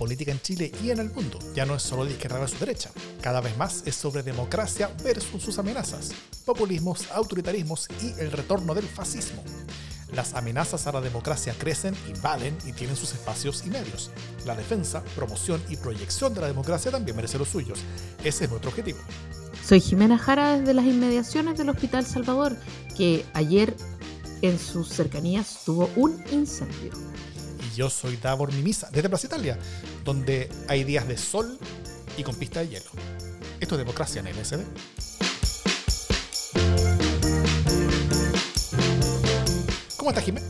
política 0.00 0.32
en 0.32 0.40
Chile 0.40 0.72
y 0.82 0.90
en 0.90 0.98
el 0.98 1.10
mundo 1.10 1.38
ya 1.54 1.66
no 1.66 1.74
es 1.74 1.82
solo 1.82 2.06
de 2.06 2.12
izquierda 2.12 2.38
versus 2.38 2.58
derecha. 2.58 2.90
Cada 3.20 3.42
vez 3.42 3.54
más 3.58 3.82
es 3.84 3.94
sobre 3.94 4.22
democracia 4.22 4.90
versus 5.04 5.42
sus 5.42 5.58
amenazas, 5.58 6.12
populismos, 6.46 7.10
autoritarismos 7.12 7.86
y 8.02 8.18
el 8.18 8.32
retorno 8.32 8.74
del 8.74 8.86
fascismo. 8.86 9.44
Las 10.14 10.32
amenazas 10.32 10.86
a 10.86 10.92
la 10.92 11.02
democracia 11.02 11.54
crecen, 11.56 11.94
invaden 12.08 12.56
y 12.66 12.72
tienen 12.72 12.96
sus 12.96 13.12
espacios 13.12 13.62
y 13.66 13.68
medios. 13.68 14.10
La 14.46 14.56
defensa, 14.56 15.04
promoción 15.14 15.62
y 15.68 15.76
proyección 15.76 16.32
de 16.32 16.40
la 16.40 16.46
democracia 16.46 16.90
también 16.90 17.14
merece 17.14 17.38
los 17.38 17.48
suyos. 17.48 17.78
Ese 18.24 18.44
es 18.44 18.50
nuestro 18.50 18.70
objetivo. 18.70 19.00
Soy 19.62 19.80
Jimena 19.80 20.16
Jara 20.16 20.58
desde 20.58 20.72
las 20.72 20.86
inmediaciones 20.86 21.58
del 21.58 21.68
Hospital 21.68 22.06
Salvador, 22.06 22.56
que 22.96 23.26
ayer 23.34 23.76
en 24.40 24.58
sus 24.58 24.88
cercanías 24.88 25.62
tuvo 25.66 25.90
un 25.94 26.24
incendio. 26.32 26.92
Yo 27.80 27.88
soy 27.88 28.18
Davor 28.18 28.52
Mimisa 28.52 28.90
desde 28.92 29.08
Plaza 29.08 29.26
Italia, 29.26 29.58
donde 30.04 30.50
hay 30.68 30.84
días 30.84 31.08
de 31.08 31.16
sol 31.16 31.58
y 32.18 32.22
con 32.22 32.34
pista 32.34 32.60
de 32.60 32.68
hielo. 32.68 32.90
Esto 33.58 33.74
es 33.74 33.78
democracia 33.78 34.20
en 34.20 34.26
el. 34.26 34.34
¿Cómo 39.96 40.10
estás, 40.10 40.24
Jimena? 40.24 40.46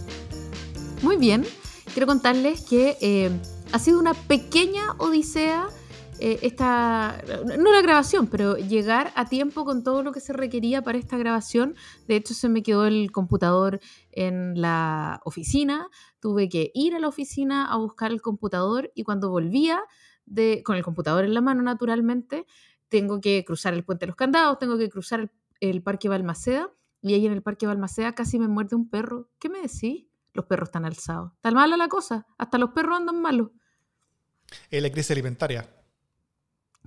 Muy 1.03 1.19
bien. 1.19 1.47
Quiero 1.95 2.09
contarles 2.09 2.63
que 2.63 2.99
eh, 3.01 3.31
ha 3.71 3.79
sido 3.79 4.01
una 4.01 4.15
pequeña 4.15 4.95
odisea 4.99 5.69
eh, 6.23 6.39
esta, 6.43 7.25
no 7.59 7.73
la 7.73 7.81
grabación, 7.81 8.27
pero 8.27 8.57
llegar 8.57 9.11
a 9.17 9.25
tiempo 9.25 9.65
con 9.65 9.83
todo 9.83 10.03
lo 10.03 10.13
que 10.13 10.21
se 10.21 10.35
requería 10.35 10.83
para 10.83 10.99
esta 10.99 11.17
grabación. 11.17 11.77
De 12.07 12.17
hecho, 12.17 12.35
se 12.35 12.51
me 12.51 12.63
quedó 12.63 12.87
el 12.87 13.11
computador 13.11 13.81
en 14.13 14.61
la 14.61 15.23
oficina, 15.25 15.89
tuve 16.21 16.51
que 16.51 16.71
ir 16.75 16.95
a 16.95 16.99
la 16.99 17.09
oficina 17.09 17.73
a 17.73 17.79
buscar 17.79 18.13
el 18.13 18.21
computador 18.21 18.93
y 18.95 19.03
cuando 19.03 19.31
volvía 19.31 19.81
de, 20.27 20.63
con 20.63 20.77
el 20.77 20.83
computador 20.83 21.25
en 21.25 21.33
la 21.33 21.41
mano, 21.41 21.63
naturalmente, 21.63 22.45
tengo 22.91 23.23
que 23.23 23.43
cruzar 23.47 23.73
el 23.73 23.83
puente 23.83 24.05
de 24.05 24.09
los 24.09 24.17
candados, 24.17 24.59
tengo 24.59 24.77
que 24.77 24.91
cruzar 24.91 25.33
el, 25.61 25.83
parque 25.83 26.11
Balmaceda 26.11 26.71
y 27.01 27.15
ahí 27.15 27.25
en 27.25 27.33
el 27.33 27.43
Parque 27.43 27.67
Balmaceda 27.67 28.15
casi 28.15 28.39
me 28.39 28.47
muerde 28.47 28.77
un 28.77 28.91
perro. 28.91 29.31
¿Qué 29.39 29.49
me 29.49 29.63
decís? 29.63 30.07
Los 30.35 30.45
perros 30.45 30.69
están 30.69 30.85
alzados. 30.85 31.33
Está 31.37 31.51
mala 31.51 31.79
la 31.79 31.89
cosa. 31.89 32.27
Hasta 32.37 32.59
los 32.59 32.71
perros 32.73 32.99
andan 32.99 33.23
malos. 33.23 33.53
Es 34.71 34.83
la 34.83 34.91
crisis 34.91 35.13
alimentaria. 35.13 35.80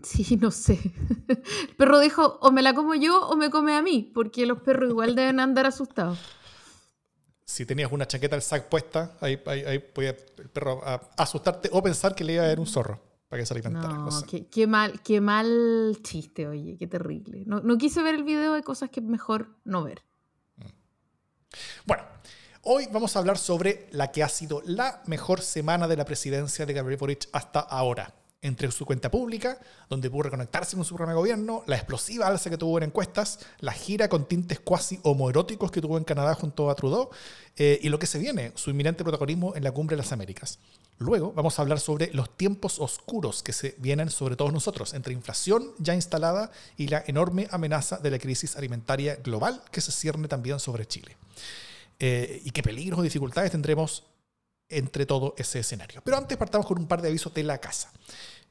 Sí, 0.04 0.38
no 0.38 0.52
sé. 0.52 0.80
El 1.28 1.76
perro 1.78 2.00
dijo, 2.00 2.38
o 2.42 2.52
me 2.52 2.62
la 2.62 2.76
como 2.76 2.94
yo 2.94 3.26
o 3.28 3.36
me 3.38 3.50
come 3.50 3.76
a 3.76 3.82
mí, 3.82 4.12
porque 4.14 4.46
los 4.46 4.62
perros 4.62 4.90
igual 4.90 5.16
deben 5.16 5.40
andar 5.40 5.66
asustados. 5.66 6.20
Si 7.46 7.66
tenías 7.66 7.92
una 7.92 8.06
chaqueta 8.06 8.36
al 8.36 8.42
sac 8.42 8.68
puesta, 8.68 9.18
ahí, 9.22 9.42
ahí, 9.46 9.80
podía 9.80 10.12
el 10.12 10.50
perro 10.50 10.82
asustarte 11.18 11.70
o 11.72 11.82
pensar 11.82 12.16
que 12.16 12.24
le 12.24 12.34
iba 12.34 12.44
a 12.44 12.48
dar 12.48 12.60
un 12.60 12.66
zorro 12.66 13.02
para 13.30 13.42
que 13.42 13.46
se 13.46 13.54
alimentara. 13.54 13.94
No, 13.94 14.10
qué, 14.50 14.68
mal, 14.68 15.02
qué 15.02 15.22
mal 15.22 15.98
chiste, 16.02 16.48
oye, 16.48 16.78
qué 16.78 16.88
terrible. 16.88 17.44
No, 17.46 17.60
no 17.60 17.78
quise 17.78 18.02
ver 18.02 18.16
el 18.16 18.24
video 18.24 18.54
de 18.54 18.64
cosas 18.64 18.90
que 18.90 19.02
es 19.02 19.06
mejor 19.06 19.56
no 19.66 19.84
ver. 19.84 20.04
Mm. 20.56 20.66
Bueno, 21.86 22.04
hoy 22.64 22.88
vamos 22.92 23.16
a 23.16 23.20
hablar 23.20 23.38
sobre 23.38 23.88
la 23.92 24.12
que 24.12 24.24
ha 24.24 24.30
sido 24.30 24.62
la 24.66 25.04
mejor 25.06 25.42
semana 25.42 25.88
de 25.88 25.98
la 25.98 26.06
presidencia 26.06 26.66
de 26.66 26.74
Gabriel 26.74 27.00
Boric 27.00 27.28
hasta 27.34 27.60
ahora 27.60 28.23
entre 28.44 28.70
su 28.72 28.86
cuenta 28.86 29.10
pública, 29.10 29.58
donde 29.90 30.10
pudo 30.10 30.24
reconectarse 30.24 30.76
con 30.76 30.86
su 30.86 30.94
programa 30.94 31.14
de 31.14 31.20
gobierno, 31.20 31.64
la 31.66 31.78
explosiva 31.78 32.28
alza 32.28 32.50
que 32.50 32.58
tuvo 32.58 32.78
en 32.78 32.84
encuestas, 32.84 33.40
la 33.60 33.72
gira 33.72 34.10
con 34.10 34.26
tintes 34.26 34.60
cuasi 34.60 35.00
homoeróticos 35.02 35.72
que 35.72 35.82
tuvo 35.82 35.98
en 35.98 36.04
Canadá 36.04 36.36
junto 36.36 36.70
a 36.70 36.76
Trudeau, 36.76 37.10
eh, 37.56 37.80
y 37.82 37.90
lo 37.90 37.98
que 37.98 38.06
se 38.06 38.20
viene, 38.20 38.52
su 38.56 38.70
inminente 38.70 39.04
protagonismo 39.04 39.56
en 39.56 39.64
la 39.64 39.72
cumbre 39.72 39.96
de 39.96 40.04
las 40.04 40.12
Américas. 40.12 40.60
Luego 41.00 41.34
vamos 41.34 41.58
a 41.58 41.62
hablar 41.62 41.80
sobre 41.80 42.14
los 42.14 42.36
tiempos 42.38 42.80
oscuros 42.80 43.42
que 43.42 43.54
se 43.54 43.76
vienen 43.80 44.10
sobre 44.10 44.36
todos 44.36 44.54
nosotros, 44.54 44.94
entre 44.94 45.14
inflación 45.14 45.72
ya 45.80 45.96
instalada 45.96 46.52
y 46.78 46.88
la 46.88 47.04
enorme 47.08 47.48
amenaza 47.52 47.98
de 47.98 48.12
la 48.12 48.20
crisis 48.20 48.56
alimentaria 48.56 49.16
global 49.16 49.64
que 49.72 49.82
se 49.82 49.92
cierne 49.92 50.28
también 50.28 50.60
sobre 50.60 50.86
Chile. 50.86 51.18
Eh, 52.00 52.42
y 52.44 52.52
qué 52.52 52.62
peligros 52.62 53.00
o 53.00 53.04
dificultades 53.04 53.52
tendremos 53.52 54.04
entre 54.70 55.06
todo 55.06 55.36
ese 55.38 55.60
escenario. 55.60 56.02
Pero 56.04 56.18
antes 56.18 56.38
partamos 56.38 56.68
con 56.68 56.80
un 56.80 56.88
par 56.88 57.02
de 57.02 57.10
avisos 57.10 57.34
de 57.34 57.44
la 57.44 57.60
casa. 57.60 57.92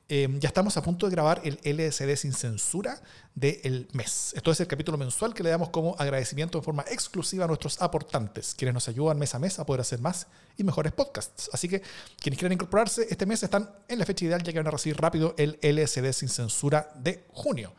Em, 0.08 0.38
ya 0.40 0.48
estamos 0.48 0.76
a 0.76 0.82
punto 0.82 1.06
de 1.06 1.12
grabar 1.12 1.40
el 1.42 1.58
LSD 1.64 2.16
sin 2.16 2.34
censura 2.34 3.00
del 3.34 3.88
mes. 3.92 4.34
Esto 4.36 4.50
es 4.50 4.60
el 4.60 4.66
capítulo 4.66 4.98
mensual 4.98 5.32
que 5.32 5.42
le 5.42 5.48
damos 5.48 5.70
como 5.70 5.96
agradecimiento 5.98 6.58
en 6.58 6.64
forma 6.64 6.84
exclusiva 6.90 7.44
a 7.44 7.48
nuestros 7.48 7.80
aportantes, 7.80 8.54
quienes 8.54 8.74
nos 8.74 8.88
ayudan 8.88 9.18
mes 9.18 9.34
a 9.34 9.38
mes 9.38 9.58
a 9.58 9.64
poder 9.64 9.80
hacer 9.80 10.00
más 10.00 10.26
y 10.58 10.64
mejores 10.64 10.92
podcasts. 10.92 11.48
Así 11.52 11.66
que 11.66 11.82
quienes 12.20 12.38
quieran 12.38 12.52
incorporarse 12.52 13.06
este 13.08 13.24
mes 13.24 13.42
están 13.42 13.70
en 13.88 13.98
la 13.98 14.04
fecha 14.04 14.26
ideal 14.26 14.42
ya 14.42 14.52
que 14.52 14.58
van 14.58 14.66
a 14.66 14.72
recibir 14.72 15.00
rápido 15.00 15.34
el 15.38 15.58
LSD 15.62 16.12
sin 16.12 16.28
censura 16.28 16.92
de 16.96 17.24
junio. 17.30 17.72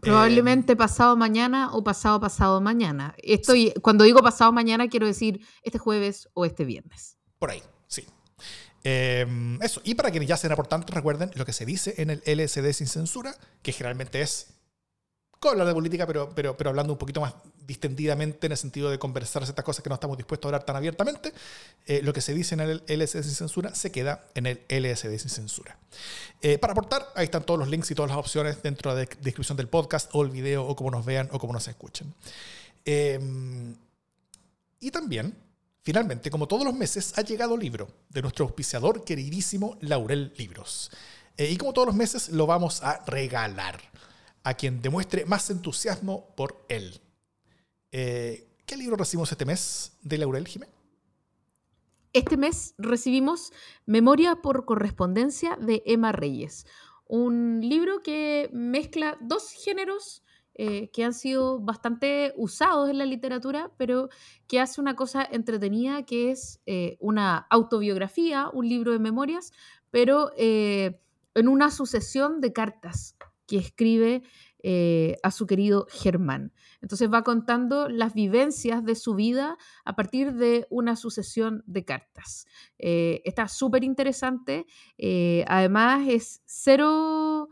Probablemente 0.00 0.76
pasado 0.76 1.16
mañana 1.16 1.72
o 1.72 1.82
pasado 1.82 2.20
pasado 2.20 2.60
mañana. 2.60 3.14
Estoy, 3.18 3.72
Cuando 3.82 4.04
digo 4.04 4.22
pasado 4.22 4.52
mañana 4.52 4.88
quiero 4.88 5.06
decir 5.06 5.40
este 5.62 5.78
jueves 5.78 6.28
o 6.34 6.44
este 6.44 6.64
viernes. 6.64 7.18
Por 7.38 7.50
ahí. 7.50 7.62
Em, 8.84 9.60
eso. 9.62 9.80
Y 9.84 9.94
para 9.94 10.10
quienes 10.10 10.28
ya 10.28 10.36
sean 10.36 10.52
aportantes, 10.52 10.94
recuerden 10.94 11.30
lo 11.34 11.44
que 11.44 11.52
se 11.52 11.64
dice 11.64 11.94
en 11.98 12.10
el 12.10 12.22
LSD 12.24 12.72
sin 12.72 12.86
censura, 12.86 13.34
que 13.62 13.72
generalmente 13.72 14.20
es 14.20 14.48
hablar 15.50 15.66
de 15.66 15.74
política, 15.74 16.06
pero, 16.06 16.32
pero, 16.34 16.56
pero 16.56 16.70
hablando 16.70 16.92
un 16.92 16.98
poquito 16.98 17.20
más 17.20 17.34
distendidamente 17.66 18.46
en 18.46 18.52
el 18.52 18.58
sentido 18.58 18.90
de 18.90 18.98
conversar 18.98 19.42
estas 19.42 19.64
cosas 19.64 19.82
que 19.82 19.88
no 19.88 19.94
estamos 19.94 20.16
dispuestos 20.16 20.46
a 20.46 20.48
hablar 20.48 20.64
tan 20.64 20.76
abiertamente. 20.76 21.32
Eh, 21.86 22.00
lo 22.02 22.12
que 22.12 22.20
se 22.20 22.34
dice 22.34 22.54
en 22.54 22.60
el 22.60 22.82
LSD 22.86 23.22
sin 23.22 23.34
censura 23.34 23.74
se 23.74 23.90
queda 23.90 24.24
en 24.34 24.46
el 24.46 24.60
LSD 24.68 25.18
sin 25.18 25.30
censura. 25.30 25.76
Eh, 26.40 26.58
para 26.58 26.72
aportar, 26.72 27.06
ahí 27.14 27.24
están 27.24 27.44
todos 27.44 27.58
los 27.58 27.68
links 27.68 27.90
y 27.90 27.94
todas 27.94 28.10
las 28.10 28.18
opciones 28.18 28.62
dentro 28.62 28.94
de 28.94 29.06
la 29.06 29.10
descripción 29.20 29.56
del 29.56 29.68
podcast 29.68 30.10
o 30.12 30.22
el 30.22 30.30
video 30.30 30.64
o 30.66 30.76
como 30.76 30.90
nos 30.90 31.04
vean 31.04 31.28
o 31.32 31.38
como 31.38 31.52
nos 31.52 31.66
escuchen. 31.68 32.12
Em, 32.84 33.74
y 34.80 34.90
también 34.90 35.36
Finalmente, 35.84 36.30
como 36.30 36.46
todos 36.46 36.64
los 36.64 36.74
meses, 36.74 37.12
ha 37.18 37.22
llegado 37.22 37.56
libro 37.56 37.88
de 38.08 38.22
nuestro 38.22 38.44
auspiciador 38.44 39.04
queridísimo 39.04 39.78
Laurel 39.80 40.32
Libros. 40.36 40.92
Eh, 41.36 41.50
y 41.50 41.56
como 41.56 41.72
todos 41.72 41.86
los 41.86 41.96
meses, 41.96 42.28
lo 42.28 42.46
vamos 42.46 42.84
a 42.84 43.04
regalar 43.04 43.80
a 44.44 44.54
quien 44.54 44.80
demuestre 44.80 45.24
más 45.24 45.50
entusiasmo 45.50 46.34
por 46.36 46.64
él. 46.68 47.00
Eh, 47.90 48.48
¿Qué 48.64 48.76
libro 48.76 48.96
recibimos 48.96 49.32
este 49.32 49.44
mes 49.44 49.92
de 50.02 50.18
Laurel 50.18 50.46
Jiménez? 50.46 50.74
Este 52.12 52.36
mes 52.36 52.74
recibimos 52.78 53.52
Memoria 53.84 54.36
por 54.36 54.64
correspondencia 54.64 55.56
de 55.56 55.82
Emma 55.84 56.12
Reyes, 56.12 56.66
un 57.06 57.60
libro 57.60 58.02
que 58.02 58.50
mezcla 58.52 59.18
dos 59.20 59.50
géneros 59.50 60.22
eh, 60.54 60.90
que 60.90 61.02
han 61.02 61.14
sido 61.14 61.60
bastante 61.60 62.34
usados 62.36 62.90
en 62.90 62.98
la 62.98 63.06
literatura, 63.06 63.70
pero 63.78 64.10
que 64.46 64.60
hace 64.60 64.82
una 64.82 64.94
cosa 64.96 65.26
entretenida 65.30 66.04
que 66.04 66.30
es 66.30 66.60
eh, 66.66 66.98
una 67.00 67.46
autobiografía, 67.48 68.50
un 68.52 68.68
libro 68.68 68.92
de 68.92 68.98
memorias, 68.98 69.52
pero 69.90 70.30
eh, 70.36 71.00
en 71.34 71.48
una 71.48 71.70
sucesión 71.70 72.42
de 72.42 72.52
cartas 72.52 73.16
que 73.46 73.56
escribe 73.56 74.22
a 75.24 75.32
su 75.32 75.48
querido 75.48 75.88
Germán. 75.90 76.52
Entonces 76.80 77.12
va 77.12 77.24
contando 77.24 77.88
las 77.88 78.14
vivencias 78.14 78.84
de 78.84 78.94
su 78.94 79.16
vida 79.16 79.58
a 79.84 79.96
partir 79.96 80.34
de 80.34 80.68
una 80.70 80.94
sucesión 80.94 81.64
de 81.66 81.84
cartas. 81.84 82.46
está 82.78 83.48
súper 83.48 83.82
interesante. 83.82 84.66
además 85.48 86.06
es 86.08 86.42
cero 86.44 87.48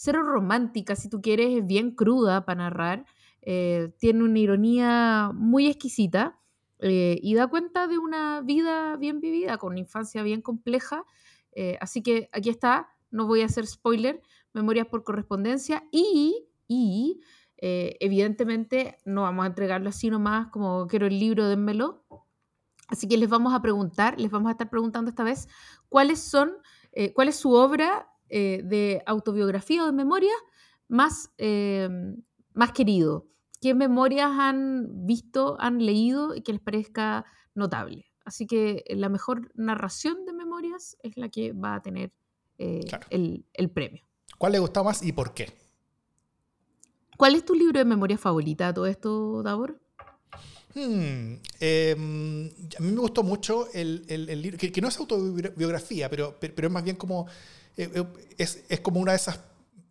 cero 0.00 0.22
romántica, 0.22 0.94
si 0.94 1.08
tú 1.08 1.20
quieres, 1.20 1.58
es 1.58 1.66
bien 1.66 1.90
cruda 1.90 2.44
para 2.44 2.62
narrar, 2.62 3.04
eh, 3.42 3.92
tiene 3.98 4.22
una 4.22 4.38
ironía 4.38 5.32
muy 5.34 5.66
exquisita 5.66 6.38
eh, 6.78 7.18
y 7.20 7.34
da 7.34 7.48
cuenta 7.48 7.88
de 7.88 7.98
una 7.98 8.40
vida 8.42 8.96
bien 8.96 9.18
vivida, 9.18 9.58
con 9.58 9.72
una 9.72 9.80
infancia 9.80 10.22
bien 10.22 10.40
compleja. 10.40 11.04
Eh, 11.50 11.78
así 11.80 12.00
que 12.00 12.30
aquí 12.32 12.48
está, 12.48 12.88
no 13.10 13.26
voy 13.26 13.42
a 13.42 13.46
hacer 13.46 13.66
spoiler, 13.66 14.22
Memorias 14.52 14.86
por 14.86 15.02
correspondencia 15.02 15.82
y, 15.90 16.46
y 16.68 17.20
evidentemente 17.56 18.98
no 19.04 19.22
vamos 19.22 19.42
a 19.42 19.48
entregarlo 19.48 19.88
así 19.88 20.10
nomás 20.10 20.46
como 20.52 20.86
quiero 20.86 21.08
el 21.08 21.18
libro, 21.18 21.48
dénmelo. 21.48 22.04
Así 22.86 23.08
que 23.08 23.16
les 23.16 23.28
vamos 23.28 23.52
a 23.52 23.60
preguntar, 23.60 24.20
les 24.20 24.30
vamos 24.30 24.48
a 24.48 24.52
estar 24.52 24.70
preguntando 24.70 25.10
esta 25.10 25.24
vez 25.24 25.48
cuáles 25.88 26.20
son, 26.20 26.52
cuál 27.14 27.28
es 27.28 27.34
su 27.36 27.52
obra 27.52 28.07
eh, 28.28 28.62
de 28.64 29.02
autobiografía 29.06 29.82
o 29.82 29.86
de 29.86 29.92
memoria 29.92 30.32
más, 30.88 31.30
eh, 31.38 31.88
más 32.54 32.72
querido? 32.72 33.26
¿Qué 33.60 33.74
memorias 33.74 34.30
han 34.30 35.06
visto, 35.06 35.56
han 35.60 35.84
leído 35.84 36.34
y 36.34 36.42
que 36.42 36.52
les 36.52 36.60
parezca 36.60 37.24
notable? 37.54 38.06
Así 38.24 38.46
que 38.46 38.84
la 38.88 39.08
mejor 39.08 39.50
narración 39.54 40.26
de 40.26 40.32
memorias 40.32 40.96
es 41.02 41.16
la 41.16 41.28
que 41.28 41.52
va 41.52 41.76
a 41.76 41.82
tener 41.82 42.12
eh, 42.58 42.80
el, 43.10 43.44
el, 43.54 43.70
premio. 43.70 44.04
¿Cuál 44.36 44.52
le 44.52 44.58
gustó 44.58 44.84
más 44.84 45.02
y 45.02 45.12
por 45.12 45.32
qué? 45.32 45.52
¿Cuál 47.16 47.34
es 47.34 47.44
tu 47.44 47.54
libro 47.54 47.78
de 47.78 47.84
memoria 47.84 48.18
favorita 48.18 48.72
todo 48.72 48.86
esto, 48.86 49.42
Davor? 49.42 49.80
Hmm, 50.74 51.36
em, 51.58 52.50
a 52.78 52.80
mí 52.80 52.92
me 52.92 53.00
gustó 53.00 53.22
mucho 53.22 53.68
el, 53.72 54.04
libro, 54.40 54.58
que, 54.58 54.80
no 54.80 54.88
es 54.88 54.98
autobiografía, 54.98 56.08
pero, 56.10 56.36
pero, 56.38 56.68
es 56.68 56.72
más 56.72 56.84
bien 56.84 56.96
como, 56.96 57.26
eh, 57.78 57.88
eh, 57.94 58.04
es, 58.36 58.64
es, 58.68 58.80
como 58.80 58.98
una 58.98 59.12
de 59.12 59.16
esas 59.16 59.38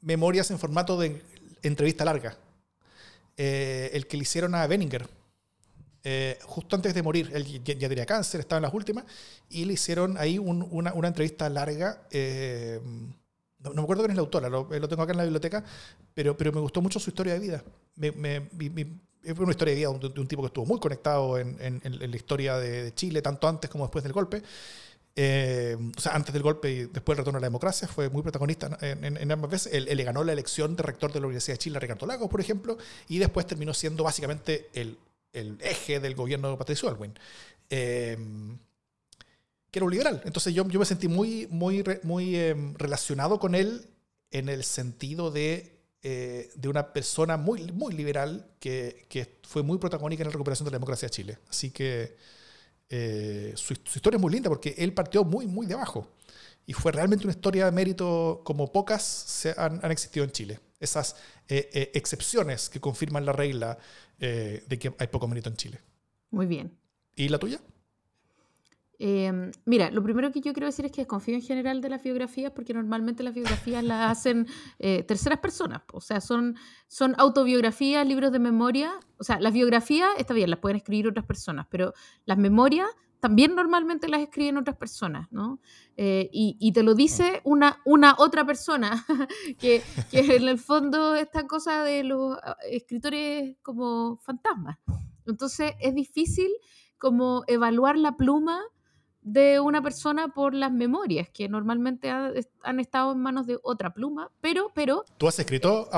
memorias 0.01 0.51
en 0.51 0.60
formato 0.60 1.00
de 1.00 1.22
entrevista 1.63 2.04
larga. 2.04 2.38
Eh, 3.38 3.92
el 3.94 4.07
que 4.07 4.18
le 4.18 4.24
hicieron 4.24 4.54
a 4.56 4.68
Benninger. 4.68 5.07
justo 6.44 6.75
antes 6.75 6.94
de 6.94 7.01
morir, 7.01 7.31
él 7.34 7.63
ya, 7.63 7.89
tenía 7.89 8.06
cáncer, 8.06 8.42
estaba 8.42 8.57
en 8.57 8.63
las 8.63 8.74
últimas, 8.74 9.06
y 9.50 9.63
le 9.63 9.74
hicieron 9.74 10.18
ahí 10.18 10.38
una, 10.38 10.94
una, 10.94 11.07
entrevista 11.07 11.50
larga. 11.50 12.01
No, 13.60 13.74
me 13.74 13.81
acuerdo 13.81 14.04
quién 14.04 14.12
es 14.12 14.18
la 14.18 14.22
autora, 14.22 14.50
lo, 14.50 14.68
tengo 14.88 15.01
acá 15.01 15.13
en 15.13 15.18
la 15.18 15.24
biblioteca, 15.24 15.63
pero, 16.13 16.36
pero 16.38 16.51
me 16.51 16.60
gustó 16.60 16.81
mucho 16.81 17.00
su 17.00 17.10
historia 17.10 17.33
de 17.33 17.40
vida. 17.40 17.63
Me, 17.95 18.12
me, 18.12 18.50
es 19.24 19.38
una 19.38 19.51
historia 19.51 19.74
de 19.74 19.80
vida 19.80 20.10
de, 20.10 20.19
un 20.22 20.28
tipo 20.28 20.42
que 20.42 20.48
estuvo 20.48 20.66
muy 20.66 20.80
conectado 20.80 21.38
en, 21.38 21.57
en, 21.60 22.12
la 22.12 22.16
historia 22.16 22.57
de, 22.57 22.94
Chile, 22.94 23.22
tanto 23.22 23.48
antes 23.48 23.69
como 23.69 23.86
después 23.86 24.04
del 24.04 24.13
golpe. 24.13 24.42
Eh, 25.19 25.75
o 25.98 26.00
sea, 26.00 26.14
antes 26.14 26.31
del 26.31 26.44
golpe 26.44 26.69
y 26.69 26.86
después 26.86 27.16
del 27.16 27.18
retorno 27.18 27.40
a 27.40 27.42
la 27.42 27.48
democracia, 27.48 27.88
fue 27.88 28.08
muy 28.08 28.22
protagonista 28.22 28.78
en, 28.81 29.31
ambas 29.31 29.50
veces. 29.50 29.74
Él, 29.74 29.86
le 29.86 30.04
ganó 30.04 30.24
la 30.24 30.31
elección 30.31 30.75
de 30.75 30.84
rector 30.84 31.12
de 31.12 31.19
la 31.19 31.25
Universidad 31.25 31.56
de 31.56 31.58
Chile 31.58 31.80
Ricardo 31.80 32.06
Lagos, 32.06 32.30
por 32.30 32.40
ejemplo, 32.40 32.78
y 33.10 33.18
después 33.18 33.48
terminó 33.48 33.74
siendo 33.74 34.04
básicamente 34.04 34.69
el, 34.74 35.00
el 35.34 35.58
eje 35.62 36.00
del 36.00 36.14
gobierno 36.14 36.52
de 36.52 36.58
Patricio 36.58 36.88
Alwin. 36.88 37.18
Eh, 37.72 38.16
que 39.72 39.80
era 39.80 39.86
un 39.86 39.92
liberal. 39.92 40.22
Entonces 40.24 40.54
yo, 40.54 40.68
yo 40.68 40.80
me 40.80 40.86
sentí 40.86 41.08
muy, 41.08 41.48
muy, 41.50 41.84
muy 42.04 42.36
em, 42.36 42.75
relacionado 42.75 43.40
con 43.40 43.56
él 43.56 43.88
en 44.30 44.50
el 44.50 44.64
sentido 44.64 45.31
de 45.31 45.78
eh, 46.04 46.52
de 46.54 46.69
una 46.69 46.94
persona 46.94 47.38
muy, 47.38 47.72
muy 47.72 47.94
liberal 47.94 48.46
que, 48.60 49.08
que, 49.10 49.40
fue 49.42 49.64
muy 49.64 49.80
protagónica 49.80 50.22
en 50.22 50.28
la 50.28 50.31
recuperación 50.31 50.66
de 50.66 50.72
la 50.72 50.78
democracia 50.78 51.08
de 51.08 51.10
Chile. 51.10 51.38
Así 51.50 51.72
que 51.72 52.16
eh, 52.89 53.54
su, 53.56 53.74
historia 53.74 54.18
es 54.18 54.22
muy 54.22 54.31
linda 54.31 54.50
porque 54.50 54.75
él 54.78 54.94
partió 54.94 55.24
muy, 55.24 55.48
muy 55.48 55.66
de 55.66 55.74
abajo. 55.74 56.07
Y 56.66 56.74
fue 56.74 56.92
realmente 56.92 57.25
una 57.25 57.31
historia 57.34 57.66
de 57.66 57.72
mérito 57.72 58.42
como 58.44 58.72
pocas 58.72 59.01
se 59.04 59.54
han, 59.57 59.80
han 59.84 59.92
existido 59.92 60.25
en 60.25 60.31
Chile. 60.31 60.60
Esas 60.80 61.16
eh, 61.48 61.92
excepciones 61.94 62.69
que 62.69 62.80
confirman 62.80 63.25
la 63.25 63.31
regla 63.31 63.78
de 64.19 64.80
que 64.80 64.94
hay 64.98 65.07
poco 65.07 65.28
mérito 65.28 65.50
en 65.50 65.56
Chile. 65.56 65.80
Muy 66.31 66.48
bien. 66.48 66.75
¿Y 67.16 67.30
la 67.30 67.38
tuya? 67.38 67.62
Em, 68.99 69.51
mira, 69.65 69.91
lo 69.91 70.01
primero 70.01 70.31
que 70.31 70.41
yo 70.41 70.53
quiero 70.53 70.65
decir 70.65 70.85
es 70.85 70.91
que 70.91 71.01
desconfío 71.01 71.35
en 71.35 71.41
general 71.41 71.81
de 71.81 71.89
las 71.89 72.01
biografías 72.01 72.51
porque 72.51 72.73
normalmente 72.73 73.21
las 73.23 73.33
biografías 73.33 73.83
las 73.83 74.11
hacen 74.17 74.47
eh, 74.79 75.03
terceras 75.03 75.39
personas. 75.39 75.81
O 75.94 76.01
sea, 76.01 76.21
son, 76.21 76.55
son 76.88 77.13
autobiografías, 77.17 78.07
libros 78.07 78.31
de 78.31 78.39
memoria. 78.39 78.94
O 79.17 79.23
sea, 79.23 79.39
las 79.39 79.53
biografías, 79.53 80.09
está 80.17 80.33
bien, 80.33 80.49
las 80.49 80.59
pueden 80.59 80.77
escribir 80.77 81.07
otras 81.07 81.25
personas, 81.25 81.67
pero 81.69 81.94
las 82.25 82.38
memorias 82.38 82.88
también 83.19 83.55
normalmente 83.55 84.07
las 84.07 84.21
escriben 84.21 84.57
otras 84.57 84.77
personas, 84.77 85.27
¿no? 85.31 85.59
Eh, 85.95 86.29
y, 86.31 86.71
te 86.71 86.83
lo 86.83 86.94
dice 86.94 87.41
una, 87.44 87.81
una 87.83 88.15
otra 88.19 88.45
persona, 88.45 89.05
que, 89.59 89.81
que 90.11 90.19
en 90.19 90.47
el 90.47 90.59
fondo 90.59 91.15
esta 91.15 91.47
cosa 91.47 91.83
de 91.83 92.03
los 92.03 92.38
ah, 92.44 92.55
escritores 92.69 93.57
como 93.63 94.17
fantasmas. 94.17 94.77
Entonces 95.25 95.73
es 95.79 95.95
difícil 95.95 96.51
como 96.99 97.44
evaluar 97.47 97.97
la 97.97 98.15
pluma 98.15 98.61
de 99.27 99.59
una 99.59 99.81
persona 99.81 100.29
por 100.29 100.53
las 100.53 100.71
memorias, 100.71 101.27
que 101.29 101.50
normalmente 101.50 102.09
han 102.09 102.79
estado 102.79 103.12
en 103.12 103.19
manos 103.19 103.45
de 103.45 103.59
otra 103.62 103.94
pluma, 103.94 104.31
pero... 104.39 104.71
pero 104.74 105.03
¿Tú 105.18 105.27
has 105.27 105.38
escrito 105.38 105.89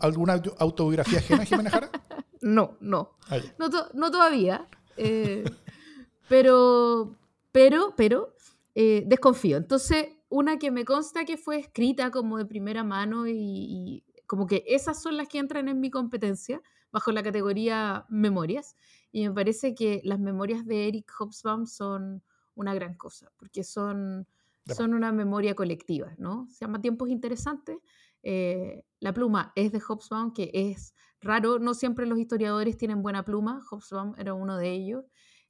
alguna 0.00 0.40
autobiografía 0.58 1.18
ajena, 1.18 1.44
Jimena 1.44 1.70
Jara? 1.70 1.90
no, 2.40 2.76
no. 2.78 3.16
Ah, 3.28 3.38
no, 3.58 3.68
no, 3.94 4.10
todavía. 4.12 4.64
Eh, 4.96 5.42
pero, 6.28 7.16
pero, 7.50 7.94
pero, 7.96 8.32
eh, 8.76 9.02
desconfío. 9.06 9.56
Entonces, 9.56 10.10
una 10.28 10.60
que 10.60 10.70
me 10.70 10.84
consta 10.84 11.24
que 11.24 11.36
fue 11.36 11.58
escrita 11.58 12.12
como 12.12 12.38
de 12.38 12.46
primera 12.46 12.84
mano 12.84 13.26
y, 13.26 13.34
y 13.34 14.04
como 14.28 14.46
que 14.46 14.62
esas 14.68 15.02
son 15.02 15.16
las 15.16 15.26
que 15.26 15.38
entran 15.38 15.66
en 15.66 15.80
mi 15.80 15.90
competencia 15.90 16.62
bajo 16.92 17.10
la 17.10 17.24
categoría 17.24 18.06
memorias. 18.08 18.76
Y 19.10 19.26
me 19.26 19.34
parece 19.34 19.74
que 19.74 20.00
las 20.04 20.20
memorias 20.20 20.64
de 20.64 20.86
Eric 20.86 21.10
Hobsbawm 21.18 21.66
son 21.66 22.22
una 22.54 22.74
gran 22.74 22.94
cosa, 22.94 23.32
porque 23.36 23.64
son, 23.64 24.26
son 24.66 24.94
una 24.94 25.12
memoria 25.12 25.54
colectiva, 25.54 26.14
¿no? 26.18 26.48
Se 26.50 26.64
llama 26.64 26.80
Tiempos 26.80 27.08
Interesantes. 27.08 27.78
Eh, 28.22 28.84
la 29.00 29.12
pluma 29.12 29.52
es 29.56 29.72
de 29.72 29.80
Hobsbawm, 29.80 30.32
que 30.32 30.50
es 30.52 30.94
raro, 31.20 31.58
no 31.58 31.74
siempre 31.74 32.06
los 32.06 32.18
historiadores 32.18 32.76
tienen 32.76 33.02
buena 33.02 33.24
pluma, 33.24 33.62
Hobsbawm 33.70 34.14
era 34.18 34.34
uno 34.34 34.56
de 34.56 34.70
ellos. 34.70 35.04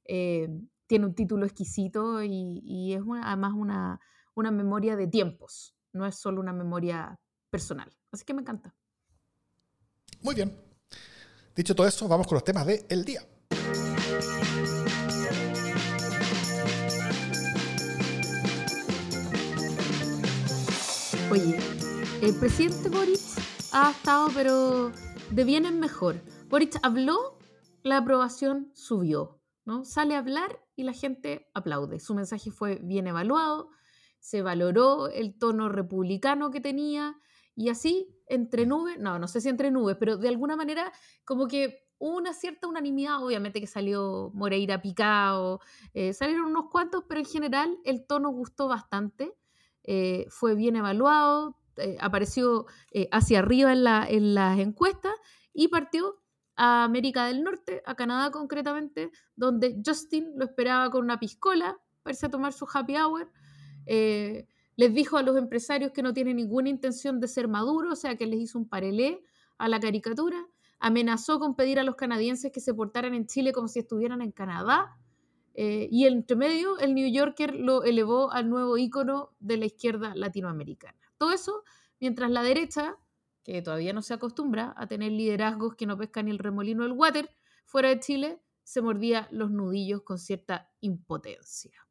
Eh, 0.05 0.49
tiene 0.87 1.05
un 1.05 1.15
título 1.15 1.45
exquisito 1.45 2.21
y, 2.23 2.93
es 2.93 3.01
además 3.23 3.53
una, 3.55 3.99
una 4.35 4.51
memoria 4.51 4.95
de 4.95 5.07
tiempos, 5.07 5.75
no 5.91 6.05
es 6.05 6.15
solo 6.15 6.41
una 6.41 6.53
memoria 6.53 7.19
personal. 7.49 7.95
Así 8.11 8.25
que 8.25 8.33
me 8.33 8.41
encanta. 8.41 8.75
Muy 10.21 10.35
bien. 10.35 10.55
Dicho 11.55 11.75
todo 11.75 11.87
eso, 11.87 12.07
vamos 12.07 12.27
con 12.27 12.35
los 12.35 12.43
temas 12.43 12.65
del 12.65 13.05
día. 13.05 13.21
Oye, 21.33 21.57
el 22.21 22.35
presidente 22.35 22.89
Boric 22.89 23.19
ha 23.71 23.89
estado, 23.89 24.27
pero 24.35 24.91
de 25.31 25.43
bien 25.43 25.65
en 25.65 25.79
mejor. 25.79 26.21
Boric 26.47 26.77
habló, 26.83 27.39
la 27.81 27.97
aprobación 27.97 28.69
subió, 28.75 29.41
¿no? 29.65 29.83
Sale 29.83 30.13
a 30.13 30.19
hablar 30.19 30.59
y 30.75 30.83
la 30.83 30.93
gente 30.93 31.49
aplaude. 31.55 31.99
Su 31.99 32.13
mensaje 32.13 32.51
fue 32.51 32.75
bien 32.83 33.07
evaluado, 33.07 33.71
se 34.19 34.43
valoró 34.43 35.07
el 35.07 35.35
tono 35.39 35.69
republicano 35.69 36.51
que 36.51 36.61
tenía 36.61 37.17
y 37.55 37.69
así, 37.69 38.15
entre 38.27 38.67
nubes, 38.67 38.99
no, 38.99 39.17
no 39.17 39.27
sé 39.27 39.41
si 39.41 39.49
entre 39.49 39.71
nubes, 39.71 39.97
pero 39.99 40.17
de 40.17 40.27
alguna 40.27 40.55
manera 40.55 40.93
como 41.25 41.47
que 41.47 41.87
una 41.97 42.35
cierta 42.35 42.67
unanimidad, 42.67 43.23
obviamente 43.23 43.59
que 43.59 43.65
salió 43.65 44.29
Moreira 44.35 44.83
picado, 44.83 45.61
eh, 45.95 46.13
salieron 46.13 46.45
unos 46.45 46.65
cuantos, 46.69 47.05
pero 47.09 47.21
en 47.21 47.25
general 47.25 47.79
el 47.85 48.05
tono 48.05 48.29
gustó 48.29 48.67
bastante. 48.67 49.33
Eh, 49.83 50.25
fue 50.29 50.55
bien 50.55 50.75
evaluado, 50.75 51.57
eh, 51.77 51.97
apareció 51.99 52.65
eh, 52.91 53.09
hacia 53.11 53.39
arriba 53.39 53.73
en, 53.73 54.33
las 54.33 54.59
encuestas 54.59 55.13
y 55.53 55.67
partió 55.67 56.21
a 56.55 56.83
América 56.85 57.25
del 57.25 57.43
Norte, 57.43 57.81
a 57.85 57.95
Canadá 57.95 58.31
concretamente, 58.31 59.11
donde 59.35 59.81
Justin 59.85 60.33
lo 60.35 60.45
esperaba 60.45 60.89
con 60.89 61.03
una 61.03 61.19
piscola 61.19 61.77
para 62.03 62.13
irse 62.13 62.29
tomar 62.29 62.53
su 62.53 62.67
happy 62.71 62.95
hour. 62.95 63.29
les 63.85 64.93
dijo 64.93 65.17
a 65.17 65.23
los 65.23 65.37
empresarios 65.37 65.91
que 65.91 66.01
no 66.01 66.13
tiene 66.13 66.33
ninguna 66.33 66.69
intención 66.69 67.19
de 67.19 67.27
ser 67.27 67.47
maduro, 67.47 67.91
o 67.91 67.95
sea 67.95 68.15
que 68.15 68.25
les 68.25 68.39
hizo 68.39 68.57
un 68.57 68.67
parelé 68.69 69.23
a 69.57 69.67
la 69.67 69.79
caricatura. 69.79 70.47
Amenazó 70.79 71.39
con 71.39 71.55
pedir 71.55 71.79
a 71.79 71.83
los 71.83 71.95
canadienses 71.95 72.51
que 72.51 72.59
se 72.59 72.73
portaran 72.73 73.13
en 73.13 73.25
Chile 73.25 73.51
como 73.51 73.67
si 73.67 73.79
estuvieran 73.79 74.21
en 74.21 74.31
Canadá. 74.31 74.97
Eh, 75.53 75.87
y 75.91 76.07
entre 76.07 76.35
medio, 76.35 76.79
el 76.79 76.95
New 76.95 77.11
Yorker 77.11 77.55
lo 77.55 77.83
elevó 77.83 78.31
al 78.31 78.49
nuevo 78.49 78.77
ícono 78.77 79.35
de 79.39 79.57
la 79.57 79.65
izquierda 79.65 80.13
latinoamericana. 80.15 80.97
Todo 81.17 81.31
eso 81.31 81.63
mientras 81.99 82.31
la 82.31 82.43
derecha, 82.43 82.97
que 83.43 83.61
todavía 83.61 83.93
no 83.93 84.01
se 84.01 84.13
acostumbra 84.13 84.73
a 84.75 84.87
tener 84.87 85.11
liderazgos 85.11 85.75
que 85.75 85.85
no 85.85 85.97
pescan 85.97 86.25
ni 86.25 86.31
el 86.31 86.39
remolino 86.39 86.83
del 86.83 86.91
water, 86.91 87.29
fuera 87.65 87.89
de 87.89 87.99
Chile, 87.99 88.41
se 88.63 88.81
mordía 88.81 89.27
los 89.31 89.51
nudillos 89.51 90.01
con 90.01 90.17
cierta 90.17 90.71
impotencia. 90.81 91.87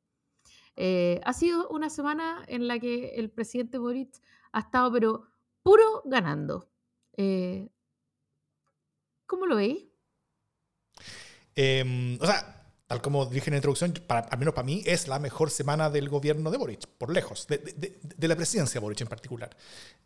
Eh, 0.77 1.21
ha 1.25 1.33
sido 1.33 1.69
una 1.69 1.91
semana 1.91 2.45
en 2.47 2.67
la 2.67 2.79
que 2.79 3.15
el 3.17 3.31
presidente 3.31 3.79
Boric 3.79 4.21
ha 4.53 4.61
estado, 4.61 4.93
pero 4.93 5.29
puro 5.63 6.03
ganando. 6.05 6.71
Eh, 7.17 7.71
¿Cómo 9.27 9.47
lo 9.47 9.57
veis? 9.57 9.87
Em, 11.55 12.19
o 12.21 12.27
sea, 12.27 12.62
tal 12.93 13.01
como 13.01 13.25
dije 13.25 13.49
en 13.49 13.53
la 13.53 13.57
introducción, 13.57 13.95
para, 14.07 14.21
al 14.21 14.39
menos 14.39 14.53
para 14.53 14.67
mí 14.67 14.83
es 14.85 15.09
la 15.09 15.19
mejor 15.19 15.51
semana 15.51 15.89
del 15.89 16.11
gobierno 16.11 16.51
de 16.51 16.59
Boric, 16.59 16.87
por 16.99 17.11
lejos, 17.11 17.47
de, 17.47 18.29
la 18.29 18.37
presidencia 18.37 18.79
de 18.79 18.83
Boric 18.83 19.01
en 19.01 19.09
particular. 19.09 19.57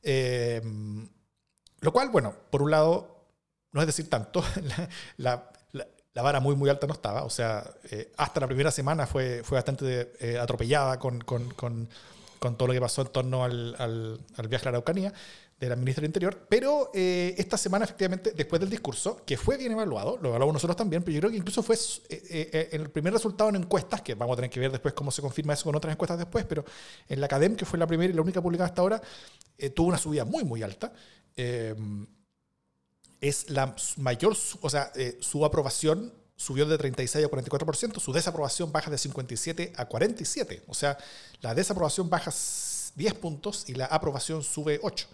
Eh, 0.04 0.62
lo 1.80 1.92
cual, 1.92 2.10
bueno, 2.10 2.32
por 2.48 2.62
un 2.62 2.70
lado, 2.70 3.26
no 3.72 3.80
es 3.80 3.88
decir 3.88 4.08
tanto, 4.08 4.44
la, 5.16 5.50
vara 6.14 6.38
muy, 6.38 6.54
muy 6.54 6.70
alta 6.70 6.86
no 6.86 6.92
estaba, 6.92 7.24
o 7.24 7.30
sea, 7.30 7.68
eh, 7.90 8.12
hasta 8.18 8.38
la 8.38 8.46
primera 8.46 8.70
semana 8.70 9.04
fue, 9.04 9.42
fue 9.42 9.56
bastante 9.56 10.12
eh, 10.20 10.38
atropellada 10.38 11.00
con, 11.00 11.20
con, 11.22 11.50
con, 11.54 11.88
con, 12.38 12.56
todo 12.56 12.68
lo 12.68 12.74
que 12.74 12.80
pasó 12.80 13.02
en 13.02 13.08
torno 13.08 13.42
al, 13.42 13.74
al, 13.80 14.20
al 14.36 14.46
viaje 14.46 14.68
a 14.68 14.70
la 14.70 14.76
Araucanía 14.76 15.12
de 15.58 15.70
la 15.70 15.76
ministra 15.76 16.02
del 16.02 16.10
Interior, 16.10 16.46
pero 16.50 16.90
eh, 16.92 17.34
esta 17.38 17.56
semana 17.56 17.86
efectivamente, 17.86 18.32
después 18.32 18.60
del 18.60 18.68
discurso, 18.68 19.22
que 19.24 19.38
fue 19.38 19.56
bien 19.56 19.72
evaluado, 19.72 20.18
lo 20.20 20.28
evaluamos 20.28 20.52
nosotros 20.54 20.76
también, 20.76 21.02
pero 21.02 21.14
yo 21.14 21.20
creo 21.20 21.30
que 21.30 21.38
incluso 21.38 21.62
fue 21.62 21.76
eh, 22.10 22.20
eh, 22.28 22.68
el 22.72 22.90
primer 22.90 23.14
resultado 23.14 23.48
en 23.48 23.56
encuestas, 23.56 24.02
que 24.02 24.14
vamos 24.14 24.34
a 24.34 24.36
tener 24.36 24.50
que 24.50 24.60
ver 24.60 24.70
después 24.70 24.92
cómo 24.92 25.10
se 25.10 25.22
confirma 25.22 25.54
eso 25.54 25.64
con 25.64 25.74
otras 25.74 25.94
encuestas 25.94 26.18
después, 26.18 26.44
pero 26.44 26.64
en 27.08 27.20
la 27.20 27.26
Academ, 27.26 27.56
que 27.56 27.64
fue 27.64 27.78
la 27.78 27.86
primera 27.86 28.12
y 28.12 28.14
la 28.14 28.20
única 28.20 28.42
publicada 28.42 28.68
hasta 28.68 28.82
ahora, 28.82 29.00
tuvo 29.74 29.88
una 29.88 29.98
subida 29.98 30.26
muy, 30.26 30.44
muy 30.44 30.62
alta. 30.62 30.92
es 33.20 33.48
la 33.48 33.74
mayor, 33.96 34.36
o 34.60 34.68
sea, 34.70 34.92
su 35.20 35.42
aprobación 35.42 36.12
subió 36.36 36.66
de 36.66 36.76
36 36.76 37.24
a 37.24 37.30
44%, 37.30 37.98
su 37.98 38.12
desaprobación 38.12 38.70
baja 38.70 38.90
de 38.90 38.98
57 38.98 39.72
a 39.74 39.86
47. 39.86 40.64
O 40.66 40.74
sea, 40.74 40.98
la 41.40 41.54
desaprobación 41.54 42.10
baja 42.10 42.30
10 42.96 43.14
puntos 43.14 43.64
y 43.68 43.74
la 43.74 43.86
aprobación 43.86 44.42
sube 44.42 44.80
8. 44.82 45.06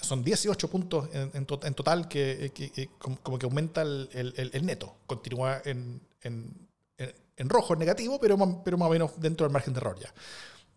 Son 0.00 0.22
18 0.22 0.68
puntos 0.68 1.08
en, 1.12 1.46
total 1.46 2.08
que, 2.08 2.52
como, 2.98 3.38
que 3.38 3.46
aumenta 3.46 3.82
el, 3.82 4.60
neto. 4.62 4.96
Continúa 5.06 5.62
en, 5.64 6.00
en, 6.22 7.48
rojo, 7.48 7.74
en 7.74 7.78
negativo, 7.78 8.18
pero, 8.20 8.62
pero 8.64 8.76
más 8.78 8.88
o 8.88 8.92
menos 8.92 9.12
dentro 9.18 9.46
del 9.46 9.52
margen 9.52 9.72
de 9.72 9.78
error 9.78 9.98
ya. 9.98 10.12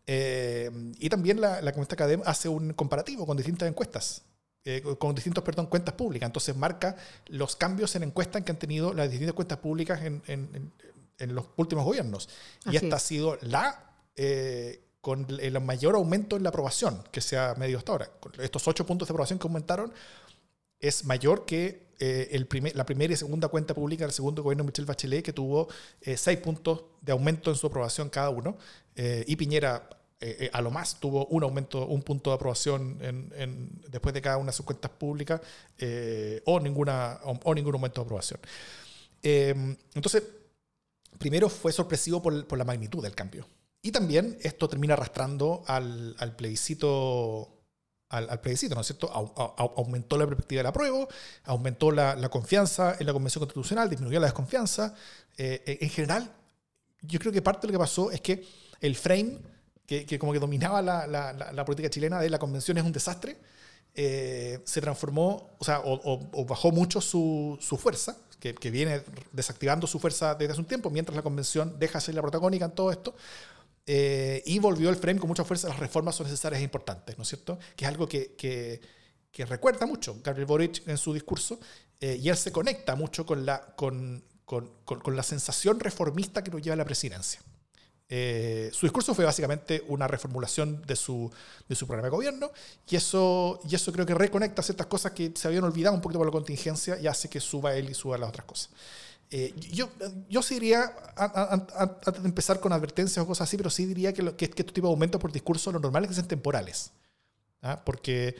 Eh, 0.05 0.71
y 0.99 1.09
también 1.09 1.41
la, 1.41 1.61
la 1.61 1.73
Comisión 1.73 1.95
Academ 1.95 2.21
hace 2.25 2.47
un 2.47 2.73
comparativo 2.73 3.25
con 3.25 3.35
distintas 3.35 3.67
encuestas. 3.67 4.23
Eh, 4.69 4.81
con 4.99 5.15
distintos 5.15 5.45
perdón, 5.45 5.67
cuentas 5.67 5.93
públicas. 5.95 6.27
Entonces 6.27 6.53
marca 6.55 6.97
los 7.27 7.55
cambios 7.55 7.95
en 7.95 8.03
encuestas 8.03 8.43
que 8.43 8.51
han 8.51 8.59
tenido 8.59 8.93
las 8.93 9.09
distintas 9.09 9.33
cuentas 9.33 9.59
públicas 9.59 10.01
en, 10.01 10.21
en, 10.27 10.73
en, 11.19 11.35
los 11.35 11.45
últimos 11.55 11.85
gobiernos. 11.85 12.27
y 12.65 12.75
esta 12.75 12.97
ha 12.97 12.99
sido 12.99 13.37
la 13.41 13.93
eh, 14.17 14.81
con 15.07 15.25
el 15.39 15.59
mayor 15.61 15.95
aumento 15.95 16.35
en 16.35 16.43
la 16.43 16.49
aprobación 16.49 17.01
que 17.11 17.21
se 17.21 17.37
ha 17.37 17.55
medido 17.55 17.79
hasta 17.79 17.91
ahora. 17.91 18.11
Estos 18.39 18.67
ocho 18.67 18.85
puntos 18.85 19.07
de 19.07 19.13
aprobación 19.13 19.39
que 19.39 19.47
aumentaron 19.47 19.93
es 20.79 21.05
mayor 21.05 21.45
que 21.45 21.87
eh, 21.99 22.27
el 22.31 22.45
primer, 22.45 22.75
la 22.75 22.85
primera 22.85 23.13
y 23.13 23.15
segunda 23.15 23.47
cuenta 23.47 23.73
pública 23.73 24.03
del 24.03 24.11
segundo 24.11 24.43
gobierno 24.43 24.63
de 24.63 24.67
Michelle 24.67 24.85
Bachelet, 24.85 25.23
que 25.23 25.33
tuvo 25.33 25.67
seis 26.15 26.37
puntos 26.39 26.83
de 27.01 27.11
aumento 27.11 27.49
en 27.49 27.55
su 27.55 27.67
aprobación 27.67 28.09
cada 28.09 28.29
uno. 28.29 28.57
y 28.95 29.35
Piñera 29.35 29.89
eh, 30.19 30.35
eh, 30.39 30.49
a 30.51 30.61
lo 30.61 30.71
más 30.71 30.99
tuvo 30.99 31.27
un 31.27 31.43
aumento, 31.43 31.85
un 31.85 32.01
punto 32.01 32.31
de 32.31 32.35
aprobación 32.35 32.97
en, 33.01 33.69
después 33.87 34.15
de 34.15 34.21
cada 34.21 34.37
una 34.37 34.47
de 34.47 34.53
sus 34.53 34.65
cuentas 34.65 34.89
públicas 34.89 35.39
eh, 35.77 36.41
o, 36.45 36.59
ninguna, 36.59 37.19
o, 37.23 37.53
ningún 37.53 37.75
aumento 37.75 38.01
de 38.01 38.05
aprobación. 38.05 38.39
Entonces, 39.21 40.23
primero 41.19 41.49
fue 41.49 41.71
sorpresivo 41.71 42.19
por, 42.19 42.47
por, 42.47 42.57
la 42.57 42.63
magnitud 42.63 43.03
del 43.03 43.13
cambio. 43.13 43.45
Y 43.87 43.91
también 43.93 44.37
esto 44.41 44.67
termina 44.67 44.95
arrastrando 44.95 45.63
al, 45.65 46.13
al 46.19 46.35
plebiscito. 46.35 47.53
Al, 48.09 48.41
plebiscito, 48.41 48.75
¿no 48.75 48.81
es 48.81 48.87
cierto? 48.87 49.09
aumentó 49.77 50.17
la 50.17 50.25
perspectiva 50.25 50.59
del 50.59 50.65
apruebo, 50.65 51.07
aumentó 51.45 51.91
la, 51.91 52.13
la, 52.17 52.27
confianza 52.27 52.97
en 52.99 53.05
la 53.05 53.13
Convención 53.13 53.39
Constitucional, 53.39 53.89
disminuyó 53.89 54.19
la 54.19 54.27
desconfianza. 54.27 54.93
en 55.37 55.89
general, 55.89 56.29
yo 57.01 57.17
creo 57.17 57.31
que 57.31 57.41
parte 57.41 57.61
de 57.61 57.67
lo 57.71 57.79
que 57.79 57.83
pasó 57.83 58.11
es 58.11 58.19
que 58.19 58.45
el 58.81 58.95
frame 58.97 59.39
que, 59.85 60.19
como 60.19 60.33
que 60.33 60.39
dominaba 60.39 60.81
la, 60.81 61.07
la, 61.07 61.31
la, 61.31 61.65
política 61.65 61.89
chilena 61.89 62.19
de 62.19 62.29
la 62.29 62.39
convención 62.39 62.77
es 62.77 62.83
un 62.83 62.91
desastre, 62.91 63.37
eh, 63.95 64.59
se 64.65 64.81
transformó, 64.81 65.51
o 65.59 65.63
sea, 65.63 65.81
o, 65.85 66.45
bajó 66.45 66.73
mucho 66.73 66.99
su, 66.99 67.57
su 67.61 67.77
fuerza, 67.77 68.17
que, 68.41 68.53
que, 68.53 68.69
viene 68.69 69.01
desactivando 69.31 69.87
su 69.87 69.97
fuerza 69.97 70.35
desde 70.35 70.51
hace 70.51 70.61
un 70.61 70.67
tiempo, 70.67 70.89
mientras 70.89 71.15
la 71.15 71.21
convención 71.21 71.79
deja 71.79 71.99
de 71.99 72.05
ser 72.05 72.15
la 72.15 72.21
protagónica 72.21 72.65
en 72.65 72.71
todo 72.71 72.91
esto, 72.91 73.15
eh, 73.87 74.43
y 74.45 74.59
volvió 74.59 74.89
el 74.89 74.97
frame 74.97 75.19
con 75.19 75.27
mucha 75.27 75.43
fuerza, 75.43 75.69
las 75.69 75.79
reformas 75.79 76.15
son 76.15 76.27
necesarias 76.27 76.61
e 76.61 76.63
importantes, 76.63 77.17
¿no 77.17 77.23
es 77.23 77.29
cierto? 77.29 77.57
Que 77.75 77.85
es 77.85 77.89
algo 77.89 78.07
que, 78.07 78.35
que, 78.35 78.79
que 79.31 79.45
recuerda 79.45 79.87
mucho 79.87 80.19
Gabriel 80.23 80.45
Boric 80.45 80.87
en 80.87 80.97
su 80.97 81.13
discurso, 81.13 81.59
eh, 81.99 82.19
y 82.21 82.29
él 82.29 82.37
se 82.37 82.51
conecta 82.51 82.95
mucho 82.95 83.25
con 83.25 83.45
la, 83.45 83.73
con, 83.75 84.23
con, 84.45 84.69
con 84.83 85.15
la 85.15 85.23
sensación 85.23 85.79
reformista 85.79 86.43
que 86.43 86.51
nos 86.51 86.61
lleva 86.61 86.75
a 86.75 86.77
la 86.77 86.85
presidencia. 86.85 87.41
Eh, 88.09 88.69
su 88.71 88.85
discurso 88.85 89.13
fue 89.13 89.25
básicamente 89.25 89.83
una 89.89 90.07
reformulación 90.07 90.81
de 90.83 90.95
su, 90.95 91.29
de 91.67 91.75
su 91.75 91.85
programa 91.87 92.05
de 92.05 92.11
gobierno 92.11 92.51
y 92.89 92.95
eso, 92.95 93.59
y 93.69 93.75
eso 93.75 93.91
creo 93.91 94.05
que 94.05 94.13
reconecta 94.13 94.63
ciertas 94.63 94.87
cosas 94.87 95.11
que 95.11 95.33
se 95.35 95.45
habían 95.47 95.65
olvidado 95.65 95.93
un 95.93 96.01
poquito 96.01 96.19
por 96.19 96.27
la 96.27 96.31
contingencia 96.31 96.97
y 96.97 97.07
hace 97.07 97.29
que 97.29 97.41
suba 97.41 97.75
él 97.75 97.89
y 97.89 97.93
suba 97.93 98.17
las 98.17 98.29
otras 98.29 98.45
cosas. 98.45 98.69
Eh, 99.29 99.53
yo, 99.71 99.89
yo 100.29 100.41
sí 100.41 100.55
diría, 100.55 100.93
antes 101.15 102.23
de 102.23 102.29
empezar 102.29 102.59
con 102.59 102.71
advertencias 102.71 103.23
o 103.23 103.27
cosas 103.27 103.47
así, 103.47 103.57
pero 103.57 103.69
sí 103.69 103.85
diría 103.85 104.13
que, 104.13 104.35
que, 104.35 104.45
este 104.45 104.63
tipo 104.63 104.87
de 104.87 104.93
aumentos 104.93 105.19
por 105.19 105.31
discurso 105.31 105.71
lo 105.71 105.79
normal 105.79 106.03
es 106.03 106.09
que 106.09 106.15
sean 106.15 106.27
temporales. 106.27 106.91
¿ah? 107.61 107.81
Porque, 107.85 108.35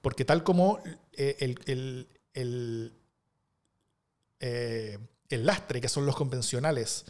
porque 0.00 0.24
tal 0.24 0.44
como 0.44 0.80
eh, 1.12 1.36
el, 1.40 1.58
el, 1.66 2.08
el, 2.34 2.92
el, 5.28 5.46
lastre 5.46 5.80
que 5.80 5.88
son 5.88 6.06
los 6.06 6.16
convencionales, 6.16 7.04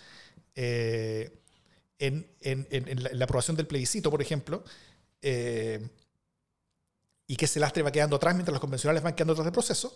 eh, 0.54 1.40
en, 2.00 2.26
la, 3.12 3.24
aprobación 3.24 3.56
del 3.56 3.66
plebiscito, 3.66 4.10
por 4.10 4.22
ejemplo, 4.22 4.64
eh, 5.22 5.86
y 7.26 7.36
que 7.36 7.44
ese 7.44 7.60
lastre 7.60 7.82
va 7.82 7.92
quedando 7.92 8.16
atrás 8.16 8.34
mientras 8.34 8.52
los 8.52 8.60
convencionales 8.60 9.02
van 9.02 9.14
quedando 9.14 9.34
atrás 9.34 9.44
del 9.44 9.52
proceso, 9.52 9.94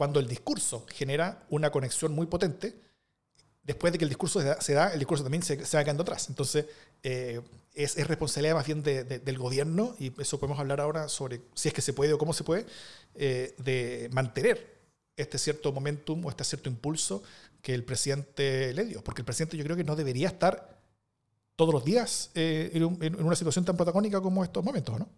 cuando 0.00 0.18
el 0.18 0.26
discurso 0.26 0.86
genera 0.88 1.44
una 1.50 1.70
conexión 1.70 2.12
muy 2.12 2.26
potente, 2.26 2.74
después 3.62 3.92
de 3.92 3.98
que 3.98 4.06
el 4.06 4.08
discurso 4.08 4.40
se 4.58 4.72
da, 4.72 4.94
el 4.94 4.98
discurso 4.98 5.22
también 5.22 5.42
se, 5.42 5.56
va 5.58 5.84
quedando 5.84 6.04
atrás. 6.04 6.30
Entonces, 6.30 6.64
eh, 7.02 7.42
es, 7.74 8.08
responsabilidad 8.08 8.54
más 8.54 8.64
bien 8.64 8.82
del 8.82 9.36
gobierno, 9.36 9.94
y 9.98 10.10
eso 10.18 10.40
podemos 10.40 10.58
hablar 10.58 10.80
ahora 10.80 11.06
sobre 11.10 11.42
si 11.52 11.68
es 11.68 11.74
que 11.74 11.82
se 11.82 11.92
puede 11.92 12.14
o 12.14 12.18
cómo 12.18 12.32
se 12.32 12.44
puede, 12.44 12.64
eh, 13.14 13.54
de 13.58 14.08
mantener 14.10 14.80
este 15.18 15.36
cierto 15.36 15.70
momentum 15.70 16.24
o 16.24 16.30
este 16.30 16.44
cierto 16.44 16.70
impulso 16.70 17.22
que 17.60 17.74
el 17.74 17.84
presidente 17.84 18.72
le 18.72 18.86
dio. 18.86 19.04
Porque 19.04 19.20
el 19.20 19.26
presidente 19.26 19.58
yo 19.58 19.64
creo 19.64 19.76
que 19.76 19.84
no 19.84 19.96
debería 19.96 20.28
estar 20.28 20.80
todos 21.56 21.74
los 21.74 21.84
días 21.84 22.30
eh, 22.34 22.70
en, 22.72 23.22
una 23.22 23.36
situación 23.36 23.66
tan 23.66 23.76
protagónica 23.76 24.18
como 24.22 24.42
estos 24.44 24.64
momentos, 24.64 24.98
¿no? 24.98 25.10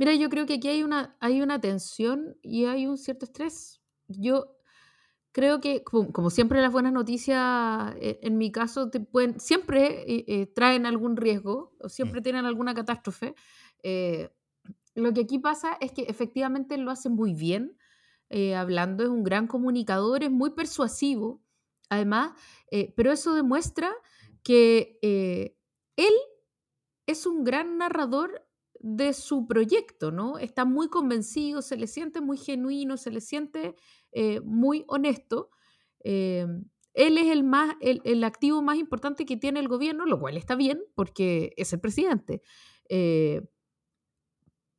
Mira, 0.00 0.14
yo 0.14 0.30
creo 0.30 0.46
que 0.46 0.54
aquí 0.54 0.68
hay 0.68 0.82
una, 0.82 1.14
hay 1.20 1.42
una 1.42 1.60
tensión 1.60 2.38
y 2.40 2.64
hay 2.64 2.86
un 2.86 2.96
cierto 2.96 3.26
estrés. 3.26 3.82
Yo 4.08 4.56
creo 5.30 5.60
que, 5.60 5.84
como, 5.84 6.30
siempre, 6.30 6.62
las 6.62 6.72
buenas 6.72 6.94
noticias, 6.94 7.94
eh, 8.00 8.18
en 8.22 8.38
mi 8.38 8.50
caso, 8.50 8.88
te 8.88 9.00
pueden, 9.00 9.38
siempre 9.38 10.06
eh, 10.08 10.46
traen 10.46 10.86
algún 10.86 11.18
riesgo 11.18 11.76
o 11.80 11.90
siempre 11.90 12.20
mm. 12.20 12.22
tienen 12.22 12.46
alguna 12.46 12.72
catástrofe. 12.72 13.34
lo 14.94 15.12
que 15.12 15.20
aquí 15.20 15.38
pasa 15.38 15.76
es 15.82 15.92
que 15.92 16.04
efectivamente 16.04 16.78
lo 16.78 16.90
hace 16.90 17.10
muy 17.10 17.34
bien, 17.34 17.76
hablando, 18.56 19.04
es 19.04 19.10
un 19.10 19.22
gran 19.22 19.46
comunicador, 19.46 20.24
es 20.24 20.30
muy 20.30 20.52
persuasivo, 20.52 21.42
además, 21.90 22.32
pero 22.96 23.12
eso 23.12 23.34
demuestra 23.34 23.92
que 24.42 24.98
eh, 25.02 25.58
él 25.96 26.14
es 27.06 27.26
un 27.26 27.44
gran 27.44 27.76
narrador 27.76 28.46
de 28.80 29.12
su 29.12 29.46
proyecto, 29.46 30.10
¿no? 30.10 30.38
Está 30.38 30.64
muy 30.64 30.88
convencido, 30.88 31.60
se 31.62 31.76
le 31.76 31.86
siente 31.86 32.20
muy 32.20 32.38
genuino, 32.38 32.96
se 32.96 33.10
le 33.10 33.20
siente 33.20 33.76
eh, 34.12 34.40
muy 34.40 34.84
honesto. 34.88 35.50
Eh, 36.02 36.46
él 36.94 37.18
es 37.18 37.26
el, 37.28 37.44
más, 37.44 37.76
el, 37.80 38.24
activo 38.24 38.62
más 38.62 38.78
importante 38.78 39.26
que 39.26 39.36
tiene 39.36 39.60
el 39.60 39.68
gobierno, 39.68 40.06
lo 40.06 40.18
cual 40.18 40.36
está 40.36 40.56
bien 40.56 40.82
porque 40.94 41.52
es 41.56 41.72
el 41.72 41.80
presidente. 41.80 42.42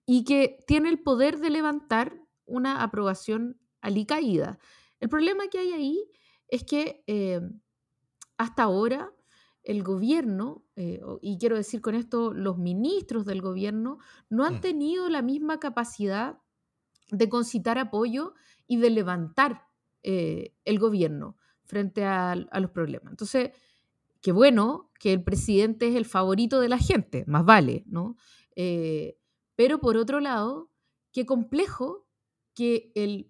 y 0.05 0.23
que 0.25 0.57
tiene 0.67 0.89
el 0.89 1.01
poder 1.01 1.37
de 1.39 1.49
levantar 1.49 2.19
una 2.45 2.83
aprobación 2.83 3.61
alicaída. 3.81 4.59
El 4.99 5.07
problema 5.09 5.47
que 5.47 5.59
hay 5.59 5.71
ahí 5.71 6.11
es 6.49 6.63
que 6.65 7.03
hasta 8.37 8.63
ahora 8.63 9.13
el 9.63 9.83
gobierno, 9.83 10.63
eh, 10.75 11.01
y 11.21 11.37
quiero 11.37 11.55
decir 11.55 11.81
con 11.81 11.95
esto, 11.95 12.33
los 12.33 12.57
ministros 12.57 13.25
del 13.25 13.41
gobierno, 13.41 13.99
no 14.29 14.45
han 14.45 14.55
mm. 14.55 14.61
tenido 14.61 15.09
la 15.09 15.21
misma 15.21 15.59
capacidad 15.59 16.39
de 17.11 17.29
concitar 17.29 17.77
apoyo 17.77 18.33
y 18.67 18.77
de 18.77 18.89
levantar 18.89 19.67
eh, 20.03 20.55
el 20.65 20.79
gobierno 20.79 21.35
frente 21.63 22.03
a, 22.05 22.35
los 22.35 22.71
problemas. 22.71 23.11
Entonces, 23.11 23.51
qué 24.21 24.31
bueno 24.31 24.91
que 24.99 25.13
el 25.13 25.23
presidente 25.23 25.87
es 25.87 25.95
el 25.95 26.05
favorito 26.05 26.59
de 26.59 26.69
la 26.69 26.77
gente, 26.77 27.23
más 27.27 27.45
vale, 27.45 27.83
¿no? 27.87 28.17
Eh, 28.55 29.17
pero 29.55 29.79
por 29.79 29.97
otro 29.97 30.19
lado, 30.19 30.71
qué 31.11 31.25
complejo 31.25 32.07
que 32.53 32.91
el 32.95 33.29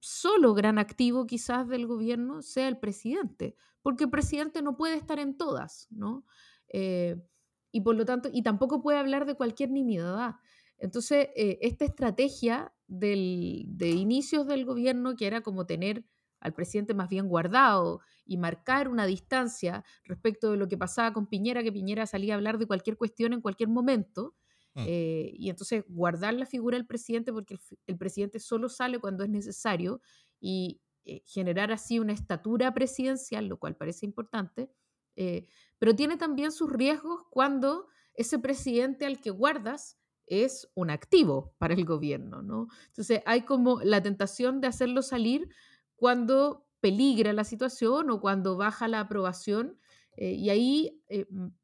solo 0.00 0.54
gran 0.54 0.78
activo 0.78 1.26
quizás 1.26 1.68
del 1.68 1.86
gobierno 1.86 2.42
sea 2.42 2.68
el 2.68 2.78
presidente, 2.78 3.56
porque 3.86 4.02
el 4.02 4.10
presidente 4.10 4.62
no 4.62 4.76
puede 4.76 4.96
estar 4.96 5.20
en 5.20 5.36
todas, 5.36 5.86
¿no? 5.90 6.24
Eh, 6.72 7.22
y 7.70 7.82
por 7.82 7.94
lo 7.94 8.04
tanto, 8.04 8.28
y 8.32 8.42
tampoco 8.42 8.82
puede 8.82 8.98
hablar 8.98 9.26
de 9.26 9.36
cualquier 9.36 9.70
nimiedad. 9.70 10.34
Entonces, 10.76 11.28
eh, 11.36 11.58
esta 11.60 11.84
estrategia 11.84 12.74
del, 12.88 13.62
de 13.68 13.90
inicios 13.90 14.48
del 14.48 14.64
gobierno, 14.64 15.14
que 15.14 15.28
era 15.28 15.40
como 15.40 15.66
tener 15.66 16.04
al 16.40 16.52
presidente 16.52 16.94
más 16.94 17.08
bien 17.08 17.28
guardado 17.28 18.00
y 18.24 18.38
marcar 18.38 18.88
una 18.88 19.06
distancia 19.06 19.84
respecto 20.02 20.50
de 20.50 20.56
lo 20.56 20.66
que 20.66 20.76
pasaba 20.76 21.12
con 21.12 21.28
Piñera, 21.28 21.62
que 21.62 21.70
Piñera 21.70 22.06
salía 22.06 22.34
a 22.34 22.38
hablar 22.38 22.58
de 22.58 22.66
cualquier 22.66 22.96
cuestión 22.96 23.34
en 23.34 23.40
cualquier 23.40 23.68
momento, 23.68 24.34
Mm. 24.76 24.84
Eh, 24.86 25.32
y 25.38 25.48
entonces 25.48 25.84
guardar 25.88 26.34
la 26.34 26.44
figura 26.44 26.76
del 26.76 26.86
presidente 26.86 27.32
porque 27.32 27.56
el, 27.86 27.96
presidente 27.96 28.38
solo 28.38 28.68
sale 28.68 28.98
cuando 28.98 29.24
es 29.24 29.30
necesario 29.30 30.02
y 30.38 30.82
eh, 31.08 31.22
generar 31.24 31.70
así 31.70 32.00
una 32.00 32.12
estatura 32.12 32.74
presidencial, 32.74 33.46
lo 33.46 33.60
cual 33.60 33.76
parece 33.76 34.04
importante, 34.04 34.72
eh, 35.14 35.46
pero 35.78 35.94
tiene 35.94 36.16
también 36.16 36.50
sus 36.50 36.68
riesgos 36.68 37.22
cuando 37.30 37.86
ese 38.14 38.40
presidente 38.40 39.06
al 39.06 39.20
que 39.20 39.30
guardas 39.30 40.00
es 40.26 40.68
un 40.74 40.90
activo 40.90 41.54
para 41.58 41.74
el 41.74 41.84
gobierno, 41.84 42.42
¿no? 42.42 42.66
Entonces 42.86 43.22
hay 43.24 43.42
como 43.42 43.80
la 43.82 44.02
tentación 44.02 44.60
de 44.60 44.66
hacerlo 44.66 45.00
salir 45.00 45.48
cuando 45.94 46.66
peligra 46.80 47.32
la 47.32 47.44
situación 47.44 48.10
o 48.10 48.20
cuando 48.20 48.56
baja 48.56 48.88
la 48.88 48.98
aprobación 48.98 49.78
eh, 50.16 50.32
y 50.32 50.50
ahí 50.50 51.04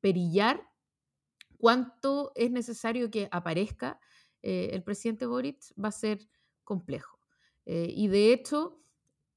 perillar 0.01 0.69
cuánto 1.59 2.31
es 2.37 2.53
necesario 2.53 3.11
que 3.11 3.29
aparezca 3.33 3.99
el 4.41 4.85
presidente 4.85 5.27
Boric 5.27 5.59
va 5.83 5.89
a 5.89 5.93
ser 5.93 6.29
complejo. 6.63 7.19
y 7.65 8.09
de 8.09 8.33
hecho, 8.33 8.82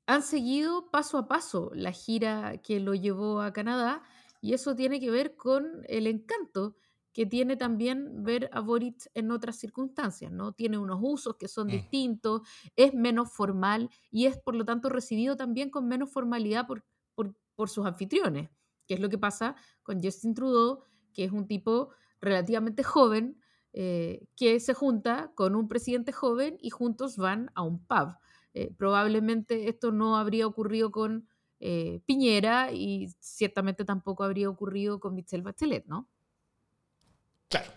han 0.08 0.22
seguido 0.22 0.90
paso 0.92 1.18
a 1.18 1.28
paso 1.28 1.72
la 1.74 1.92
gira 1.92 2.58
que 2.62 2.80
lo 2.80 2.94
llevó 2.94 3.42
a 3.42 3.54
Canadá 3.54 4.04
y 4.42 4.54
eso 4.54 4.76
tiene 4.76 5.00
que 5.00 5.10
ver 5.10 5.36
con 5.36 5.84
el 5.88 6.08
encanto 6.08 6.76
que 7.16 7.26
tiene 7.26 7.56
también 7.56 8.24
ver 8.24 8.50
a 8.52 8.60
Boric 8.60 9.10
en 9.14 9.32
otras 9.32 9.56
circunstancias, 9.56 10.34
¿no? 10.34 10.52
Tiene 10.52 10.78
unos 10.78 11.00
usos 11.02 11.38
que 11.38 11.48
son 11.48 11.68
mm. 11.68 11.72
distintos, 11.72 12.42
es 12.76 12.94
menos 12.94 13.32
formal 13.32 13.90
y 14.12 14.26
es 14.26 14.38
por 14.38 14.54
lo 14.54 14.66
tanto 14.66 14.90
recibido 14.90 15.38
también 15.38 15.70
con 15.70 15.88
menos 15.88 16.12
formalidad 16.12 16.68
por, 16.68 16.84
por, 17.16 17.70
sus 17.70 17.86
anfitriones, 17.86 18.50
que 18.86 18.96
es 18.96 19.00
lo 19.00 19.08
que 19.08 19.18
pasa 19.18 19.56
con 19.82 20.04
Justin 20.04 20.34
Trudeau, 20.34 20.82
que 21.14 21.24
es 21.24 21.32
un 21.32 21.48
tipo 21.48 21.92
relativamente 22.20 22.84
joven, 22.84 23.40
eh, 23.72 24.28
que 24.36 24.60
se 24.60 24.74
junta 24.74 25.32
con 25.36 25.56
un 25.56 25.70
presidente 25.70 26.12
joven 26.12 26.58
y 26.60 26.70
juntos 26.70 27.16
van 27.16 27.50
a 27.56 27.62
un 27.62 27.86
pub. 27.86 28.18
Eh, 28.58 28.72
probablemente 28.78 29.68
esto 29.68 29.92
no 29.92 30.16
habría 30.16 30.48
ocurrido 30.48 30.90
con 30.90 31.28
eh, 31.60 32.00
Piñera 32.06 32.72
y 32.72 33.10
ciertamente 33.20 33.84
tampoco 33.84 34.24
habría 34.24 34.50
ocurrido 34.50 35.02
con 35.02 35.14
Michelle 35.14 35.44
Bachelet, 35.44 35.86
¿no? 35.88 36.08
Claro. 37.50 37.70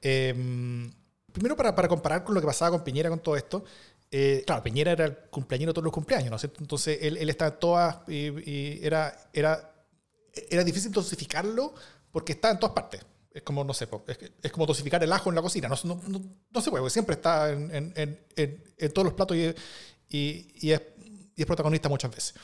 Em, 0.00 0.88
primero, 1.32 1.56
para, 1.56 1.74
para, 1.74 1.88
comparar 1.88 2.22
con 2.22 2.32
lo 2.32 2.40
que 2.40 2.46
pasaba 2.46 2.70
con 2.70 2.84
Piñera 2.84 3.10
con 3.10 3.18
todo 3.18 3.36
esto, 3.36 3.64
eh, 4.08 4.44
claro, 4.46 4.62
Piñera 4.62 4.92
era 4.92 5.06
el 5.06 5.16
cumpleaños 5.30 5.66
de 5.66 5.72
todos 5.72 5.84
los 5.84 5.92
cumpleaños, 5.92 6.30
¿no 6.30 6.36
es 6.36 6.42
cierto? 6.42 6.60
Entonces 6.60 7.00
él, 7.02 7.28
estaba 7.28 7.58
todas 7.58 8.08
y, 8.08 8.78
era, 8.80 9.28
era, 9.32 9.84
era 10.48 10.62
difícil 10.62 10.92
dosificarlo 10.92 11.74
porque 12.12 12.34
estaba 12.34 12.54
en 12.54 12.60
todas 12.60 12.72
partes. 12.72 13.04
Es 13.32 13.42
como, 13.42 13.62
no 13.62 13.74
sé, 13.74 13.88
es, 14.06 14.18
es, 14.42 14.52
como 14.52 14.66
dosificar 14.66 15.02
el 15.04 15.12
ajo 15.12 15.28
en 15.28 15.36
la 15.36 15.42
cocina. 15.42 15.68
No, 15.68 15.76
no, 15.84 16.22
no, 16.50 16.60
se 16.60 16.70
puede, 16.70 16.82
porque 16.82 16.92
siempre 16.92 17.14
está 17.14 17.50
en, 17.50 17.74
en, 17.74 17.92
en, 18.36 18.64
en 18.78 18.92
todos 18.92 19.04
los 19.04 19.14
platos 19.14 19.36
y, 19.36 19.54
y, 20.08 20.48
y, 20.54 20.72
es, 20.72 20.82
y 21.36 21.42
es 21.42 21.46
protagonista 21.46 21.88
muchas 21.88 22.10
veces. 22.10 22.34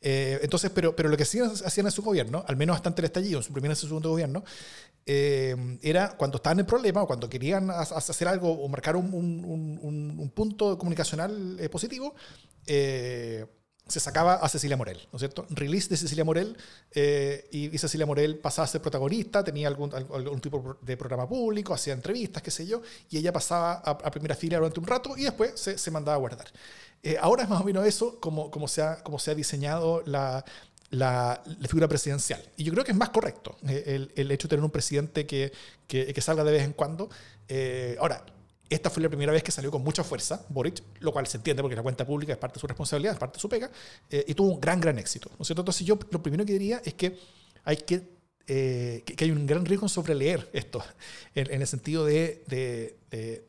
Eh, 0.00 0.38
entonces, 0.42 0.70
pero, 0.70 0.94
pero 0.94 1.08
lo 1.08 1.16
que 1.16 1.24
sí 1.24 1.40
hacían 1.40 1.86
en 1.86 1.92
su 1.92 2.02
gobierno, 2.02 2.44
al 2.46 2.56
menos 2.56 2.76
hasta 2.76 2.88
antes 2.88 3.02
del 3.02 3.06
estallido, 3.06 3.38
en 3.38 3.44
su 3.44 3.52
primer 3.52 3.70
y 3.72 3.74
segundo 3.74 4.10
gobierno, 4.10 4.44
eh, 5.06 5.78
era 5.82 6.16
cuando 6.16 6.36
estaban 6.36 6.60
en 6.60 6.66
problema 6.66 7.02
o 7.02 7.06
cuando 7.06 7.28
querían 7.28 7.70
hacer 7.70 8.28
algo 8.28 8.50
o 8.52 8.68
marcar 8.68 8.96
un, 8.96 9.12
un, 9.12 9.78
un, 9.82 10.30
punto 10.30 10.78
comunicacional 10.78 11.56
eh, 11.58 11.68
positivo, 11.68 12.14
se 13.88 14.00
sacaba 14.00 14.34
a 14.34 14.48
Cecilia 14.48 14.76
Morel, 14.76 14.98
¿no 15.10 15.16
es 15.16 15.20
cierto? 15.20 15.46
Release 15.50 15.88
de 15.88 15.96
Cecilia 15.96 16.24
Morel 16.24 16.56
y, 17.50 17.76
Cecilia 17.78 18.06
Morel 18.06 18.38
pasaba 18.38 18.64
a 18.64 18.68
ser 18.68 18.80
protagonista, 18.80 19.42
tenía 19.42 19.68
algún, 19.68 19.90
tipo 20.40 20.76
de 20.82 20.96
programa 20.96 21.28
público, 21.28 21.74
hacía 21.74 21.94
entrevistas, 21.94 22.42
qué 22.42 22.50
sé 22.50 22.66
yo, 22.66 22.82
y 23.10 23.18
ella 23.18 23.32
pasaba 23.32 23.72
a, 23.74 24.10
primera 24.10 24.34
fila 24.34 24.58
durante 24.58 24.78
un 24.78 24.86
rato 24.86 25.16
y 25.16 25.24
después 25.24 25.52
se, 25.54 25.78
se 25.78 25.90
mandaba 25.90 26.16
a 26.16 26.18
guardar. 26.18 26.48
Eh, 27.02 27.16
ahora 27.20 27.44
es 27.44 27.48
más 27.48 27.60
o 27.60 27.64
menos 27.64 27.86
eso 27.86 28.18
como, 28.20 28.50
como, 28.50 28.66
se, 28.66 28.82
ha, 28.82 29.02
como 29.02 29.18
se 29.18 29.30
ha 29.30 29.34
diseñado 29.34 30.02
la, 30.04 30.44
la, 30.90 31.42
figura 31.68 31.88
presidencial. 31.88 32.42
Y 32.56 32.64
yo 32.64 32.72
creo 32.72 32.84
que 32.84 32.92
es 32.92 32.98
más 32.98 33.10
correcto 33.10 33.56
eh, 33.68 33.84
el, 33.86 34.12
el, 34.16 34.30
hecho 34.30 34.48
de 34.48 34.50
tener 34.50 34.64
un 34.64 34.70
presidente 34.70 35.26
que, 35.26 35.52
que, 35.86 36.20
salga 36.20 36.44
de 36.44 36.52
vez 36.52 36.64
en 36.64 36.72
cuando. 36.72 37.08
Eh, 37.48 37.96
ahora, 38.00 38.24
esta 38.68 38.90
fue 38.90 39.02
la 39.02 39.08
primera 39.08 39.32
vez 39.32 39.42
que 39.42 39.50
salió 39.50 39.70
con 39.70 39.82
mucha 39.82 40.04
fuerza 40.04 40.44
Boric, 40.48 40.82
lo 41.00 41.12
cual 41.12 41.26
se 41.26 41.38
entiende 41.38 41.62
porque 41.62 41.76
la 41.76 41.82
cuenta 41.82 42.06
pública 42.06 42.32
es 42.32 42.38
parte 42.38 42.54
de 42.54 42.60
su 42.60 42.66
responsabilidad, 42.66 43.14
es 43.14 43.18
parte 43.18 43.36
de 43.36 43.40
su 43.40 43.48
pega, 43.48 43.70
y 44.10 44.34
tuvo 44.34 44.52
un 44.52 44.60
gran, 44.60 44.80
gran 44.80 44.98
éxito. 44.98 45.30
¿no 45.30 45.42
es 45.42 45.46
cierto? 45.46 45.62
Entonces 45.62 45.86
yo 45.86 45.98
lo 46.10 46.22
primero 46.22 46.44
que 46.44 46.52
diría 46.52 46.82
es 46.84 46.94
que 46.94 47.18
hay 47.64 47.76
que, 47.78 48.02
que, 48.46 49.16
hay 49.18 49.30
un 49.30 49.46
gran 49.46 49.64
riesgo 49.64 49.86
en 49.86 49.90
sobreleer 49.90 50.48
esto, 50.52 50.82
en, 51.34 51.52
en 51.52 51.60
el 51.60 51.66
sentido 51.66 52.04
de, 52.04 52.44
de 52.46 53.48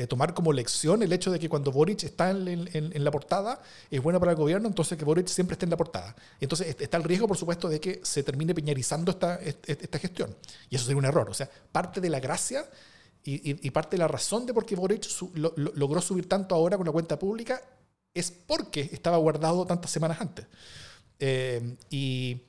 de 0.00 0.06
tomar 0.06 0.32
como 0.32 0.52
lección 0.52 1.02
el 1.02 1.12
hecho 1.12 1.30
de 1.30 1.38
que 1.38 1.48
cuando 1.48 1.72
Boric 1.72 2.04
está 2.04 2.30
en, 2.30 3.04
la 3.04 3.10
portada 3.10 3.60
es 3.90 4.02
bueno 4.02 4.18
para 4.18 4.32
el 4.32 4.38
gobierno, 4.38 4.66
entonces 4.66 4.96
que 4.96 5.04
Boric 5.04 5.26
siempre 5.26 5.54
esté 5.54 5.66
en 5.66 5.70
la 5.70 5.76
portada. 5.76 6.16
Entonces 6.40 6.74
está 6.78 6.96
el 6.96 7.04
riesgo, 7.04 7.28
por 7.28 7.36
supuesto, 7.36 7.68
de 7.68 7.80
que 7.80 8.00
se 8.02 8.22
termine 8.22 8.54
piñarizando 8.54 9.10
esta, 9.10 9.36
esta, 9.36 9.98
gestión. 9.98 10.34
Y 10.70 10.76
eso 10.76 10.86
sería 10.86 10.98
un 10.98 11.04
error. 11.04 11.28
O 11.28 11.34
sea, 11.34 11.50
parte 11.70 12.00
de 12.00 12.08
la 12.08 12.18
gracia 12.18 12.64
y, 13.24 13.70
parte 13.70 13.96
de 13.96 13.98
la 13.98 14.08
razón 14.08 14.46
de 14.46 14.54
por 14.54 14.64
qué 14.64 14.76
Boric 14.76 15.06
logró 15.34 16.00
subir 16.00 16.28
tanto 16.28 16.54
ahora 16.54 16.76
con 16.76 16.86
la 16.86 16.92
cuenta 16.92 17.18
pública 17.18 17.60
es 18.14 18.30
porque 18.30 18.88
estaba 18.92 19.18
guardado 19.18 19.66
tantas 19.66 19.90
semanas 19.90 20.20
antes. 20.20 20.46
Eh, 21.18 21.76
y 21.90 22.40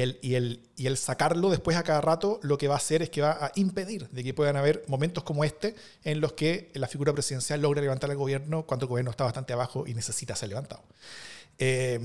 el 0.00 0.96
sacarlo 0.96 1.48
después 1.48 1.76
a 1.76 1.82
cada 1.82 2.00
rato 2.00 2.38
lo 2.42 2.58
que 2.58 2.68
va 2.68 2.74
a 2.74 2.78
hacer 2.78 3.02
es 3.02 3.10
que 3.10 3.22
va 3.22 3.32
a 3.32 3.52
impedir 3.54 4.08
de 4.10 4.22
que 4.22 4.34
puedan 4.34 4.56
haber 4.56 4.84
momentos 4.88 5.24
como 5.24 5.44
este 5.44 5.74
en 6.04 6.20
los 6.20 6.34
que 6.34 6.70
la 6.74 6.88
figura 6.88 7.12
presidencial 7.12 7.62
logra 7.62 7.80
levantar 7.80 8.10
al 8.10 8.16
gobierno 8.16 8.66
cuando 8.66 8.84
el 8.84 8.88
gobierno 8.88 9.10
está 9.10 9.24
bastante 9.24 9.52
abajo 9.52 9.86
y 9.86 9.94
necesita 9.94 10.36
ser 10.36 10.50
levantado. 10.50 10.82
Eh, 11.58 11.98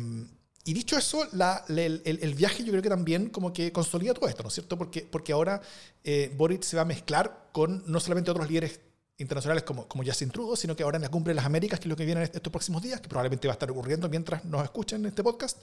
y 0.63 0.73
dicho 0.73 0.97
eso, 0.97 1.27
la, 1.31 1.65
el, 1.69 2.01
el, 2.05 2.35
viaje 2.35 2.63
yo 2.63 2.71
creo 2.71 2.83
que 2.83 2.89
también 2.89 3.29
como 3.29 3.51
que 3.51 3.71
consolida 3.71 4.13
todo 4.13 4.29
esto, 4.29 4.43
¿no 4.43 4.49
es 4.49 4.53
cierto? 4.53 4.77
Porque, 4.77 5.01
porque 5.01 5.33
ahora 5.33 5.61
eh, 6.03 6.31
Boric 6.37 6.61
se 6.61 6.75
va 6.75 6.83
a 6.83 6.85
mezclar 6.85 7.49
con 7.51 7.83
no 7.87 7.99
solamente 7.99 8.29
otros 8.29 8.47
líderes 8.47 8.79
internacionales 9.17 9.63
como, 9.63 9.87
como 9.87 10.03
Justin 10.03 10.29
Trudeau, 10.29 10.55
sino 10.55 10.75
que 10.75 10.83
ahora 10.83 10.97
en 10.97 11.03
la 11.03 11.09
Cumbre 11.09 11.31
de 11.31 11.35
las 11.35 11.45
Américas, 11.45 11.79
que 11.79 11.85
es 11.85 11.89
lo 11.89 11.95
que 11.95 12.05
viene 12.05 12.23
estos 12.23 12.51
próximos 12.51 12.81
días, 12.81 13.01
que 13.01 13.07
probablemente 13.07 13.47
va 13.47 13.53
a 13.53 13.55
estar 13.55 13.71
ocurriendo 13.71 14.07
mientras 14.09 14.45
nos 14.45 14.63
escuchen 14.63 15.01
en 15.01 15.07
este 15.07 15.23
podcast, 15.23 15.57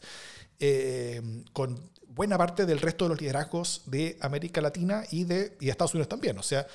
eh, 0.58 1.44
con 1.52 1.90
buena 2.08 2.36
parte 2.36 2.66
del 2.66 2.80
resto 2.80 3.04
de 3.04 3.10
los 3.10 3.20
liderazgos 3.20 3.82
de 3.86 4.16
América 4.20 4.60
Latina 4.60 5.04
y 5.10 5.24
de, 5.24 5.56
y 5.60 5.68
Estados 5.68 5.94
Unidos 5.94 6.08
también. 6.08 6.36
O 6.38 6.42
sea, 6.42 6.66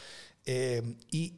eh, 0.45 0.81
y, 1.11 1.37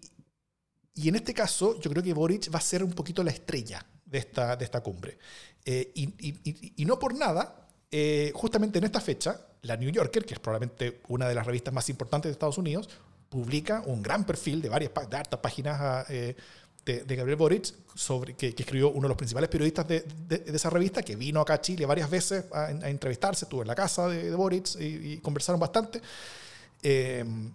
y, 0.93 1.09
en 1.09 1.15
este 1.15 1.33
caso 1.33 1.79
yo 1.79 1.89
creo 1.89 2.03
que 2.03 2.13
Boric 2.13 2.53
va 2.53 2.59
a 2.59 2.61
ser 2.61 2.83
un 2.83 2.91
poquito 2.91 3.23
la 3.23 3.31
estrella 3.31 3.85
de 4.05 4.19
esta, 4.19 4.55
de 4.55 4.65
esta 4.65 4.81
cumbre. 4.81 5.17
Eh, 5.65 5.91
y, 5.95 6.03
y, 6.19 6.73
y, 6.77 6.85
no 6.85 6.99
por 6.99 7.15
nada, 7.15 7.67
justamente 8.33 8.77
en 8.77 8.83
esta 8.83 9.01
fecha, 9.01 9.39
la 9.65 9.77
New 9.77 9.89
Yorker, 9.89 10.25
que 10.25 10.35
es 10.35 10.39
probablemente 10.39 11.01
una 11.07 11.27
de 11.27 11.35
las 11.35 11.45
revistas 11.45 11.73
más 11.73 11.89
importantes 11.89 12.29
de 12.29 12.33
Estados 12.33 12.57
Unidos, 12.57 12.87
publica 13.29 13.83
un 13.85 14.01
gran 14.01 14.23
perfil 14.25 14.61
de 14.61 14.69
varias 14.69 14.91
de 15.09 15.17
hartas 15.17 15.39
páginas 15.39 15.77
ah, 15.79 16.05
eh, 16.09 16.35
de, 16.85 17.15
Gabriel 17.15 17.35
Boric, 17.35 17.73
sobre, 17.95 18.35
que, 18.35 18.49
escribió 18.49 18.91
uno 18.91 19.01
de 19.01 19.07
los 19.09 19.17
principales 19.17 19.49
periodistas 19.49 19.87
de, 19.87 20.05
esa 20.45 20.69
revista, 20.69 21.01
que 21.01 21.15
vino 21.15 21.41
acá 21.41 21.55
a 21.55 21.61
Chile 21.61 21.85
varias 21.85 22.09
veces 22.09 22.45
a, 22.53 22.69
entrevistarse, 22.69 23.45
estuvo 23.45 23.63
en 23.63 23.67
la 23.67 23.75
casa 23.75 24.07
de, 24.07 24.33
Boric 24.35 24.67
y, 24.79 25.17
conversaron 25.17 25.59
bastante. 25.59 25.99
Em, 26.83 27.51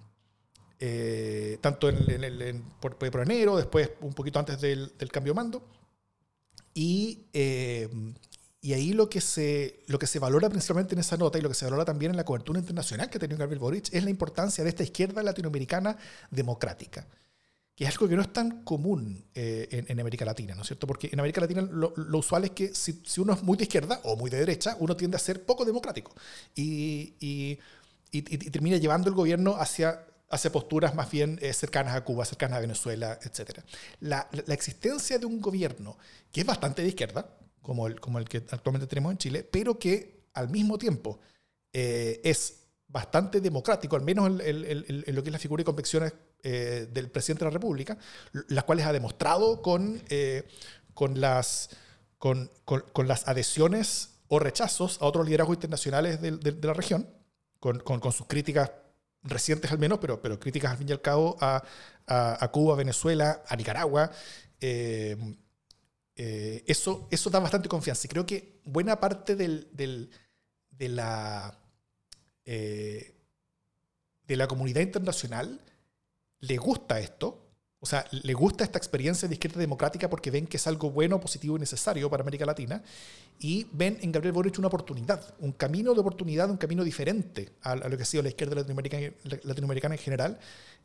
eh, 0.81 1.59
tanto 1.61 1.89
en, 1.91 2.25
el, 2.25 2.63
por, 2.81 2.97
por, 2.97 3.21
enero, 3.21 3.57
después 3.57 3.91
un 4.01 4.15
poquito 4.15 4.39
antes 4.39 4.61
del, 4.61 4.93
del 4.99 5.13
cambio 5.13 5.33
de 5.33 5.37
mando. 5.37 5.63
Y 6.75 7.27
em, 7.33 8.15
y 8.63 8.75
ahí 8.75 8.93
lo 8.93 9.09
que, 9.09 9.23
se, 9.23 9.83
lo 9.87 9.99
que 9.99 10.07
se 10.07 10.19
valora 10.19 10.51
principalmente 10.51 10.95
en 10.95 10.99
esa 10.99 11.17
nota 11.17 11.39
y 11.39 11.41
lo 11.41 11.49
que 11.49 11.55
se 11.55 11.65
valora 11.65 11.87
también 11.87 12.11
en 12.11 12.17
la 12.17 12.25
cobertura 12.25 12.59
internacional 12.59 13.09
que 13.09 13.17
ha 13.17 13.21
tenido 13.21 13.39
Gabriel 13.39 13.59
Boric 13.59 13.89
es 13.93 14.05
la 14.05 14.11
importancia 14.11 14.63
de 14.63 14.69
esta 14.69 14.83
izquierda 14.83 15.23
latinoamericana 15.23 15.97
democrática, 16.31 17.07
que 17.75 17.85
es 17.85 17.91
algo 17.91 18.07
que 18.07 18.17
no 18.17 18.23
es 18.23 18.33
tan 18.35 18.63
común 18.63 19.25
eh, 19.35 19.87
en, 19.89 19.99
América 19.99 20.27
Latina, 20.27 20.55
¿no 20.55 20.61
es 20.61 20.67
cierto? 20.67 20.87
Porque 20.87 21.09
en 21.11 21.19
América 21.19 21.41
Latina 21.41 21.63
lo, 21.63 21.95
usual 22.19 22.45
es 22.45 22.51
que 22.51 22.75
si, 22.75 23.01
si, 23.03 23.23
uno 23.23 23.33
es 23.33 23.43
muy 23.43 23.57
de 23.57 23.65
izquierda 23.65 23.99
o 24.05 24.15
muy 24.17 24.29
de 24.29 24.39
derecha, 24.39 24.77
uno 24.79 24.95
tiende 24.95 25.17
a 25.17 25.21
ser 25.21 25.43
poco 25.47 25.65
democrático 25.65 26.13
y, 26.55 27.15
y, 27.19 27.59
y, 28.13 28.23
termina 28.51 28.77
llevando 28.77 29.09
el 29.09 29.15
gobierno 29.15 29.57
hacia 29.57 30.05
hacia 30.31 30.51
posturas 30.53 30.95
más 30.95 31.11
bien 31.11 31.39
eh, 31.43 31.53
cercanas 31.53 31.95
a 31.95 32.05
Cuba, 32.05 32.25
cercanas 32.25 32.59
a 32.59 32.61
Venezuela, 32.61 33.19
etc. 33.23 33.61
La, 34.01 34.29
la, 34.47 34.55
existencia 34.55 35.19
de 35.19 35.27
un 35.27 35.41
gobierno 35.41 35.99
que 36.33 36.41
es 36.41 36.47
bastante 36.47 36.83
de 36.83 36.89
izquierda, 36.89 37.37
como 37.63 37.87
el, 37.87 38.01
como 38.01 38.19
el 38.19 38.29
que 38.29 38.39
actualmente 38.39 38.87
tenemos 38.87 39.13
en 39.13 39.19
Chile, 39.19 39.49
pero 39.51 39.79
que 39.79 40.21
al 40.35 40.49
mismo 40.49 40.79
tiempo 40.79 41.21
eh, 41.73 42.21
es 42.25 42.61
bastante 42.89 43.41
democrático, 43.41 43.97
al 43.97 44.03
menos 44.03 44.41
en, 44.41 45.15
lo 45.15 45.23
que 45.23 45.29
es 45.29 45.33
la 45.33 45.39
figura 45.39 45.63
y 45.63 45.65
convicciones 45.65 46.13
eh, 46.43 46.89
del 46.91 47.11
presidente 47.11 47.45
de 47.45 47.51
la 47.51 47.55
República, 47.55 47.97
las 48.49 48.65
cuales 48.65 48.87
ha 48.87 48.93
demostrado 48.93 49.63
con, 49.63 50.03
eh, 50.09 50.49
con, 50.95 51.21
las, 51.21 51.71
con, 52.19 52.51
con, 52.65 53.07
las 53.07 53.29
adhesiones 53.29 54.19
o 54.27 54.39
rechazos 54.41 55.01
a 55.01 55.05
otros 55.05 55.25
liderazgos 55.27 55.57
internacionales 55.57 56.21
de, 56.21 56.33
de, 56.33 56.67
la 56.67 56.75
región, 56.75 57.09
con, 57.61 58.13
sus 58.13 58.27
críticas 58.27 58.71
recientes 59.23 59.71
al 59.71 59.79
menos, 59.79 59.99
pero, 59.99 60.23
pero 60.23 60.39
críticas 60.39 60.73
al 60.73 60.79
fin 60.79 60.89
y 60.89 60.93
al 60.93 61.03
cabo 61.03 61.37
a, 61.41 61.63
a, 62.07 62.45
a 62.45 62.51
Cuba, 62.51 62.77
Venezuela, 62.77 63.43
a 63.49 63.57
Nicaragua. 63.57 64.11
Eh, 64.61 65.17
eso, 66.67 67.09
eso 67.11 67.31
da 67.31 67.39
bastante 67.39 67.69
confianza. 67.69 68.07
Y 68.07 68.11
creo 68.11 68.27
que 68.27 68.61
buena 68.65 69.01
parte 69.01 69.37
del, 69.37 69.69
de, 69.73 70.89
la, 70.89 71.59
eh, 72.45 73.15
de 74.27 74.37
la 74.37 74.47
comunidad 74.47 74.83
internacional 74.83 75.63
le 76.41 76.57
gusta 76.59 77.01
esto, 77.01 77.50
O 77.83 77.87
sea, 77.87 78.05
le 78.11 78.35
gusta 78.35 78.63
esta 78.63 78.77
experiencia 78.77 79.27
de 79.27 79.35
izquierda 79.35 79.59
democrática 79.59 80.11
porque 80.11 80.31
ven 80.31 80.47
que 80.47 80.59
es 80.59 80.67
algo 80.67 80.91
bueno, 80.91 81.19
positivo 81.19 81.57
y 81.57 81.61
necesario 81.61 82.11
para 82.11 82.21
América 82.23 82.45
Latina. 82.45 82.83
Y 83.39 83.67
ven 83.73 83.97
en 84.03 84.13
Gabriel 84.13 84.35
Boric 84.35 84.59
una 84.59 84.69
oportunidad, 84.69 85.35
un 85.39 85.53
camino 85.53 85.95
de 85.95 86.01
oportunidad, 86.01 86.51
un 86.51 86.59
camino 86.59 86.85
diferente 86.85 87.53
a, 87.63 87.77
lo 87.77 87.97
que 87.97 88.03
ha 88.03 88.07
sido 88.07 88.23
la 88.23 88.29
izquierda 88.29 88.57
latinoamericana, 88.57 89.11
latinoamericana 89.45 89.95
en 89.95 90.01
general. 90.01 90.39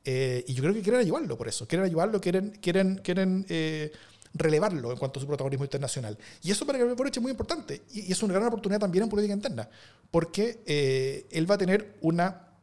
Eh, 0.05 0.45
y 0.47 0.53
yo 0.53 0.63
creo 0.63 0.73
que 0.73 0.81
quieren 0.81 1.01
ayudarlo 1.01 1.37
por 1.37 1.49
eso. 1.49 1.67
Quieren 1.67 1.85
ayudarlo, 1.85 2.21
quieren, 2.21 2.51
quieren, 2.61 3.01
quieren 3.03 3.45
eh, 3.49 3.91
relevarlo 4.33 4.93
en 4.93 4.97
cuanto 4.97 5.19
a 5.19 5.21
su 5.21 5.27
protagonismo 5.27 5.65
internacional. 5.65 6.17
Y 6.43 6.51
eso 6.51 6.65
para 6.65 6.77
Gabriel 6.77 6.95
Boric 6.95 7.17
es 7.17 7.21
muy 7.21 7.31
importante. 7.31 7.81
Y, 7.91 8.09
es 8.09 8.23
una 8.23 8.35
gran 8.35 8.47
oportunidad 8.47 8.79
también 8.79 9.03
en 9.03 9.09
política 9.09 9.33
interna. 9.33 9.69
Porque 10.11 10.61
eh, 10.65 11.25
él 11.29 11.49
va 11.49 11.55
a 11.55 11.57
tener 11.57 11.97
una 11.99 12.54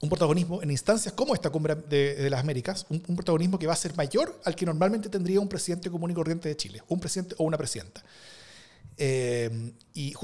un 0.00 0.08
protagonismo 0.08 0.62
en 0.62 0.70
instancias 0.70 1.12
como 1.12 1.34
esta 1.34 1.50
cumbre 1.50 1.74
de, 1.74 2.28
las 2.30 2.40
Américas, 2.40 2.86
un, 2.88 3.00
protagonismo 3.00 3.58
que 3.58 3.66
va 3.66 3.74
a 3.74 3.76
ser 3.76 3.94
mayor 3.96 4.40
al 4.44 4.56
que 4.56 4.64
normalmente 4.64 5.08
tendría 5.10 5.40
un 5.40 5.48
presidente 5.48 5.90
común 5.90 6.10
y 6.10 6.14
corriente 6.14 6.48
de 6.48 6.56
Chile, 6.56 6.82
un 6.88 6.98
presidente 6.98 7.34
o 7.38 7.44
una 7.44 7.58
presidenta. 7.58 8.02
Eh, 8.96 9.72
y 9.92 10.14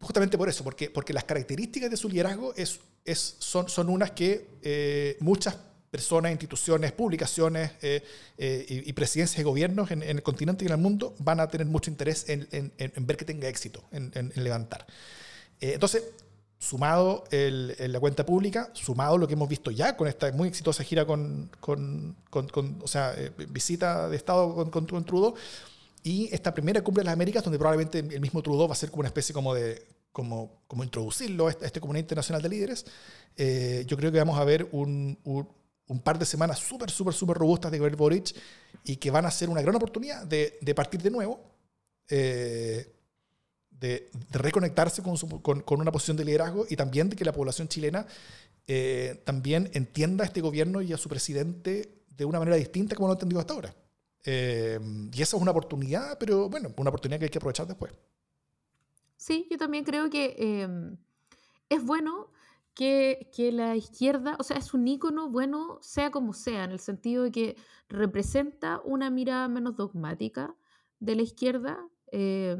justamente 0.00 0.36
por 0.36 0.48
eso, 0.48 0.62
porque, 0.62 0.90
porque 0.90 1.14
las 1.14 1.24
características 1.24 1.90
de 1.90 1.96
su 1.96 2.08
liderazgo 2.08 2.54
es, 2.54 2.80
es, 3.04 3.36
son, 3.38 3.68
son 3.68 3.88
unas 3.88 4.10
que 4.10 4.46
eh, 4.62 5.16
muchas 5.20 5.56
personas, 5.90 6.30
instituciones, 6.32 6.92
publicaciones 6.92 7.70
eh, 7.80 8.02
y, 8.36 8.92
presidencias 8.92 9.38
de 9.38 9.44
gobiernos 9.44 9.90
en, 9.90 10.02
el 10.02 10.22
continente 10.22 10.64
y 10.64 10.66
en 10.66 10.72
el 10.72 10.80
mundo 10.80 11.14
van 11.20 11.40
a 11.40 11.48
tener 11.48 11.66
mucho 11.66 11.90
interés 11.90 12.28
en, 12.28 12.46
en 12.50 13.06
ver 13.06 13.16
que 13.16 13.24
tenga 13.24 13.48
éxito, 13.48 13.82
en, 13.92 14.32
levantar. 14.34 14.86
entonces, 15.60 16.02
sumado 16.58 17.24
el, 17.30 17.74
la 17.78 18.00
cuenta 18.00 18.24
pública, 18.24 18.70
sumado 18.72 19.18
lo 19.18 19.26
que 19.26 19.34
hemos 19.34 19.48
visto 19.48 19.70
ya 19.70 19.96
con 19.96 20.08
esta 20.08 20.30
muy 20.32 20.48
exitosa 20.48 20.82
gira 20.82 21.04
con, 21.04 21.50
con, 21.60 22.16
o 22.82 22.88
sea, 22.88 23.14
eh, 23.16 23.32
visita 23.50 24.08
de 24.08 24.16
Estado 24.16 24.70
con, 24.70 24.86
Trudeau, 24.86 25.34
y 26.02 26.32
esta 26.32 26.54
primera 26.54 26.82
cumbre 26.82 27.02
de 27.02 27.06
las 27.06 27.14
Américas, 27.14 27.44
donde 27.44 27.58
probablemente 27.58 27.98
el 27.98 28.20
mismo 28.20 28.42
Trudeau 28.42 28.68
va 28.68 28.72
a 28.72 28.76
ser 28.76 28.90
como 28.90 29.00
una 29.00 29.08
especie 29.08 29.34
como 29.34 29.54
de 29.54 29.86
como, 30.12 30.62
como 30.66 30.82
introducirlo 30.82 31.46
a 31.46 31.50
este, 31.50 31.66
este 31.66 31.78
comunidad 31.78 32.04
internacional 32.04 32.40
de 32.40 32.48
líderes, 32.48 32.86
eh, 33.36 33.84
yo 33.86 33.98
creo 33.98 34.10
que 34.10 34.18
vamos 34.18 34.38
a 34.38 34.44
ver 34.44 34.66
un, 34.72 35.18
un, 35.24 36.00
par 36.00 36.18
de 36.18 36.24
semanas 36.24 36.58
súper, 36.58 36.90
súper, 36.90 37.12
súper 37.12 37.36
robustas 37.36 37.70
de 37.70 37.76
Gabriel 37.76 37.96
Boric 37.96 38.34
y 38.82 38.96
que 38.96 39.10
van 39.10 39.26
a 39.26 39.30
ser 39.30 39.50
una 39.50 39.60
gran 39.60 39.76
oportunidad 39.76 40.24
de, 40.24 40.56
de 40.62 40.74
partir 40.74 41.02
de 41.02 41.10
nuevo. 41.10 41.38
Eh, 42.08 42.95
de, 43.80 44.10
reconectarse 44.30 45.02
con, 45.02 45.16
con, 45.62 45.80
una 45.80 45.92
posición 45.92 46.16
de 46.16 46.24
liderazgo 46.24 46.66
y 46.68 46.76
también 46.76 47.08
de 47.08 47.16
que 47.16 47.24
la 47.24 47.32
población 47.32 47.68
chilena 47.68 48.06
eh, 48.66 49.22
también 49.24 49.70
entienda 49.74 50.24
a 50.24 50.26
este 50.26 50.40
gobierno 50.40 50.82
y 50.82 50.92
a 50.92 50.96
su 50.96 51.08
presidente 51.08 52.02
de 52.08 52.24
una 52.24 52.38
manera 52.38 52.56
distinta 52.56 52.96
como 52.96 53.08
lo 53.08 53.12
ha 53.12 53.16
entendido 53.16 53.40
hasta 53.40 53.54
ahora. 53.54 53.74
Eh, 54.24 54.80
y 55.12 55.22
esa 55.22 55.36
es 55.36 55.42
una 55.42 55.52
oportunidad, 55.52 56.18
pero 56.18 56.48
bueno, 56.48 56.72
una 56.76 56.90
oportunidad 56.90 57.18
que 57.20 57.26
hay 57.26 57.30
que 57.30 57.38
aprovechar 57.38 57.66
después. 57.66 57.92
Sí, 59.16 59.46
yo 59.50 59.56
también 59.56 59.84
creo 59.84 60.10
que 60.10 60.34
em, 60.38 60.96
es 61.68 61.84
bueno 61.84 62.32
que, 62.74 63.30
que, 63.34 63.52
la 63.52 63.76
izquierda, 63.76 64.36
o 64.38 64.42
sea, 64.42 64.56
es 64.56 64.74
un 64.74 64.86
ícono 64.86 65.30
bueno, 65.30 65.78
sea 65.80 66.10
como 66.10 66.32
sea, 66.32 66.64
en 66.64 66.72
el 66.72 66.80
sentido 66.80 67.22
de 67.22 67.30
que 67.30 67.56
representa 67.88 68.80
una 68.84 69.10
mirada 69.10 69.48
menos 69.48 69.76
dogmática 69.76 70.54
de 70.98 71.16
la 71.16 71.22
izquierda. 71.22 71.78
Eh, 72.12 72.56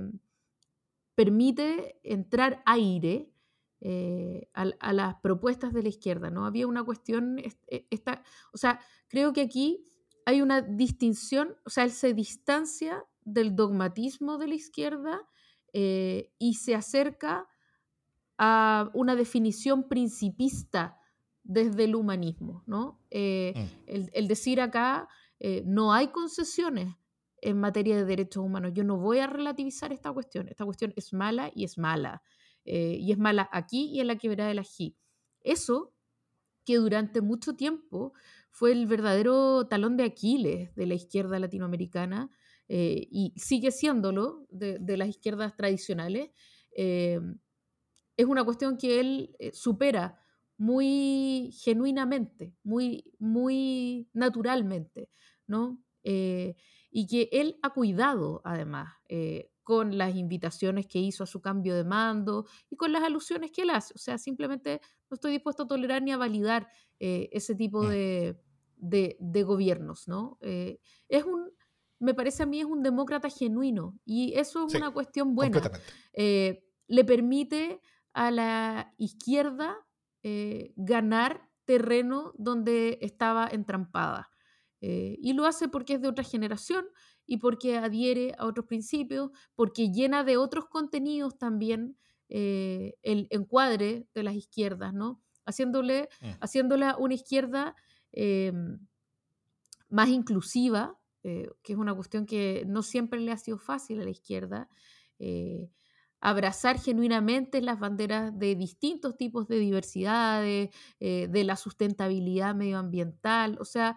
permite 1.17 1.99
entrar 2.05 2.63
aire 2.67 3.33
eh, 3.81 4.49
a, 4.53 4.93
las 4.93 5.17
propuestas 5.17 5.73
de 5.73 5.83
la 5.83 5.89
izquierda, 5.89 6.31
¿no? 6.31 6.47
Había 6.47 6.67
una 6.67 6.85
cuestión, 6.85 7.39
e, 7.39 7.87
esta, 7.91 8.23
o 8.53 8.59
sea, 8.59 8.81
creo 9.09 9.33
que 9.33 9.41
aquí 9.41 9.85
hay 10.25 10.41
una 10.41 10.61
distinción, 10.61 11.57
o 11.65 11.71
sea, 11.71 11.85
él 11.85 11.91
se 11.91 12.15
distancia 12.15 13.05
del 13.25 13.57
dogmatismo 13.57 14.39
de 14.39 14.49
la 14.49 14.55
izquierda 14.55 15.21
eh, 15.73 16.33
y 16.39 16.55
se 16.55 16.75
acerca 16.75 17.49
a 18.39 18.91
una 18.93 19.17
definición 19.17 19.89
principista 19.89 20.99
desde 21.43 21.85
el 21.85 21.97
humanismo, 21.97 22.63
¿no? 22.67 23.01
Eh, 23.11 23.55
mm. 23.57 24.09
el, 24.13 24.29
decir 24.29 24.61
acá, 24.61 25.09
no 25.65 25.93
hay 25.93 26.09
concesiones, 26.09 26.97
en 27.47 27.61
materia 27.61 27.97
de 27.97 28.05
derechos 28.05 28.43
humanos. 28.43 28.73
Yo 28.75 28.83
no 28.83 28.99
voy 28.99 29.21
a 29.21 29.29
relativizar 29.29 29.93
esta 29.93 30.13
cuestión. 30.13 30.49
Esta 30.49 30.65
cuestión 30.65 30.93
es 30.97 31.13
mala 31.13 31.53
y 31.55 31.63
es 31.63 31.79
mala. 31.79 32.23
Eh, 32.65 32.99
y 33.01 33.13
es 33.13 33.19
mala 33.19 33.49
aquí 33.53 33.89
y 33.93 34.01
en 34.01 34.09
la 34.09 34.17
quebrada 34.17 34.49
del 34.49 34.59
ají. 34.59 34.97
Eso 35.41 35.95
que 36.65 36.77
durante 36.77 37.21
mucho 37.21 37.55
tiempo 37.55 38.15
fue 38.51 38.73
el 38.73 38.87
verdadero 38.89 39.69
talón 39.69 39.97
de 39.97 40.03
Aquiles 40.03 40.75
de 40.75 40.87
la 40.87 40.95
izquierda 40.95 41.39
latinoamericana 41.39 42.31
eh, 42.67 43.07
y 43.13 43.33
sigue 43.37 43.71
siéndolo 43.71 44.49
de, 44.51 44.97
las 44.97 45.09
izquierdas 45.09 45.55
tradicionales, 45.55 46.31
eh, 46.77 47.21
es 48.17 48.27
una 48.27 48.45
cuestión 48.45 48.77
que 48.77 48.99
él 48.99 49.37
supera 49.53 50.19
muy 50.57 51.53
genuinamente, 51.63 52.57
muy, 52.65 53.13
muy 53.21 54.09
naturalmente, 54.13 55.11
¿no? 55.47 55.81
Y 56.97 57.07
que 57.07 57.29
él 57.31 57.59
ha 57.61 57.75
cuidado 57.75 58.41
además 58.43 58.95
eh, 59.11 59.51
con 59.63 59.99
las 59.99 60.17
invitaciones 60.17 60.87
que 60.87 60.99
hizo 60.99 61.25
a 61.25 61.27
su 61.27 61.43
cambio 61.43 61.77
de 61.77 61.85
mando 61.85 62.47
y 62.71 62.77
con 62.77 62.91
las 62.91 63.03
alusiones 63.03 63.51
que 63.51 63.63
él 63.63 63.71
hace. 63.71 63.93
O 63.95 63.99
sea, 63.99 64.17
simplemente 64.17 64.81
no 65.11 65.17
estoy 65.17 65.33
dispuesto 65.33 65.65
a 65.65 65.67
tolerar 65.67 66.01
ni 66.01 66.13
a 66.13 66.17
validar 66.17 66.69
eh, 66.99 67.29
ese 67.33 67.55
tipo 67.55 67.83
mm. 67.83 67.89
de, 67.89 69.17
de, 69.21 69.43
gobiernos, 69.43 70.09
¿no? 70.09 70.39
Eh, 70.41 70.81
es 71.11 71.25
un, 71.25 71.51
me 71.99 72.15
parece 72.15 72.45
a 72.45 72.47
mí, 72.47 72.61
es 72.61 72.65
un 72.65 72.83
demócrata 72.83 73.29
genuino 73.29 73.99
y 74.07 74.33
eso 74.33 74.67
es 74.67 74.75
una 74.75 74.91
cuestión 74.91 75.35
buena. 75.35 75.71
le 76.15 77.05
permite 77.05 77.83
a 78.15 78.31
la 78.31 78.95
izquierda 78.97 79.87
ganar 80.77 81.47
terreno 81.67 82.33
donde 82.39 82.99
estaba 83.03 83.49
entrampada. 83.53 84.31
Eh, 84.81 85.17
y 85.21 85.33
lo 85.33 85.47
hace 85.47 85.69
porque 85.69 85.95
es 85.95 86.03
de 86.03 86.09
otra 86.09 86.25
generación 86.25 86.87
y 87.27 87.39
porque 87.39 87.79
adhiere 87.79 88.35
a 88.39 88.47
otros 88.47 88.67
principios, 88.67 89.31
porque 89.55 89.91
llena 89.91 90.23
de 90.23 90.37
otros 90.37 90.67
contenidos 90.67 91.39
también 91.39 91.97
eh, 92.29 92.95
el 93.03 93.27
encuadre 93.31 94.07
de 94.15 94.23
las 94.23 94.35
izquierdas, 94.35 94.93
¿no? 94.93 95.23
Haciéndole, 95.47 96.09
mm. 96.21 96.31
haciéndola 96.41 96.97
una 96.99 97.15
izquierda 97.15 97.75
em, 98.13 98.79
más 99.89 100.09
inclusiva, 100.09 100.99
eh, 101.23 101.49
que 101.63 101.73
es 101.73 101.79
una 101.79 101.95
cuestión 101.95 102.27
que 102.27 102.65
no 102.67 102.83
siempre 102.83 103.21
le 103.21 103.33
ha 103.33 103.37
sido 103.37 103.59
fácil 103.59 104.01
a 104.01 104.05
la 104.05 104.11
izquierda, 104.11 104.69
abrazar 106.21 106.79
genuinamente 106.79 107.63
las 107.63 107.79
banderas 107.79 108.39
de 108.39 108.55
distintos 108.55 109.17
tipos 109.17 109.49
de 109.49 109.59
diversidades, 109.59 110.71
de 111.01 111.45
la 111.45 111.57
sustentabilidad 111.57 112.55
medioambiental, 112.55 113.57
o 113.61 113.65
sea, 113.65 113.97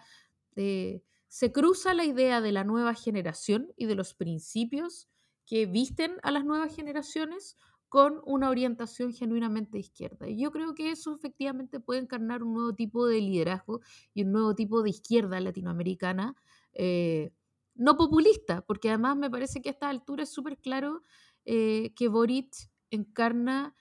eh, 0.62 1.04
se 1.30 1.54
cruza 1.54 1.94
la 1.94 2.04
idea 2.04 2.42
de 2.42 2.52
la 2.52 2.66
nueva 2.66 2.94
generación 2.94 3.72
y 3.78 3.86
de 3.86 3.96
los 3.96 4.14
principios 4.14 5.08
que 5.46 5.66
visten 5.66 6.18
a 6.22 6.32
las 6.32 6.44
nuevas 6.44 6.76
generaciones 6.76 7.56
con 7.88 8.20
una 8.26 8.50
orientación 8.50 9.14
genuinamente 9.14 9.80
izquierda. 9.80 10.28
Y 10.28 10.38
yo 10.42 10.52
creo 10.52 10.76
que 10.76 10.92
eso 10.92 11.16
efectivamente 11.16 11.80
puede 11.80 12.02
encarnar 12.02 12.44
un 12.44 12.56
nuevo 12.56 12.76
tipo 12.76 13.08
de 13.08 13.22
liderazgo 13.22 13.80
y 14.14 14.24
un 14.24 14.34
nuevo 14.34 14.54
tipo 14.54 14.84
de 14.84 14.90
izquierda 14.90 15.40
latinoamericana, 15.40 16.36
eh, 16.74 17.32
no 17.76 17.96
populista, 17.96 18.62
porque 18.62 18.90
además 18.90 19.16
me 19.16 19.30
parece 19.30 19.62
que 19.62 19.70
a 19.70 19.72
esta 19.72 19.88
altura 19.88 20.24
es 20.24 20.30
súper 20.30 20.58
claro 20.58 21.04
eh, 21.46 21.94
que 21.96 22.10
Boric 22.10 22.54
encarna 22.92 23.76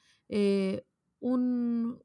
un, 1.21 2.01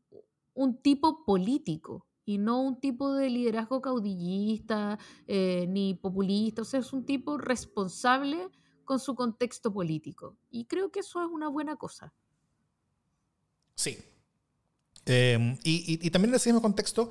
un 0.56 0.82
tipo 0.82 1.26
político 1.26 2.08
y 2.26 2.38
no 2.38 2.62
un 2.62 2.80
tipo 2.80 3.14
de 3.14 3.30
liderazgo 3.30 3.82
caudillista 3.82 4.98
eh, 5.28 5.66
ni 5.70 5.94
populista, 5.94 6.62
o 6.62 6.66
sea, 6.66 6.80
es 6.80 6.94
un 6.94 7.06
tipo 7.06 7.38
responsable 7.38 8.50
con 8.86 9.00
su 9.00 9.16
contexto 9.16 9.74
político. 9.74 10.38
Y 10.50 10.66
creo 10.66 10.92
que 10.92 11.00
eso 11.00 11.22
es 11.22 11.30
una 11.30 11.48
buena 11.48 11.76
cosa. 11.76 12.14
Sí. 13.76 13.98
Em, 15.06 15.58
y, 15.64 16.10
también 16.12 16.30
en 16.32 16.36
ese 16.36 16.50
mismo 16.50 16.62
contexto, 16.62 17.10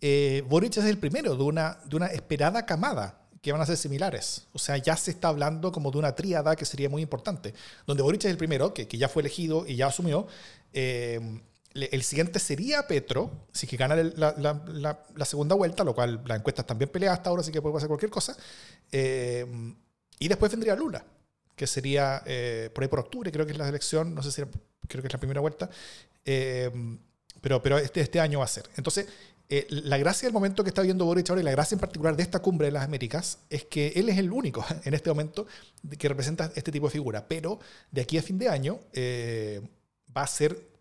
eh, 0.00 0.44
Boric 0.48 0.76
es 0.76 0.84
el 0.84 0.98
primero 0.98 1.36
de 1.36 1.42
una, 1.42 1.78
de 1.84 1.96
una 1.96 2.06
esperada 2.06 2.64
camada 2.64 3.28
que 3.42 3.52
van 3.52 3.60
a 3.60 3.66
ser 3.66 3.76
similares. 3.76 4.46
O 4.52 4.58
sea, 4.58 4.76
ya 4.76 4.96
se 4.96 5.10
está 5.10 5.28
hablando 5.28 5.72
como 5.72 5.90
de 5.90 5.98
una 5.98 6.14
tríada 6.14 6.56
que 6.56 6.64
sería 6.64 6.88
muy 6.88 7.02
importante, 7.02 7.54
donde 7.86 8.02
Boric 8.02 8.24
es 8.24 8.30
el 8.30 8.38
primero, 8.38 8.72
que, 8.72 8.88
que 8.88 8.98
ya 8.98 9.08
fue 9.08 9.22
elegido 9.22 9.66
y 9.66 9.76
ya 9.76 9.88
asumió. 9.88 10.26
Eh, 10.72 11.42
el 11.74 12.02
siguiente 12.04 12.38
sería 12.38 12.86
Petro, 12.86 13.48
si 13.52 13.66
que 13.66 13.76
gana 13.76 13.96
la, 13.96 15.24
segunda 15.24 15.56
vuelta, 15.56 15.82
lo 15.82 15.94
cual 15.94 16.22
la 16.24 16.36
encuesta 16.36 16.62
está 16.62 16.74
bien 16.74 16.88
peleada 16.88 17.16
hasta 17.16 17.30
ahora, 17.30 17.42
así 17.42 17.50
que 17.50 17.60
puede 17.60 17.74
pasar 17.74 17.88
cualquier 17.88 18.12
cosa. 18.12 18.36
Eh, 18.92 19.44
y 20.20 20.28
después 20.28 20.52
vendría 20.52 20.76
Lula, 20.76 21.04
que 21.56 21.66
sería 21.66 22.22
eh, 22.26 22.70
por 22.72 22.84
ahí 22.84 22.88
por 22.88 23.00
octubre, 23.00 23.32
creo 23.32 23.44
que 23.44 23.52
es 23.52 23.58
la 23.58 23.68
elección, 23.68 24.14
no 24.14 24.22
sé 24.22 24.30
si 24.30 24.42
creo 24.86 25.02
que 25.02 25.08
es 25.08 25.12
la 25.12 25.18
primera 25.18 25.40
vuelta, 25.40 25.68
eh, 26.24 26.70
pero, 27.40 27.60
este, 27.78 28.00
este 28.00 28.20
año 28.20 28.38
va 28.38 28.44
a 28.44 28.48
ser. 28.48 28.70
Entonces, 28.76 29.06
la 29.68 29.98
gracia 29.98 30.26
del 30.26 30.32
momento 30.32 30.62
que 30.62 30.70
está 30.70 30.80
viendo 30.80 31.04
Boric 31.04 31.28
ahora 31.28 31.42
y 31.42 31.44
la 31.44 31.50
gracia 31.50 31.74
en 31.74 31.80
particular 31.80 32.16
de 32.16 32.22
esta 32.22 32.40
cumbre 32.40 32.68
de 32.68 32.72
las 32.72 32.84
Américas 32.84 33.40
es 33.50 33.64
que 33.64 33.88
él 33.96 34.08
es 34.08 34.16
el 34.18 34.32
único 34.32 34.64
en 34.84 34.94
este 34.94 35.10
momento 35.10 35.46
que 35.98 36.08
representa 36.08 36.50
este 36.54 36.72
tipo 36.72 36.86
de 36.86 36.92
figura. 36.92 37.26
Pero 37.28 37.58
de 37.90 38.00
aquí 38.00 38.16
a 38.16 38.22
fin 38.22 38.38
de 38.38 38.48
año 38.48 38.80
va 40.16 40.22
a 40.22 40.26
ser 40.26 40.73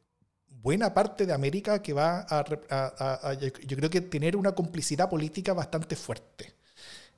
buena 0.64 0.94
parte 0.94 1.26
de 1.26 1.34
América 1.34 1.82
que 1.82 1.94
va 1.94 2.26
a, 2.30 3.34
yo 3.34 3.78
creo 3.78 3.90
que 3.90 4.02
tener 4.02 4.38
una 4.38 4.54
complicidad 4.56 5.10
política 5.10 5.54
bastante 5.54 5.96
fuerte. 5.96 6.54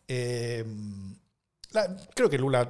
Eh, 0.07 0.65
creo 2.13 2.29
que 2.29 2.37
Lula 2.37 2.69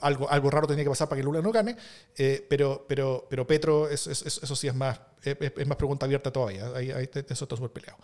algo, 0.00 0.30
algo 0.30 0.50
raro 0.50 0.66
tenía 0.66 0.84
que 0.84 0.90
pasar 0.90 1.08
para 1.08 1.20
que 1.20 1.24
Lula 1.24 1.40
no 1.40 1.52
gane, 1.52 1.76
eh, 2.16 2.46
pero, 2.48 2.84
pero, 2.88 3.26
pero 3.28 3.46
Petro, 3.46 3.88
eso, 3.88 4.14
sí 4.14 4.68
es 4.68 4.74
más, 4.74 5.00
es, 5.22 5.66
más 5.66 5.76
pregunta 5.76 6.06
abierta 6.06 6.32
todavía, 6.32 6.70
ahí, 6.74 6.90
eso 6.90 7.44
está 7.44 7.56
súper 7.56 7.70
peleado. 7.70 7.98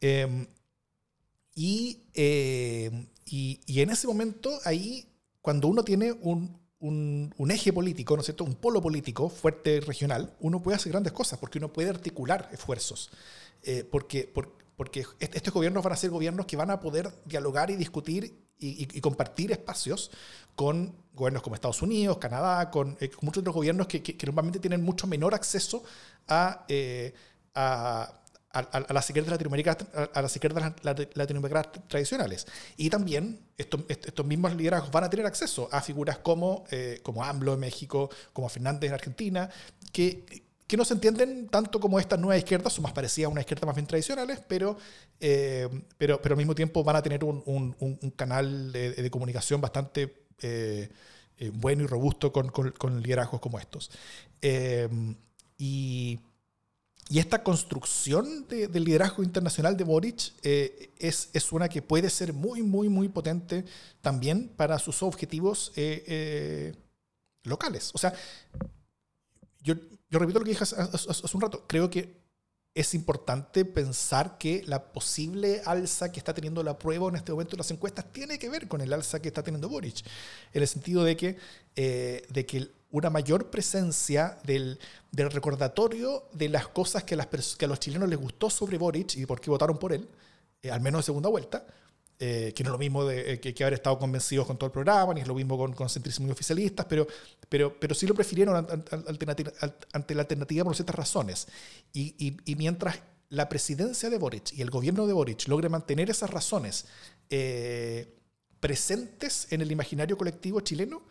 Em, 0.00 0.46
y, 1.54 2.02
em, 2.14 3.06
y, 3.26 3.60
y, 3.66 3.80
en 3.80 3.90
ese 3.90 4.06
momento, 4.06 4.58
ahí, 4.64 5.08
cuando 5.40 5.68
uno 5.68 5.84
tiene 5.84 6.12
un, 6.12 6.63
un, 6.84 7.50
eje 7.50 7.72
político, 7.72 8.14
¿no 8.14 8.20
es 8.20 8.26
cierto? 8.26 8.44
Un 8.44 8.54
polo 8.54 8.82
político 8.82 9.28
fuerte 9.28 9.80
regional, 9.80 10.34
uno 10.40 10.62
puede 10.62 10.76
hacer 10.76 10.92
grandes 10.92 11.12
cosas, 11.12 11.38
porque 11.38 11.58
uno 11.58 11.72
puede 11.72 11.88
articular 11.88 12.48
esfuerzos. 12.52 13.10
Eh, 13.62 13.84
porque, 13.90 14.30
porque 14.76 15.06
estos 15.18 15.54
gobiernos 15.54 15.82
van 15.82 15.94
a 15.94 15.96
ser 15.96 16.10
gobiernos 16.10 16.44
que 16.46 16.56
van 16.56 16.70
a 16.70 16.80
poder 16.80 17.10
dialogar 17.24 17.70
y 17.70 17.76
discutir 17.76 18.44
y, 18.58 19.00
compartir 19.00 19.52
espacios 19.52 20.10
con 20.54 20.94
gobiernos 21.14 21.42
como 21.42 21.54
Estados 21.54 21.82
Unidos, 21.82 22.18
Canadá, 22.18 22.70
con, 22.70 22.96
eh, 23.00 23.10
muchos 23.20 23.40
otros 23.40 23.54
gobiernos 23.54 23.86
que, 23.86 24.16
normalmente 24.24 24.58
tienen 24.58 24.82
mucho 24.82 25.06
menor 25.06 25.34
acceso 25.34 25.82
a, 26.28 26.64
eh, 26.68 27.14
a, 27.54 28.20
a, 28.54 28.92
las 28.92 29.08
izquierdas 29.10 29.32
latinoamericanas, 29.32 29.86
a 30.12 30.22
las 30.22 30.34
izquierdas 30.34 30.72
latinoamericanas 31.14 31.68
tradicionales. 31.88 32.46
Y 32.76 32.88
también 32.88 33.40
estos, 33.58 33.82
estos 33.88 34.24
mismos 34.24 34.54
liderazgos 34.54 34.90
van 34.90 35.04
a 35.04 35.10
tener 35.10 35.26
acceso 35.26 35.68
a 35.70 35.80
figuras 35.80 36.18
como, 36.18 36.64
eh, 36.70 37.00
como 37.02 37.22
AMLO 37.24 37.54
en 37.54 37.60
México, 37.60 38.10
como 38.32 38.48
Fernández 38.48 38.88
en 38.88 38.94
Argentina, 38.94 39.50
que 39.92 40.24
que 40.66 40.76
no 40.76 40.84
se 40.84 40.94
entienden 40.94 41.48
tanto 41.48 41.78
como 41.78 42.00
estas 42.00 42.18
nuevas 42.18 42.38
izquierdas, 42.38 42.72
son 42.72 42.84
más 42.84 42.92
parecidas 42.92 43.28
a 43.28 43.32
una 43.32 43.40
izquierda 43.42 43.66
más 43.66 43.76
bien 43.76 43.86
tradicionales, 43.86 44.40
pero, 44.48 44.76
eh, 45.20 45.68
pero, 45.98 46.20
pero 46.22 46.32
al 46.34 46.38
mismo 46.38 46.54
tiempo 46.54 46.82
van 46.82 46.96
a 46.96 47.02
tener 47.02 47.22
un, 47.22 47.42
un, 47.46 48.10
canal 48.16 48.72
de, 48.72 49.10
comunicación 49.10 49.60
bastante 49.60 50.24
eh, 50.40 50.88
eh, 51.38 51.50
bueno 51.54 51.84
y 51.84 51.86
robusto 51.86 52.32
con, 52.32 52.48
con, 52.48 53.02
liderazgos 53.02 53.40
como 53.40 53.58
estos. 53.58 53.90
y, 55.58 56.18
y, 57.08 57.18
esta 57.18 57.42
construcción 57.42 58.46
de, 58.48 58.68
del 58.68 58.84
liderazgo 58.84 59.22
internacional 59.22 59.76
de 59.76 59.84
Boric 59.84 60.32
es, 60.42 61.30
es, 61.32 61.52
una 61.52 61.68
que 61.68 61.82
puede 61.82 62.10
ser 62.10 62.32
muy, 62.32 62.62
muy, 62.62 62.88
muy 62.88 63.08
potente 63.08 63.64
también 64.00 64.48
para 64.48 64.78
sus 64.78 65.02
objetivos 65.02 65.72
locales. 67.44 67.90
O 67.94 67.98
sea, 67.98 68.14
yo, 69.62 69.74
yo 70.10 70.18
repito 70.18 70.38
lo 70.38 70.44
que 70.44 70.52
dije 70.52 70.64
hace, 70.64 70.76
un 71.34 71.40
rato, 71.40 71.64
creo 71.66 71.90
que 71.90 72.24
es 72.74 72.92
importante 72.94 73.64
pensar 73.64 74.36
que 74.36 74.62
la 74.66 74.92
posible 74.92 75.62
alza 75.64 76.10
que 76.10 76.18
está 76.18 76.34
teniendo 76.34 76.62
la 76.62 76.76
prueba 76.76 77.08
en 77.08 77.16
este 77.16 77.30
momento 77.30 77.54
en 77.54 77.58
las 77.58 77.70
encuestas 77.70 78.12
tiene 78.12 78.38
que 78.38 78.48
ver 78.48 78.66
con 78.66 78.80
el 78.80 78.92
alza 78.92 79.22
que 79.22 79.28
está 79.28 79.44
teniendo 79.44 79.68
Boric, 79.68 80.04
en 80.52 80.62
el 80.62 80.68
sentido 80.68 81.04
de 81.04 81.16
que, 81.16 81.36
eh, 81.76 82.26
de 82.28 82.46
que 82.46 82.70
una 82.94 83.10
mayor 83.10 83.50
presencia 83.50 84.38
del, 84.44 84.78
del, 85.10 85.28
recordatorio 85.32 86.28
de 86.32 86.48
las 86.48 86.68
cosas 86.68 87.02
que, 87.02 87.16
las, 87.16 87.26
que, 87.26 87.64
a 87.64 87.68
los 87.68 87.80
chilenos 87.80 88.08
les 88.08 88.18
gustó 88.18 88.48
sobre 88.48 88.78
Boric 88.78 89.16
y 89.16 89.26
por 89.26 89.40
qué 89.40 89.50
votaron 89.50 89.78
por 89.78 89.92
él, 89.92 90.08
eh, 90.62 90.70
al 90.70 90.80
menos 90.80 91.00
de 91.00 91.06
segunda 91.06 91.28
vuelta, 91.28 91.66
eh, 92.20 92.52
que 92.54 92.62
no 92.62 92.70
es 92.70 92.72
lo 92.72 92.78
mismo 92.78 93.04
de, 93.04 93.32
eh, 93.32 93.40
que, 93.40 93.64
haber 93.64 93.74
estado 93.74 93.98
convencidos 93.98 94.46
con 94.46 94.56
todo 94.56 94.66
el 94.66 94.72
programa, 94.72 95.12
ni 95.12 95.22
es 95.22 95.26
lo 95.26 95.34
mismo 95.34 95.58
con, 95.58 95.72
con 95.72 95.88
sentirse 95.88 96.22
muy 96.22 96.30
oficialistas, 96.30 96.86
pero, 96.88 97.08
pero, 97.48 97.76
pero 97.80 97.96
sí 97.96 98.06
lo 98.06 98.14
prefirieron 98.14 98.64
ante, 99.92 100.14
la 100.14 100.20
alternativa 100.20 100.64
por 100.64 100.76
ciertas 100.76 100.94
razones. 100.94 101.48
Y, 101.92 102.36
y, 102.44 102.54
mientras 102.54 103.00
la 103.28 103.48
presidencia 103.48 104.08
de 104.08 104.18
Boric 104.18 104.52
y 104.52 104.62
el 104.62 104.70
gobierno 104.70 105.08
de 105.08 105.14
Boric 105.14 105.48
logre 105.48 105.68
mantener 105.68 106.10
esas 106.10 106.30
razones 106.30 106.86
presentes 108.60 109.48
en 109.50 109.62
el 109.62 109.72
imaginario 109.72 110.16
colectivo 110.16 110.60
chileno, 110.60 111.02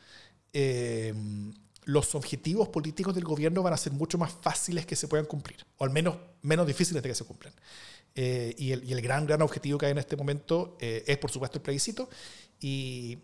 los 1.86 2.16
objetivos 2.16 2.70
políticos 2.70 3.16
del 3.16 3.24
gobierno 3.24 3.64
van 3.64 3.74
a 3.74 3.78
ser 3.78 3.94
mucho 3.94 4.18
más 4.18 4.32
fáciles 4.32 4.86
que 4.86 4.96
se 4.96 5.08
puedan 5.08 5.26
cumplir, 5.26 5.66
o 5.78 5.84
al 5.84 5.90
menos 5.90 6.18
menos 6.42 6.68
difíciles 6.68 7.02
de 7.02 7.10
que 7.10 7.16
se 7.16 7.26
cumplan. 7.26 7.54
Eh, 8.16 8.54
y, 8.58 8.72
el, 8.72 9.02
gran, 9.02 9.26
gran 9.26 9.42
objetivo 9.42 9.80
que 9.80 9.88
hay 9.88 9.92
en 9.92 9.98
este 9.98 10.16
momento 10.16 10.78
eh, 10.80 11.04
es, 11.08 11.18
por 11.18 11.32
supuesto, 11.32 11.58
el 11.58 11.64
plebiscito 11.64 12.10
y, 12.60 13.20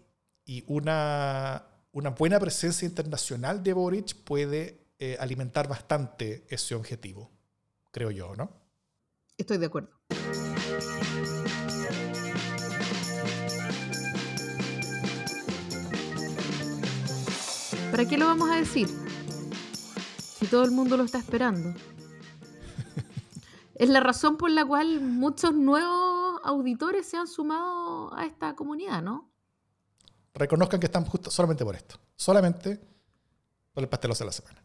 una 0.65 1.63
buena 2.17 2.39
presencia 2.39 2.87
internacional 2.87 3.61
de 3.61 3.71
Boric 3.71 4.15
puede 4.15 4.79
eh, 4.97 5.15
alimentar 5.19 5.67
bastante 5.67 6.43
ese 6.49 6.73
objetivo, 6.73 7.29
creo 7.91 8.09
yo, 8.09 8.35
¿no? 8.35 8.51
Estoy 9.37 9.59
de 9.59 9.67
acuerdo. 9.67 9.91
¿Para 17.99 18.07
qué 18.07 18.17
lo 18.17 18.27
vamos 18.27 18.49
a 18.49 18.55
decir? 18.55 18.87
Si 20.17 20.47
todo 20.47 20.63
el 20.63 20.71
mundo 20.71 20.95
lo 20.95 21.03
está 21.03 21.17
esperando 21.17 21.77
es 23.75 23.89
la 23.89 23.99
razón 23.99 24.37
por 24.37 24.49
la 24.51 24.63
cual 24.63 25.01
muchos 25.01 25.53
nuevos 25.53 26.39
auditores 26.45 27.09
se 27.09 27.17
han 27.17 27.27
sumado 27.27 28.15
a 28.15 28.25
esta 28.25 28.55
comunidad, 28.55 29.01
¿no? 29.01 29.29
Reconozcan 30.33 30.79
que 30.79 30.85
están 30.85 31.03
justo 31.03 31.29
solamente 31.29 31.65
por 31.65 31.75
esto. 31.75 31.99
Solamente 32.15 32.79
por 33.73 33.83
el 33.83 33.89
pastelazo 33.89 34.23
de 34.23 34.27
la 34.27 34.31
semana. 34.31 34.63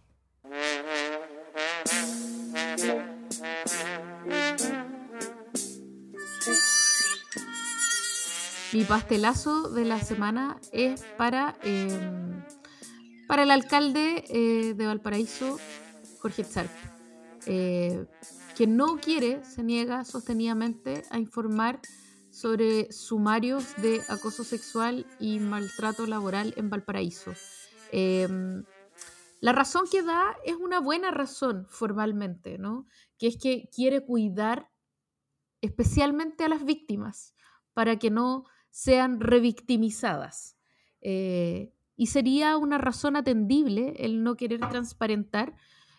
Mi 8.72 8.84
pastelazo 8.84 9.70
de 9.70 9.84
la 9.86 9.98
semana 9.98 10.60
es 10.70 11.02
para, 11.18 11.56
em, 11.64 12.44
para 13.26 13.42
el 13.42 13.50
alcalde 13.50 14.24
eh, 14.28 14.74
de 14.74 14.86
Valparaíso, 14.86 15.58
Jorge 16.20 16.44
Tzarp. 16.44 16.70
Eh, 17.46 18.06
que 18.56 18.66
no 18.66 18.98
quiere, 18.98 19.44
se 19.44 19.62
niega 19.62 20.04
sostenidamente 20.04 21.02
a 21.10 21.18
informar 21.18 21.80
sobre 22.30 22.90
sumarios 22.92 23.76
de 23.76 24.00
acoso 24.08 24.44
sexual 24.44 25.06
y 25.18 25.40
maltrato 25.40 26.06
laboral 26.06 26.54
en 26.56 26.70
Valparaíso. 26.70 27.32
Em, 27.92 28.64
la 29.40 29.52
razón 29.52 29.84
que 29.90 30.02
da 30.02 30.36
es 30.44 30.54
una 30.54 30.80
buena 30.80 31.10
razón 31.10 31.66
formalmente, 31.68 32.58
¿no? 32.58 32.86
Que 33.18 33.26
es 33.26 33.36
que 33.36 33.68
quiere 33.74 34.04
cuidar 34.04 34.70
especialmente 35.60 36.44
a 36.44 36.48
las 36.48 36.64
víctimas 36.64 37.34
para 37.72 37.98
que 37.98 38.10
no 38.10 38.44
sean 38.70 39.20
revictimizadas. 39.20 40.56
Eh, 41.00 41.73
y 41.96 42.06
sería 42.06 42.56
una 42.56 42.78
razón 42.78 43.16
atendible 43.16 43.94
el 43.98 44.22
no 44.22 44.36
querer 44.36 44.60
transparentar 44.68 45.54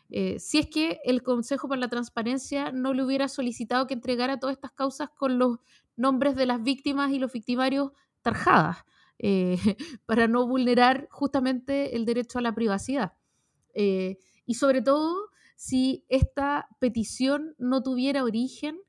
eh, 0.09 0.39
si 0.39 0.59
es 0.59 0.67
que 0.67 0.99
el 1.03 1.23
Consejo 1.23 1.67
para 1.67 1.81
la 1.81 1.87
Transparencia 1.87 2.71
no 2.71 2.93
le 2.93 3.03
hubiera 3.03 3.27
solicitado 3.27 3.87
que 3.87 3.95
entregara 3.95 4.39
todas 4.39 4.55
estas 4.55 4.71
causas 4.71 5.09
con 5.09 5.39
los 5.39 5.57
nombres 5.95 6.35
de 6.35 6.45
las 6.45 6.61
víctimas 6.61 7.11
y 7.11 7.19
los 7.19 7.31
victimarios 7.31 7.91
tarjadas, 8.21 8.77
eh, 9.19 9.57
para 10.05 10.27
no 10.27 10.47
vulnerar 10.47 11.07
justamente 11.09 11.95
el 11.95 12.05
derecho 12.05 12.39
a 12.39 12.41
la 12.41 12.53
privacidad. 12.53 13.13
Eh, 13.73 14.17
y 14.45 14.55
sobre 14.55 14.81
todo, 14.81 15.29
si 15.55 16.05
esta 16.09 16.67
petición 16.79 17.55
no 17.57 17.81
tuviera 17.81 18.23
origen 18.23 18.79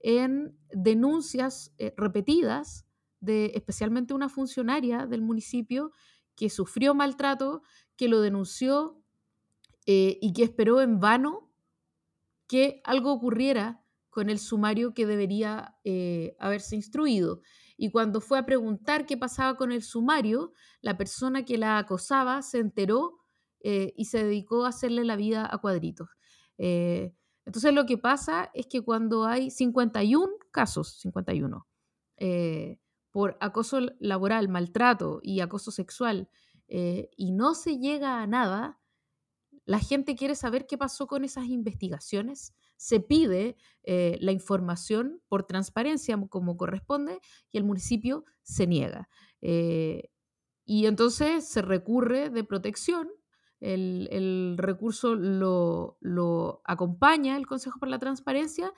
en 0.00 0.56
denuncias 0.72 1.72
repetidas 1.96 2.86
de 3.20 3.52
especialmente 3.54 4.14
una 4.14 4.28
funcionaria 4.28 5.06
del 5.06 5.22
municipio 5.22 5.92
que 6.36 6.50
sufrió 6.50 6.94
maltrato, 6.94 7.62
que 7.96 8.08
lo 8.08 8.20
denunció 8.20 9.02
eh, 9.86 10.18
y 10.20 10.32
que 10.32 10.44
esperó 10.44 10.80
en 10.80 11.00
vano 11.00 11.50
que 12.46 12.80
algo 12.84 13.12
ocurriera 13.12 13.84
con 14.10 14.28
el 14.28 14.38
sumario 14.38 14.94
que 14.94 15.06
debería 15.06 15.76
eh, 15.84 16.36
haberse 16.38 16.76
instruido. 16.76 17.40
Y 17.76 17.90
cuando 17.90 18.20
fue 18.20 18.38
a 18.38 18.46
preguntar 18.46 19.06
qué 19.06 19.16
pasaba 19.16 19.56
con 19.56 19.72
el 19.72 19.82
sumario, 19.82 20.52
la 20.82 20.96
persona 20.96 21.44
que 21.44 21.58
la 21.58 21.78
acosaba 21.78 22.42
se 22.42 22.58
enteró 22.58 23.20
eh, 23.60 23.92
y 23.96 24.04
se 24.04 24.24
dedicó 24.24 24.64
a 24.64 24.68
hacerle 24.68 25.04
la 25.04 25.16
vida 25.16 25.48
a 25.50 25.58
cuadritos. 25.58 26.08
entonces 26.58 27.74
lo 27.74 27.86
que 27.86 27.98
pasa 27.98 28.50
es 28.54 28.66
que 28.66 28.82
cuando 28.82 29.24
hay 29.24 29.50
51 29.50 30.32
casos, 30.52 31.00
51, 31.00 31.66
por 33.12 33.36
acoso 33.40 33.78
laboral, 34.00 34.48
maltrato 34.48 35.20
y 35.22 35.40
acoso 35.40 35.70
sexual, 35.70 36.28
y 36.68 37.32
no 37.32 37.54
se 37.54 37.78
llega 37.78 38.22
a 38.22 38.26
nada, 38.26 38.80
la 39.64 39.78
gente 39.78 40.16
quiere 40.16 40.34
saber 40.34 40.66
qué 40.66 40.76
pasó 40.76 41.06
con 41.06 41.24
esas 41.24 41.46
investigaciones, 41.46 42.54
se 42.76 43.00
pide 43.00 43.56
eh, 43.84 44.18
la 44.20 44.32
información 44.32 45.22
por 45.28 45.44
transparencia 45.44 46.18
como 46.28 46.56
corresponde 46.56 47.20
y 47.50 47.58
el 47.58 47.64
municipio 47.64 48.24
se 48.42 48.66
niega. 48.66 49.08
Eh, 49.40 50.10
y 50.64 50.86
entonces 50.86 51.46
se 51.46 51.62
recurre 51.62 52.30
de 52.30 52.44
protección 52.44 53.08
el, 53.60 54.56
recurso 54.58 55.14
lo, 55.14 56.60
acompaña 56.64 57.36
el 57.36 57.46
Consejo 57.46 57.78
para 57.78 57.90
la 57.90 58.00
Transparencia 58.00 58.72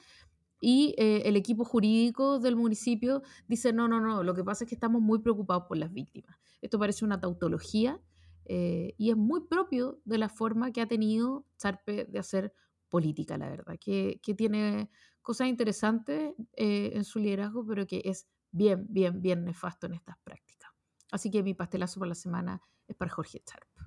y 0.64 0.94
eh, 0.96 1.20
el 1.26 1.36
equipo 1.36 1.62
jurídico 1.62 2.38
del 2.38 2.56
municipio 2.56 3.22
dice, 3.46 3.74
no, 3.74 3.86
no, 3.86 4.00
no, 4.00 4.22
lo 4.22 4.32
que 4.32 4.42
pasa 4.42 4.64
es 4.64 4.68
que 4.70 4.74
estamos 4.74 5.02
muy 5.02 5.18
preocupados 5.18 5.64
por 5.68 5.76
las 5.76 5.92
víctimas. 5.92 6.38
Esto 6.62 6.78
parece 6.78 7.04
una 7.04 7.20
tautología 7.20 8.00
eh, 8.46 8.94
y 8.96 9.10
es 9.10 9.16
muy 9.16 9.42
propio 9.46 10.00
de 10.06 10.16
la 10.16 10.30
forma 10.30 10.72
que 10.72 10.80
ha 10.80 10.86
tenido 10.86 11.44
Charpe 11.58 12.06
de 12.06 12.18
hacer 12.18 12.54
política, 12.88 13.36
la 13.36 13.50
verdad, 13.50 13.76
que, 13.78 14.18
tiene 14.38 14.88
cosas 15.20 15.48
interesantes 15.48 16.32
eh, 16.56 16.92
en 16.94 17.04
su 17.04 17.18
liderazgo, 17.18 17.66
pero 17.66 17.86
que 17.86 18.00
es 18.02 18.26
bien, 18.50 18.86
bien, 18.88 19.20
bien 19.20 19.44
nefasto 19.44 19.86
en 19.86 19.92
estas 19.92 20.16
prácticas. 20.24 20.70
Así 21.10 21.30
que 21.30 21.42
mi 21.42 21.52
pastelazo 21.52 21.98
por 22.00 22.08
la 22.08 22.14
semana 22.14 22.62
es 22.88 22.96
para 22.96 23.10
Jorge 23.10 23.42
Charpe. 23.44 23.82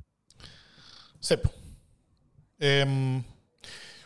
Sepo. 1.20 1.50
Em, 2.60 3.24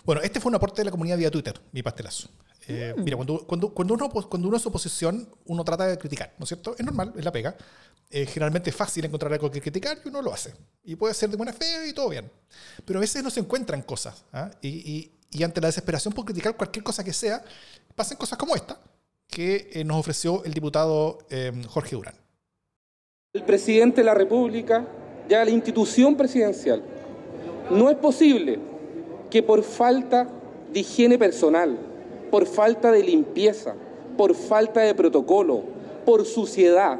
bueno, 0.05 0.21
este 0.21 0.39
fue 0.39 0.49
un 0.51 0.55
aporte 0.55 0.79
de 0.79 0.85
la 0.85 0.91
comunidad 0.91 1.17
vía 1.17 1.29
Twitter, 1.29 1.59
mi 1.73 1.83
pastelazo. 1.83 2.29
Eh, 2.67 2.93
mm. 2.95 3.03
Mira, 3.03 3.15
cuando, 3.17 3.45
cuando, 3.45 3.73
cuando, 3.73 3.93
uno, 3.93 4.09
cuando 4.09 4.47
uno 4.47 4.57
es 4.57 4.65
oposición, 4.65 5.27
uno 5.45 5.63
trata 5.63 5.87
de 5.87 5.97
criticar, 5.97 6.33
¿no 6.37 6.43
es 6.43 6.49
cierto? 6.49 6.75
Es 6.77 6.85
normal, 6.85 7.13
es 7.17 7.25
la 7.25 7.31
pega. 7.31 7.55
Eh, 8.09 8.25
generalmente 8.25 8.69
es 8.69 8.75
fácil 8.75 9.05
encontrar 9.05 9.31
algo 9.31 9.49
que 9.49 9.61
criticar 9.61 9.97
y 10.03 10.09
uno 10.09 10.21
lo 10.21 10.33
hace. 10.33 10.53
Y 10.83 10.95
puede 10.95 11.13
ser 11.13 11.29
de 11.29 11.37
buena 11.37 11.53
fe 11.53 11.87
y 11.87 11.93
todo 11.93 12.09
bien. 12.09 12.29
Pero 12.85 12.99
a 12.99 13.01
veces 13.01 13.23
no 13.23 13.29
se 13.29 13.39
encuentran 13.39 13.81
cosas. 13.83 14.25
¿ah? 14.33 14.51
Y, 14.61 14.67
y, 14.67 15.11
y, 15.31 15.43
ante 15.43 15.61
la 15.61 15.67
desesperación 15.67 16.13
por 16.13 16.25
criticar 16.25 16.57
cualquier 16.57 16.83
cosa 16.83 17.03
que 17.03 17.13
sea, 17.13 17.43
pasan 17.95 18.17
cosas 18.17 18.37
como 18.37 18.55
esta 18.55 18.77
que 19.31 19.69
eh, 19.71 19.83
nos 19.85 19.97
ofreció 19.97 20.43
el 20.43 20.53
diputado 20.53 21.19
em, 21.29 21.63
Jorge 21.63 21.95
Durán. 21.95 22.15
El 23.33 23.43
presidente 23.43 24.01
de 24.01 24.05
la 24.05 24.13
República, 24.13 24.85
ya 25.29 25.45
la 25.45 25.51
institución 25.51 26.17
presidencial, 26.17 26.83
no 27.71 27.89
es 27.89 27.95
posible 27.95 28.59
que 29.29 29.41
por 29.41 29.63
falta 29.63 30.27
de 30.73 30.81
higiene 30.81 31.17
personal, 31.17 31.79
por 32.31 32.47
falta 32.47 32.91
de 32.91 33.03
limpieza, 33.03 33.75
por 34.17 34.33
falta 34.33 34.81
de 34.81 34.95
protocolo, 34.95 35.61
por 36.05 36.25
suciedad, 36.25 36.97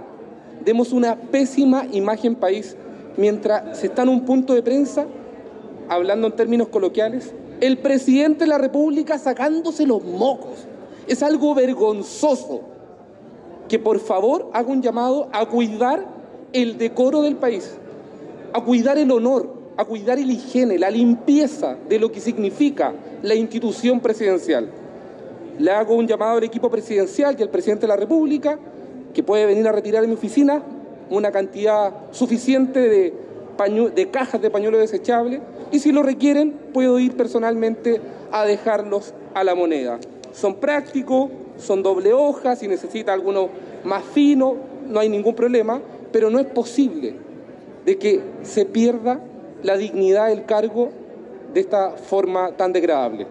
demos 0.64 0.92
una 0.92 1.16
pésima 1.16 1.86
imagen 1.92 2.36
país 2.36 2.76
mientras 3.18 3.80
se 3.80 3.88
está 3.88 4.04
en 4.04 4.10
un 4.10 4.26
punto 4.26 4.54
de 4.54 4.62
prensa, 4.62 5.08
hablando 5.90 6.28
en 6.28 6.36
términos 6.36 6.68
coloquiales, 6.68 7.34
el 7.62 7.78
presidente 7.78 8.44
de 8.44 8.50
la 8.50 8.58
República 8.58 9.18
sacándose 9.18 9.86
los 9.86 10.04
mocos. 10.04 10.68
Es 11.08 11.24
algo 11.24 11.56
vergonzoso 11.56 12.62
que 13.68 13.80
por 13.80 14.00
favor 14.00 14.50
haga 14.54 14.70
un 14.70 14.82
llamado 14.82 15.30
a 15.32 15.46
cuidar 15.46 16.06
el 16.54 16.78
decoro 16.78 17.22
del 17.22 17.38
país, 17.38 17.76
a 18.54 18.64
cuidar 18.64 18.98
el 18.98 19.12
honor, 19.12 19.54
a 19.78 19.86
cuidar 19.86 20.20
la 20.20 20.32
higiene, 20.32 20.78
la 20.78 20.92
limpieza 20.92 21.78
de 21.88 22.00
lo 22.00 22.12
que 22.12 22.20
significa 22.20 22.94
la 23.22 23.36
institución 23.36 24.00
presidencial. 24.00 24.70
Le 25.60 25.72
hago 25.72 25.96
un 25.96 26.08
llamado 26.08 26.38
al 26.38 26.44
equipo 26.44 26.70
presidencial 26.70 27.36
y 27.38 27.44
al 27.44 27.50
presidente 27.50 27.82
de 27.82 27.88
la 27.90 27.98
República, 27.98 28.58
que 29.14 29.24
puede 29.24 29.46
venir 29.46 29.68
a 29.68 29.72
retirar 29.72 30.04
en 30.04 30.10
mi 30.10 30.16
oficina 30.16 30.64
una 31.10 31.32
cantidad 31.32 31.94
suficiente 32.12 32.80
de, 32.80 34.10
cajas 34.12 34.42
de 34.42 34.50
pañuelo 34.50 34.80
desechable 34.80 35.42
y 35.72 35.80
si 35.80 35.92
lo 35.92 36.02
requieren 36.02 36.54
puedo 36.74 36.98
ir 37.00 37.16
personalmente 37.16 38.02
a 38.32 38.46
dejarlos 38.46 39.14
a 39.34 39.44
la 39.44 39.54
moneda. 39.54 40.00
Son 40.32 40.56
prácticos, 40.56 41.30
son 41.58 41.84
doble 41.84 42.14
hoja, 42.14 42.56
si 42.56 42.68
necesita 42.68 43.14
alguno 43.14 43.50
más 43.84 44.04
fino, 44.04 44.56
no 44.88 45.00
hay 45.00 45.10
ningún 45.10 45.36
problema, 45.36 45.82
pero 46.12 46.30
no 46.30 46.40
es 46.40 46.48
posible 46.48 47.14
de 47.86 47.98
que 47.98 48.22
se 48.44 48.66
pierda 48.66 49.20
la 49.64 49.78
dignidad 49.78 50.30
del 50.30 50.46
cargo 50.46 50.90
de 51.54 51.60
esta 51.60 51.92
forma 51.92 52.56
tan 52.56 52.72
degradable. 52.74 53.28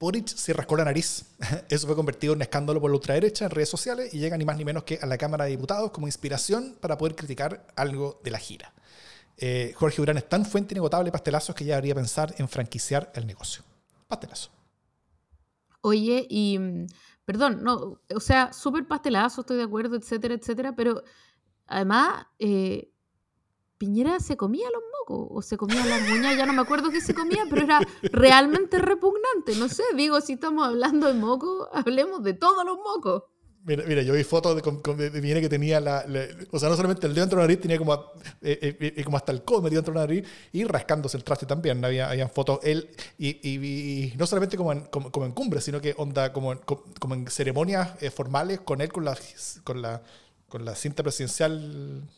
Boric 0.00 0.28
se 0.28 0.52
rascó 0.52 0.76
la 0.76 0.84
nariz. 0.84 1.24
Eso 1.68 1.86
fue 1.86 1.96
convertido 1.96 2.34
en 2.34 2.42
escándalo 2.42 2.80
por 2.80 2.90
la 2.90 2.96
ultraderecha 2.96 3.44
en 3.44 3.50
redes 3.50 3.68
sociales 3.68 4.14
y 4.14 4.18
llega 4.18 4.36
ni 4.36 4.44
más 4.44 4.56
ni 4.56 4.64
menos 4.64 4.84
que 4.84 4.98
a 5.00 5.06
la 5.06 5.18
Cámara 5.18 5.44
de 5.44 5.50
Diputados 5.50 5.90
como 5.90 6.06
inspiración 6.06 6.76
para 6.80 6.96
poder 6.96 7.16
criticar 7.16 7.66
algo 7.76 8.20
de 8.22 8.30
la 8.30 8.38
gira. 8.38 8.72
Eh, 9.36 9.72
Jorge 9.76 9.96
Durán 9.98 10.18
es 10.18 10.28
tan 10.28 10.44
fuente 10.44 10.74
inagotable 10.74 11.06
de 11.06 11.12
pastelazos 11.12 11.54
que 11.54 11.64
ya 11.64 11.74
debería 11.76 11.94
pensar 11.94 12.34
en 12.38 12.48
franquiciar 12.48 13.12
el 13.14 13.26
negocio. 13.26 13.62
Pastelazo. 14.08 14.50
Oye, 15.80 16.26
y 16.28 16.58
mm, 16.58 16.86
perdón, 17.24 17.62
no, 17.62 18.00
o 18.14 18.20
sea, 18.20 18.52
súper 18.52 18.86
pastelazo, 18.86 19.42
estoy 19.42 19.58
de 19.58 19.64
acuerdo, 19.64 19.96
etcétera, 19.96 20.34
etcétera, 20.34 20.74
pero 20.74 21.02
además, 21.66 22.26
eh, 22.38 22.90
Piñera 23.78 24.18
se 24.18 24.36
comía 24.36 24.66
los 24.72 24.82
mocos 24.98 25.28
o 25.30 25.40
se 25.40 25.56
comía 25.56 25.86
las 25.86 26.02
muñas, 26.08 26.36
ya 26.36 26.46
no 26.46 26.52
me 26.52 26.62
acuerdo 26.62 26.90
qué 26.90 27.00
se 27.00 27.14
comía, 27.14 27.44
pero 27.48 27.62
era 27.62 27.80
realmente 28.02 28.78
repugnante. 28.78 29.54
No 29.56 29.68
sé, 29.68 29.84
digo, 29.94 30.20
si 30.20 30.32
estamos 30.32 30.66
hablando 30.66 31.06
de 31.06 31.14
moco, 31.14 31.68
hablemos 31.72 32.24
de 32.24 32.34
todos 32.34 32.64
los 32.64 32.76
mocos. 32.76 33.22
Mira, 33.64 33.84
mira, 33.86 34.02
yo 34.02 34.14
vi 34.14 34.24
fotos 34.24 34.56
de, 34.56 35.10
de, 35.10 35.40
que 35.40 35.48
tenía 35.48 35.78
la, 35.78 36.04
O 36.52 36.58
sea, 36.58 36.68
no 36.68 36.76
solamente 36.76 37.06
el 37.06 37.14
dedo 37.14 37.24
dentro 37.26 37.36
de 37.38 37.42
la 37.42 37.48
nariz, 37.48 37.60
tenía 37.60 37.76
como, 37.76 37.94
eh, 38.40 38.58
eh, 38.62 38.94
eh, 38.96 39.04
como 39.04 39.16
hasta 39.16 39.30
el 39.30 39.44
codo 39.44 39.62
metido 39.62 39.82
dentro 39.82 39.92
de 39.92 40.00
la 40.00 40.06
nariz 40.06 40.28
y 40.52 40.64
rascándose 40.64 41.16
el 41.16 41.24
traste 41.24 41.44
también. 41.44 41.84
Había, 41.84 42.08
había 42.08 42.28
fotos 42.28 42.60
él 42.62 42.88
y, 43.18 44.12
no 44.16 44.26
solamente 44.26 44.56
como 44.56 44.72
en, 44.72 44.86
como, 44.86 45.24
en 45.24 45.32
cumbre, 45.32 45.60
sino 45.60 45.80
que 45.80 45.94
onda 45.98 46.32
como 46.32 46.58
como 46.98 47.14
en 47.14 47.26
ceremonias 47.28 47.90
formales 48.14 48.60
con 48.60 48.80
él 48.80 48.90
con 48.90 49.04
la, 49.04 49.16
con 49.64 49.82
la, 49.82 50.02
con 50.48 50.64
la 50.64 50.74
cinta 50.74 51.02
presidencial 51.02 52.08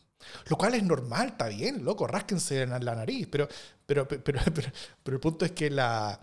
lo 0.48 0.56
cual 0.56 0.74
es 0.74 0.82
normal, 0.82 1.28
está 1.28 1.48
bien, 1.48 1.84
loco, 1.84 2.06
rásquense 2.06 2.62
en 2.62 2.70
la 2.70 2.94
nariz. 2.94 3.28
Pero, 3.30 3.48
pero, 3.86 4.06
pero, 4.06 4.22
pero, 4.54 4.70
pero 5.02 5.16
el 5.16 5.20
punto 5.20 5.44
es 5.44 5.52
que, 5.52 5.70
la, 5.70 6.20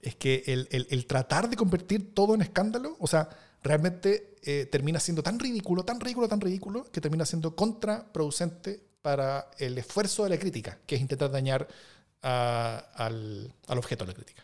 es 0.00 0.16
que 0.16 0.44
el, 0.46 0.68
el, 0.70 1.06
tratar 1.06 1.48
de 1.48 1.56
convertir 1.56 2.14
todo 2.14 2.34
en 2.34 2.42
escándalo, 2.42 2.96
o 3.00 3.06
sea, 3.06 3.28
realmente 3.62 4.36
eh, 4.42 4.66
termina 4.70 5.00
siendo 5.00 5.22
tan 5.22 5.38
ridículo, 5.38 5.84
tan 5.84 6.00
ridículo, 6.00 6.28
tan 6.28 6.40
ridículo, 6.40 6.84
que 6.84 7.00
termina 7.00 7.24
siendo 7.24 7.54
contraproducente 7.56 8.82
para 9.02 9.50
el 9.58 9.78
esfuerzo 9.78 10.24
de 10.24 10.30
la 10.30 10.38
crítica, 10.38 10.78
que 10.86 10.96
es 10.96 11.00
intentar 11.00 11.30
dañar 11.30 11.66
al, 12.22 13.54
al 13.66 13.78
objeto 13.78 14.04
de 14.04 14.12
la 14.12 14.14
crítica. 14.14 14.42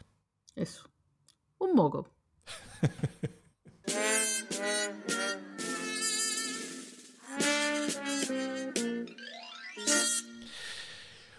Eso. 0.54 0.88
Un 1.58 1.74
moco. 1.74 2.08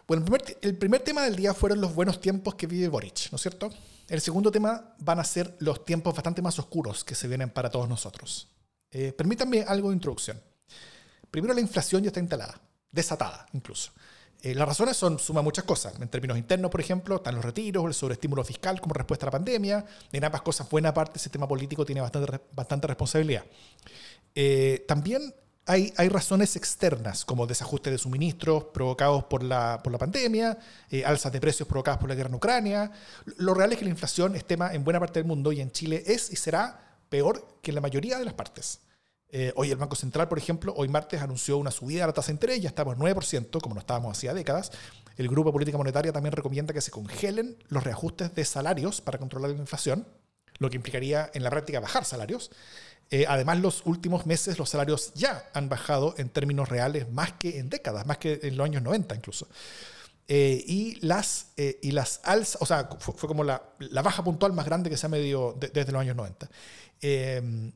Bueno, 0.07 0.23
el 0.61 0.77
primer, 0.77 1.01
tema 1.01 1.23
del 1.23 1.35
día 1.35 1.53
fueron 1.53 1.81
los 1.81 1.95
buenos 1.95 2.21
tiempos 2.21 2.53
que 2.55 2.67
vive 2.67 2.87
Boric, 2.87 3.31
¿no 3.31 3.37
es 3.37 3.41
cierto? 3.41 3.69
El 4.07 4.21
segundo 4.21 4.51
tema 4.51 4.93
van 4.99 5.19
a 5.19 5.23
ser 5.23 5.55
los 5.59 5.83
tiempos 5.83 6.13
bastante 6.13 6.43
más 6.43 6.59
oscuros 6.59 7.03
que 7.03 7.15
se 7.15 7.27
vienen 7.27 7.49
para 7.49 7.71
todos 7.71 7.89
nosotros. 7.89 8.47
Eh, 8.91 9.13
permítanme 9.13 9.63
algo 9.63 9.89
de 9.89 9.95
introducción. 9.95 10.39
Primero, 11.31 11.55
la 11.55 11.61
inflación 11.61 12.03
ya 12.03 12.09
está 12.09 12.19
instalada, 12.19 12.61
desatada 12.91 13.47
incluso. 13.53 13.91
Eh, 14.43 14.53
las 14.53 14.67
razones 14.67 14.95
son 14.95 15.17
suma 15.17 15.41
muchas 15.41 15.63
cosas. 15.63 15.99
En 15.99 16.07
términos 16.07 16.37
internos, 16.37 16.69
por 16.69 16.81
ejemplo, 16.81 17.15
están 17.15 17.33
los 17.33 17.43
retiros, 17.43 17.83
el 17.85 17.95
sobreestímulo 17.95 18.43
fiscal 18.43 18.79
como 18.79 18.93
respuesta 18.93 19.25
a 19.25 19.27
la 19.27 19.31
pandemia. 19.31 19.83
En 20.11 20.23
ambas 20.23 20.43
cosas, 20.43 20.69
buena 20.69 20.93
parte 20.93 21.13
del 21.13 21.21
sistema 21.21 21.47
político 21.47 21.83
tiene 21.83 22.01
bastante, 22.01 22.41
bastante 22.51 22.85
responsabilidad. 22.85 23.43
Eh, 24.35 24.85
también 24.87 25.33
hay, 25.67 26.09
razones 26.09 26.55
externas, 26.55 27.25
como 27.25 27.47
desajuste 27.47 27.89
de 27.89 27.97
suministros 27.97 28.65
provocados 28.65 29.23
por 29.23 29.43
la, 29.43 29.81
por 29.83 29.91
la 29.91 29.97
pandemia, 29.97 30.57
eh, 30.91 31.03
alzas 31.03 31.31
de 31.31 31.41
precios 31.41 31.67
provocadas 31.67 31.99
por 31.99 32.07
la 32.07 32.15
guerra 32.15 32.29
en 32.29 32.35
Ucrania. 32.35 32.91
Lo 33.37 33.53
real 33.55 33.71
es 33.71 33.79
que 33.79 33.85
la 33.85 33.91
inflación 33.91 34.35
es 34.35 34.45
tema 34.45 34.73
en 34.73 34.83
buena 34.83 34.99
parte 34.99 35.19
del 35.19 35.27
mundo 35.27 35.51
y 35.51 35.61
en 35.61 35.71
Chile 35.71 36.03
es 36.05 36.31
y 36.31 36.35
será 36.35 36.97
peor 37.09 37.59
que 37.61 37.71
en 37.71 37.75
la 37.75 37.81
mayoría 37.81 38.19
de 38.19 38.25
las 38.25 38.35
partes. 38.35 38.81
Eh, 39.29 39.51
hoy 39.55 39.71
el 39.71 39.77
Banco 39.77 39.95
Central, 39.95 40.27
por 40.27 40.37
ejemplo, 40.37 40.73
hoy 40.77 40.87
martes 40.87 41.21
anunció 41.21 41.57
una 41.57 41.71
subida 41.71 42.01
de 42.01 42.07
la 42.07 42.13
tasa 42.13 42.27
de 42.27 42.33
interés, 42.33 42.61
ya 42.61 42.69
estamos 42.69 42.95
en 42.95 43.01
9%, 43.01 43.59
como 43.59 43.73
no 43.73 43.81
estábamos 43.81 44.15
hacía 44.15 44.33
décadas. 44.33 44.71
El 45.17 45.27
Grupo 45.27 45.49
de 45.49 45.53
Política 45.53 45.77
Monetaria 45.77 46.13
también 46.13 46.33
recomienda 46.33 46.73
que 46.73 46.81
se 46.81 46.91
congelen 46.91 47.57
los 47.69 47.83
reajustes 47.83 48.35
de 48.35 48.45
salarios 48.45 49.01
para 49.01 49.17
controlar 49.17 49.49
la 49.49 49.57
inflación, 49.57 50.07
lo 50.59 50.69
que 50.69 50.75
implicaría 50.75 51.31
en 51.33 51.43
la 51.43 51.49
práctica 51.49 51.79
bajar 51.79 52.05
salarios. 52.05 52.51
Eh, 53.11 53.25
además, 53.27 53.59
los 53.59 53.85
últimos 53.85 54.25
meses 54.25 54.57
los 54.57 54.69
salarios 54.69 55.13
ya 55.13 55.49
han 55.53 55.69
bajado 55.69 56.15
en 56.17 56.29
términos 56.29 56.69
reales 56.69 57.09
más 57.11 57.33
que 57.33 57.59
en 57.59 57.69
décadas, 57.69 58.05
más 58.05 58.17
que 58.17 58.39
en 58.41 58.57
los 58.57 58.65
años 58.65 58.81
90 58.81 59.15
incluso. 59.15 59.47
Eh, 60.27 60.63
y, 60.65 60.95
las, 61.05 61.51
eh, 61.55 61.77
y 61.83 61.91
las 61.91 62.19
alzas, 62.23 62.59
o 62.59 62.65
sea, 62.65 62.89
fue, 62.99 63.27
como 63.27 63.43
la, 63.43 63.61
la, 63.77 64.01
baja 64.01 64.23
puntual 64.23 64.53
más 64.53 64.65
grande 64.65 64.89
que 64.89 64.97
se 64.97 65.05
ha 65.05 65.09
medido 65.09 65.55
desde 65.59 65.91
los 65.91 66.01
años 66.01 66.15
90. 66.15 66.49
Em, 67.01 67.71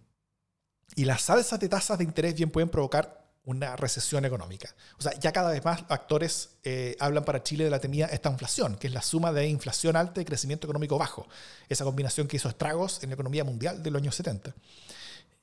y 0.95 1.05
las 1.05 1.29
alzas 1.29 1.59
de 1.59 1.69
tasas 1.69 1.99
de 1.99 2.03
interés 2.03 2.33
bien 2.33 2.49
pueden 2.49 2.69
provocar 2.69 3.19
una 3.45 3.75
recesión 3.75 4.25
económica. 4.25 4.73
O 4.97 5.01
sea, 5.01 5.13
ya 5.19 5.31
cada 5.31 5.51
vez 5.51 5.63
más 5.63 5.83
actores 5.89 6.57
eh, 6.63 6.95
hablan 6.99 7.23
para 7.23 7.43
Chile 7.43 7.63
de 7.63 7.69
la 7.69 7.79
temida 7.79 8.07
esta 8.07 8.29
inflación, 8.29 8.75
que 8.77 8.87
es 8.87 8.93
la 8.93 9.01
suma 9.01 9.31
de 9.31 9.47
inflación 9.47 9.95
alta 9.95 10.21
y 10.21 10.25
crecimiento 10.25 10.67
económico 10.67 10.97
bajo. 10.97 11.27
Esa 11.67 11.83
combinación 11.83 12.27
que 12.27 12.37
hizo 12.37 12.49
estragos 12.49 13.01
en 13.03 13.09
la 13.09 13.13
economía 13.13 13.43
mundial 13.43 13.81
de 13.81 13.91
los 13.91 14.01
años 14.01 14.15
70. 14.15 14.53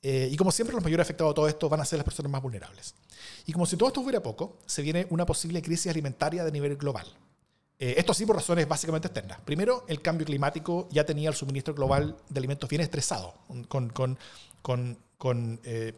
Eh, 0.03 0.29
y 0.31 0.37
como 0.37 0.53
siempre, 0.53 0.75
los 0.75 0.85
mayores 0.85 1.05
afectados 1.05 1.33
de 1.33 1.35
todo 1.35 1.49
esto 1.49 1.69
van 1.69 1.81
a 1.81 1.85
ser 1.85 1.99
las 1.99 2.05
personas 2.05 2.31
más 2.31 2.43
vulnerables. 2.43 2.95
Y 3.47 3.53
como 3.53 3.67
si 3.67 3.77
todo 3.77 3.89
esto 3.89 4.03
fuera 4.03 4.23
poco, 4.23 4.59
se 4.67 4.83
viene 4.83 5.07
una 5.11 5.27
posible 5.27 5.63
crisis 5.63 5.91
alimentaria 5.91 6.45
de 6.45 6.53
nivel 6.53 6.77
global. 6.77 7.07
Eh, 7.79 7.95
esto 7.99 8.15
sí 8.15 8.25
por 8.25 8.37
razones 8.37 8.67
básicamente 8.67 9.09
externas. 9.09 9.39
Primero, 9.45 9.85
el 9.89 10.01
cambio 10.01 10.27
climático 10.27 10.89
ya 10.91 11.05
tenía 11.05 11.29
el 11.29 11.35
suministro 11.35 11.75
global 11.75 12.17
de 12.29 12.39
alimentos 12.39 12.69
bien 12.71 12.83
estresado, 12.83 13.35
con, 13.69 13.89
con, 13.89 14.19
con, 14.63 14.99
con 15.19 15.61
eh, 15.65 15.93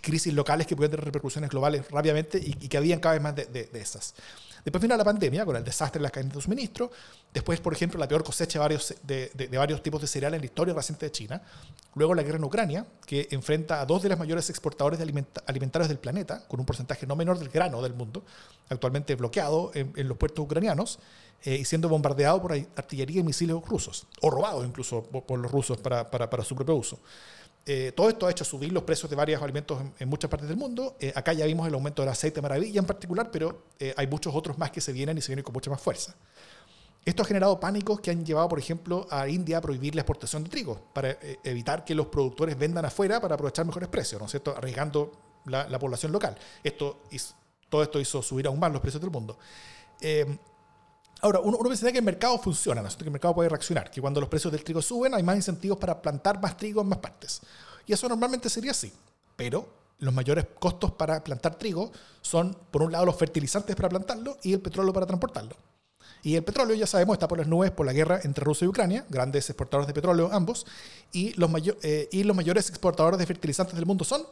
crisis 0.00 0.32
locales 0.32 0.66
que 0.66 0.76
pueden 0.76 0.92
tener 0.92 1.04
repercusiones 1.04 1.50
globales 1.50 1.90
rápidamente 1.90 2.38
y, 2.38 2.52
que 2.52 2.76
habían 2.76 3.00
cada 3.00 3.14
vez 3.14 3.22
más 3.22 3.34
de, 3.34 3.46
de, 3.46 3.80
esas. 3.80 4.14
Después 4.64 4.80
vino 4.80 4.96
la 4.96 5.04
pandemia 5.04 5.44
con 5.44 5.56
el 5.56 5.64
desastre 5.64 5.98
de 5.98 6.04
las 6.04 6.12
cadenas 6.12 6.36
de 6.36 6.40
suministro. 6.40 6.90
Después, 7.32 7.60
por 7.60 7.72
ejemplo, 7.72 7.98
la 7.98 8.06
peor 8.06 8.22
cosecha 8.22 8.58
de 8.58 8.60
varios, 8.60 8.94
de, 9.02 9.30
de, 9.34 9.58
varios 9.58 9.82
tipos 9.82 10.00
de 10.00 10.06
cereales 10.06 10.36
en 10.36 10.42
la 10.42 10.46
historia 10.46 10.72
reciente 10.72 11.06
de 11.06 11.12
China. 11.12 11.42
Luego 11.94 12.14
la 12.14 12.22
guerra 12.22 12.38
en 12.38 12.44
Ucrania, 12.44 12.86
que 13.04 13.26
enfrenta 13.32 13.80
a 13.80 13.86
dos 13.86 14.02
de 14.02 14.08
los 14.08 14.18
mayores 14.18 14.48
exportadores 14.50 14.98
de 14.98 15.24
alimentarios 15.46 15.88
del 15.88 15.98
planeta, 15.98 16.46
con 16.46 16.60
un 16.60 16.66
porcentaje 16.66 17.06
no 17.06 17.16
menor 17.16 17.38
del 17.38 17.48
grano 17.48 17.82
del 17.82 17.94
mundo, 17.94 18.24
actualmente 18.68 19.14
bloqueado 19.16 19.72
en, 19.74 20.08
los 20.08 20.16
puertos 20.16 20.44
ucranianos 20.44 21.00
eh, 21.44 21.56
y 21.56 21.64
siendo 21.64 21.88
bombardeado 21.88 22.40
por 22.40 22.52
artillería 22.52 23.20
y 23.20 23.24
misiles 23.24 23.56
rusos, 23.66 24.06
o 24.20 24.30
robado 24.30 24.64
incluso 24.64 25.02
por, 25.02 25.38
los 25.38 25.50
rusos 25.50 25.78
para, 25.78 26.08
para, 26.10 26.30
para 26.30 26.44
su 26.44 26.54
propio 26.54 26.76
uso. 26.76 27.00
Eh, 27.64 27.92
todo 27.94 28.08
esto 28.08 28.26
ha 28.26 28.30
hecho 28.30 28.44
subir 28.44 28.72
los 28.72 28.82
precios 28.82 29.08
de 29.08 29.14
varios 29.14 29.40
alimentos 29.40 29.80
en, 29.98 30.08
muchas 30.08 30.28
partes 30.28 30.48
del 30.48 30.58
mundo. 30.58 30.96
Eh, 30.98 31.12
acá 31.14 31.32
ya 31.32 31.46
vimos 31.46 31.66
el 31.68 31.74
aumento 31.74 32.02
del 32.02 32.10
aceite 32.10 32.42
maravilla 32.42 32.80
en 32.80 32.86
particular, 32.86 33.30
pero 33.30 33.66
eh, 33.78 33.94
hay 33.96 34.06
muchos 34.08 34.34
otros 34.34 34.58
más 34.58 34.70
que 34.70 34.80
se 34.80 34.92
vienen 34.92 35.16
y 35.18 35.20
se 35.20 35.28
vienen 35.28 35.44
con 35.44 35.52
mucha 35.52 35.70
más 35.70 35.80
fuerza. 35.80 36.14
Esto 37.04 37.22
ha 37.22 37.26
generado 37.26 37.58
pánicos 37.58 38.00
que 38.00 38.10
han 38.10 38.24
llevado, 38.24 38.48
por 38.48 38.58
ejemplo, 38.58 39.06
a 39.10 39.28
India 39.28 39.58
a 39.58 39.60
prohibir 39.60 39.94
la 39.94 40.02
exportación 40.02 40.44
de 40.44 40.50
trigo 40.50 40.80
para 40.92 41.18
evitar 41.42 41.84
que 41.84 41.96
los 41.96 42.06
productores 42.06 42.56
vendan 42.56 42.84
afuera 42.84 43.20
para 43.20 43.34
aprovechar 43.34 43.66
mejores 43.66 43.88
precios, 43.88 44.20
¿no 44.20 44.26
es 44.26 44.30
cierto? 44.30 44.56
Arriesgando 44.56 45.10
la, 45.46 45.78
población 45.80 46.12
local. 46.12 46.38
Esto, 46.62 47.00
todo 47.68 47.82
esto 47.82 47.98
hizo 47.98 48.22
subir 48.22 48.46
aún 48.46 48.60
más 48.60 48.70
los 48.70 48.80
precios 48.80 49.00
del 49.00 49.10
mundo. 49.10 49.36
Ahora, 51.22 51.38
uno, 51.38 51.56
uno 51.56 51.68
pensaría 51.68 51.92
que 51.92 51.98
el 51.98 52.04
mercado 52.04 52.36
funciona, 52.38 52.82
que 52.82 53.04
el 53.04 53.10
mercado 53.10 53.34
puede 53.34 53.48
reaccionar, 53.48 53.90
que 53.90 54.00
cuando 54.00 54.20
los 54.20 54.28
precios 54.28 54.52
del 54.52 54.64
trigo 54.64 54.82
suben 54.82 55.14
hay 55.14 55.22
más 55.22 55.36
incentivos 55.36 55.78
para 55.78 56.02
plantar 56.02 56.42
más 56.42 56.56
trigo 56.56 56.82
en 56.82 56.88
más 56.88 56.98
partes. 56.98 57.40
Y 57.86 57.92
eso 57.92 58.08
normalmente 58.08 58.50
sería 58.50 58.72
así. 58.72 58.92
Pero 59.36 59.68
los 60.00 60.12
mayores 60.12 60.46
costos 60.58 60.90
para 60.92 61.22
plantar 61.22 61.54
trigo 61.54 61.92
son, 62.20 62.56
por 62.72 62.82
un 62.82 62.90
lado, 62.90 63.06
los 63.06 63.16
fertilizantes 63.16 63.76
para 63.76 63.88
plantarlo 63.88 64.36
y 64.42 64.52
el 64.52 64.60
petróleo 64.60 64.92
para 64.92 65.06
transportarlo. 65.06 65.56
Y 66.24 66.34
el 66.34 66.42
petróleo, 66.42 66.74
ya 66.74 66.86
sabemos, 66.88 67.14
está 67.14 67.28
por 67.28 67.38
las 67.38 67.46
nubes 67.46 67.70
por 67.70 67.86
la 67.86 67.92
guerra 67.92 68.20
entre 68.24 68.44
Rusia 68.44 68.64
y 68.64 68.68
Ucrania, 68.68 69.06
grandes 69.08 69.48
exportadores 69.48 69.86
de 69.86 69.94
petróleo 69.94 70.28
ambos, 70.32 70.66
y 71.12 71.32
los, 71.34 71.50
eh, 71.82 72.08
y 72.10 72.24
los 72.24 72.34
mayores 72.34 72.68
exportadores 72.68 73.18
de 73.18 73.26
fertilizantes 73.26 73.76
del 73.76 73.86
mundo 73.86 74.04
son, 74.04 74.22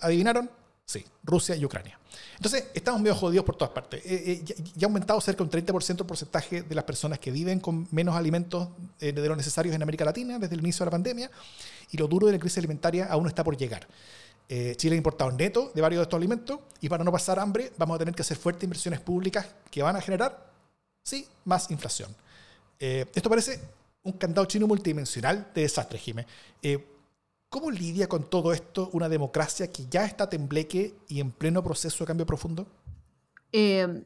adivinaron, 0.00 0.50
Sí, 0.88 1.04
Rusia 1.22 1.54
y 1.54 1.62
Ucrania. 1.66 1.98
Entonces, 2.36 2.68
estamos 2.72 3.02
medio 3.02 3.14
jodidos 3.14 3.44
por 3.44 3.56
todas 3.56 3.74
partes. 3.74 4.00
Eh, 4.06 4.42
eh, 4.46 4.54
ya, 4.74 4.86
ha 4.86 4.88
aumentado 4.88 5.20
cerca 5.20 5.44
de 5.44 5.44
un 5.44 5.50
30% 5.50 6.00
el 6.00 6.06
porcentaje 6.06 6.62
de 6.62 6.74
las 6.74 6.84
personas 6.84 7.18
que 7.18 7.30
viven 7.30 7.60
con 7.60 7.86
menos 7.90 8.16
alimentos 8.16 8.70
eh, 8.98 9.12
de 9.12 9.28
los 9.28 9.36
necesarios 9.36 9.74
en 9.74 9.82
América 9.82 10.06
Latina 10.06 10.38
desde 10.38 10.54
el 10.54 10.62
inicio 10.62 10.84
de 10.84 10.86
la 10.86 10.90
pandemia, 10.92 11.30
y 11.90 11.98
lo 11.98 12.08
duro 12.08 12.26
de 12.26 12.32
la 12.32 12.38
crisis 12.38 12.56
alimentaria 12.56 13.04
aún 13.04 13.26
está 13.26 13.44
por 13.44 13.54
llegar. 13.54 13.86
Chile 14.48 14.94
ha 14.94 14.96
importado 14.96 15.30
neto 15.30 15.72
de 15.74 15.82
varios 15.82 15.98
de 15.98 16.02
estos 16.04 16.16
alimentos, 16.16 16.60
y 16.80 16.88
para 16.88 17.04
no 17.04 17.12
pasar 17.12 17.38
hambre, 17.38 17.70
vamos 17.76 17.96
a 17.96 17.98
tener 17.98 18.14
que 18.14 18.22
hacer 18.22 18.38
fuertes 18.38 18.64
inversiones 18.64 18.98
públicas 18.98 19.44
que 19.70 19.82
van 19.82 19.94
a 19.94 20.00
generar, 20.00 20.50
sí, 21.04 21.28
más 21.44 21.70
inflación. 21.70 22.16
esto 22.78 23.28
parece 23.28 23.60
un 24.04 24.12
candado 24.12 24.46
chino 24.46 24.66
multidimensional 24.66 25.48
de 25.54 25.60
desastre, 25.60 25.98
Jimé. 25.98 26.26
¿Cómo 27.50 27.70
lidia 27.70 28.08
con 28.08 28.28
todo 28.28 28.52
esto 28.52 28.90
una 28.92 29.08
democracia 29.08 29.72
que 29.72 29.86
ya 29.86 30.04
está 30.04 30.28
tembleque 30.28 30.98
y 31.08 31.20
en 31.20 31.30
pleno 31.30 31.62
proceso 31.62 32.04
de 32.04 32.06
cambio 32.06 32.26
profundo? 32.26 32.66
Eh, 33.52 34.04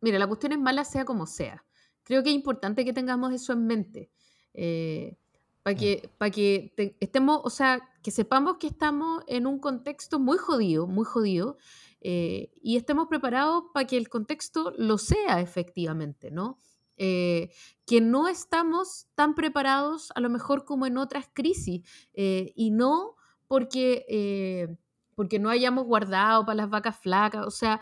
mira, 0.00 0.18
la 0.18 0.26
cuestión 0.28 0.52
es 0.52 0.58
mala 0.58 0.84
sea 0.84 1.04
como 1.04 1.26
sea. 1.26 1.64
Creo 2.04 2.22
que 2.22 2.30
es 2.30 2.34
importante 2.36 2.84
que 2.84 2.92
tengamos 2.92 3.32
eso 3.32 3.52
en 3.52 3.66
mente. 3.66 4.10
Eh, 4.52 5.16
para 5.64 5.74
que, 5.74 6.10
para 6.18 6.30
que 6.30 6.96
estemos, 7.00 7.40
o 7.42 7.50
sea, 7.50 7.80
que 8.02 8.10
sepamos 8.10 8.58
que 8.58 8.66
estamos 8.66 9.24
en 9.26 9.46
un 9.46 9.58
contexto 9.58 10.20
muy 10.20 10.36
jodido, 10.38 10.86
muy 10.86 11.06
jodido, 11.06 11.56
eh, 12.02 12.52
y 12.62 12.76
estemos 12.76 13.08
preparados 13.08 13.64
para 13.72 13.86
que 13.86 13.96
el 13.96 14.10
contexto 14.10 14.72
lo 14.76 14.98
sea 14.98 15.40
efectivamente, 15.40 16.30
¿no? 16.30 16.60
Eh, 16.96 17.50
que 17.86 18.00
no 18.00 18.28
estamos 18.28 19.08
tan 19.14 19.34
preparados 19.34 20.10
a 20.14 20.20
lo 20.20 20.30
mejor 20.30 20.64
como 20.64 20.86
en 20.86 20.96
otras 20.96 21.28
crisis 21.32 21.82
eh, 22.14 22.52
y 22.54 22.70
no 22.70 23.16
porque, 23.46 24.06
eh, 24.08 24.76
porque 25.14 25.38
no 25.38 25.50
hayamos 25.50 25.84
guardado 25.84 26.46
para 26.46 26.56
las 26.56 26.70
vacas 26.70 26.98
flacas. 26.98 27.46
O 27.46 27.50
sea, 27.50 27.80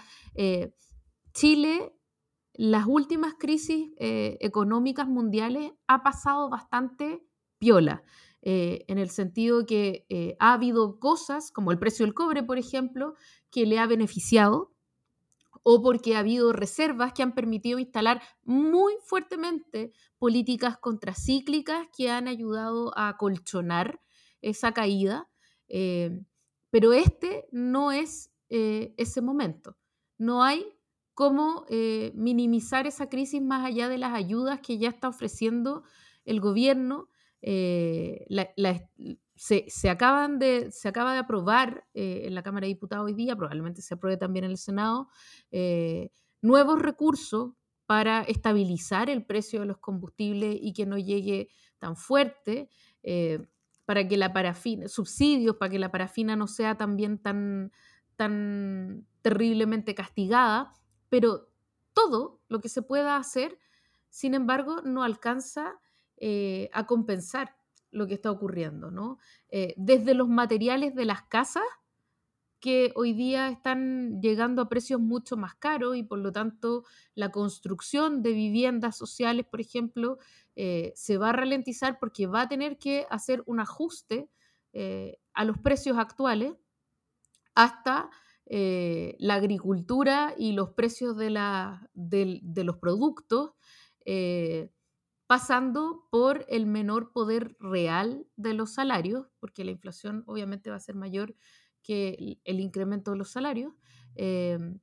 Chile, 1.34 1.94
las 2.54 2.86
últimas 2.86 3.34
crisis 3.38 3.90
económicas 3.98 5.06
mundiales 5.06 5.72
ha 5.86 6.02
pasado 6.02 6.50
bastante 6.50 7.22
piola. 7.58 8.02
en 8.42 8.98
el 8.98 9.08
sentido 9.08 9.64
que 9.66 10.36
ha 10.40 10.52
habido 10.54 10.98
cosas, 10.98 11.52
como 11.52 11.70
el 11.70 11.78
precio 11.78 12.04
del 12.04 12.14
cobre, 12.14 12.42
por 12.42 12.58
ejemplo, 12.58 13.14
que 13.50 13.66
le 13.66 13.78
ha 13.78 13.86
beneficiado, 13.86 14.71
o 15.62 15.82
porque 15.82 16.16
ha 16.16 16.20
habido 16.20 16.52
reservas 16.52 17.12
que 17.12 17.22
han 17.22 17.34
permitido 17.34 17.78
instalar 17.78 18.22
muy 18.44 18.94
fuertemente 19.04 19.92
políticas 20.18 20.76
contracíclicas 20.78 21.88
que 21.96 22.10
han 22.10 22.28
ayudado 22.28 22.92
a 22.96 23.16
colchonar 23.16 24.00
esa 24.40 24.72
caída. 24.72 25.28
Eh, 25.68 26.20
pero 26.70 26.92
este 26.92 27.46
no 27.52 27.92
es 27.92 28.32
eh, 28.48 28.94
ese 28.96 29.20
momento. 29.20 29.76
No 30.18 30.42
hay 30.42 30.66
cómo 31.14 31.64
eh, 31.68 32.12
minimizar 32.14 32.86
esa 32.86 33.08
crisis 33.08 33.40
más 33.40 33.64
allá 33.64 33.88
de 33.88 33.98
las 33.98 34.14
ayudas 34.14 34.60
que 34.60 34.78
ya 34.78 34.88
está 34.88 35.08
ofreciendo 35.08 35.84
el 36.24 36.40
gobierno. 36.40 37.08
la, 37.42 38.88
se, 39.42 39.90
acaban 39.90 40.38
de, 40.38 40.70
se 40.70 40.88
acaba 40.88 41.14
de 41.14 41.18
aprobar 41.18 41.84
eh, 41.94 42.22
en 42.26 42.34
la 42.36 42.44
Cámara 42.44 42.66
de 42.66 42.74
Diputados 42.74 43.06
hoy 43.06 43.14
día, 43.14 43.34
probablemente 43.34 43.82
se 43.82 43.94
apruebe 43.94 44.16
también 44.16 44.44
en 44.44 44.52
el 44.52 44.56
Senado, 44.56 45.08
eh, 45.50 46.12
nuevos 46.42 46.80
recursos 46.80 47.50
para 47.86 48.22
estabilizar 48.22 49.10
el 49.10 49.26
precio 49.26 49.58
de 49.58 49.66
los 49.66 49.78
combustibles 49.78 50.56
y 50.60 50.72
que 50.72 50.86
no 50.86 50.96
llegue 50.96 51.48
tan 51.78 51.96
fuerte, 51.96 52.70
eh, 53.02 53.44
para 53.84 54.06
que 54.06 54.16
la 54.16 54.32
parafina, 54.32 54.86
subsidios 54.86 55.56
para 55.56 55.72
que 55.72 55.80
la 55.80 55.90
parafina 55.90 56.36
no 56.36 56.46
sea 56.46 56.76
también 56.76 57.18
tan, 57.18 57.72
tan 58.14 59.08
terriblemente 59.22 59.96
castigada, 59.96 60.72
pero 61.08 61.48
todo 61.94 62.40
lo 62.46 62.60
que 62.60 62.68
se 62.68 62.82
pueda 62.82 63.16
hacer, 63.16 63.58
sin 64.08 64.34
embargo, 64.34 64.82
no 64.82 65.02
alcanza 65.02 65.80
a 66.72 66.86
compensar 66.86 67.56
lo 67.92 68.06
que 68.06 68.14
está 68.14 68.30
ocurriendo, 68.30 68.90
¿no? 68.90 69.18
Eh, 69.50 69.74
desde 69.76 70.14
los 70.14 70.28
materiales 70.28 70.94
de 70.94 71.04
las 71.04 71.22
casas, 71.22 71.62
que 72.58 72.92
hoy 72.94 73.12
día 73.12 73.48
están 73.48 74.20
llegando 74.20 74.62
a 74.62 74.68
precios 74.68 75.00
mucho 75.00 75.36
más 75.36 75.56
caros 75.56 75.96
y 75.96 76.04
por 76.04 76.20
lo 76.20 76.30
tanto 76.30 76.84
la 77.16 77.30
construcción 77.30 78.22
de 78.22 78.32
viviendas 78.32 78.96
sociales, 78.96 79.46
por 79.50 79.60
ejemplo, 79.60 80.18
eh, 80.54 80.92
se 80.94 81.18
va 81.18 81.30
a 81.30 81.32
ralentizar 81.32 81.98
porque 81.98 82.28
va 82.28 82.42
a 82.42 82.48
tener 82.48 82.78
que 82.78 83.04
hacer 83.10 83.42
un 83.46 83.58
ajuste 83.58 84.28
eh, 84.72 85.18
a 85.34 85.44
los 85.44 85.58
precios 85.58 85.98
actuales 85.98 86.54
hasta 87.54 88.10
la 88.48 89.34
agricultura 89.34 90.34
y 90.36 90.52
los 90.52 90.70
precios 90.70 91.16
de 91.16 91.30
los 92.64 92.76
productos 92.76 93.52
pasando 95.32 96.06
por 96.10 96.44
el 96.50 96.66
menor 96.66 97.10
poder 97.10 97.56
real 97.58 98.26
de 98.36 98.52
los 98.52 98.74
salarios, 98.74 99.28
porque 99.40 99.64
la 99.64 99.70
inflación 99.70 100.24
obviamente 100.26 100.68
va 100.68 100.76
a 100.76 100.78
ser 100.78 100.94
mayor 100.94 101.34
que 101.82 102.38
el, 102.44 102.60
incremento 102.60 103.12
de 103.12 103.16
los 103.16 103.30
salarios. 103.30 103.72
Em, 104.14 104.78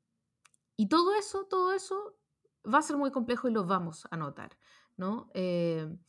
y 0.76 0.90
todo 0.90 1.14
eso, 1.14 1.46
todo 1.46 1.72
eso 1.72 2.18
va 2.66 2.80
a 2.80 2.82
ser 2.82 2.98
muy 2.98 3.12
complejo 3.12 3.48
y 3.48 3.52
lo 3.52 3.68
vamos 3.68 4.08
a 4.10 4.18
notar, 4.18 4.58
¿no? 4.98 5.30
Em, 5.36 6.00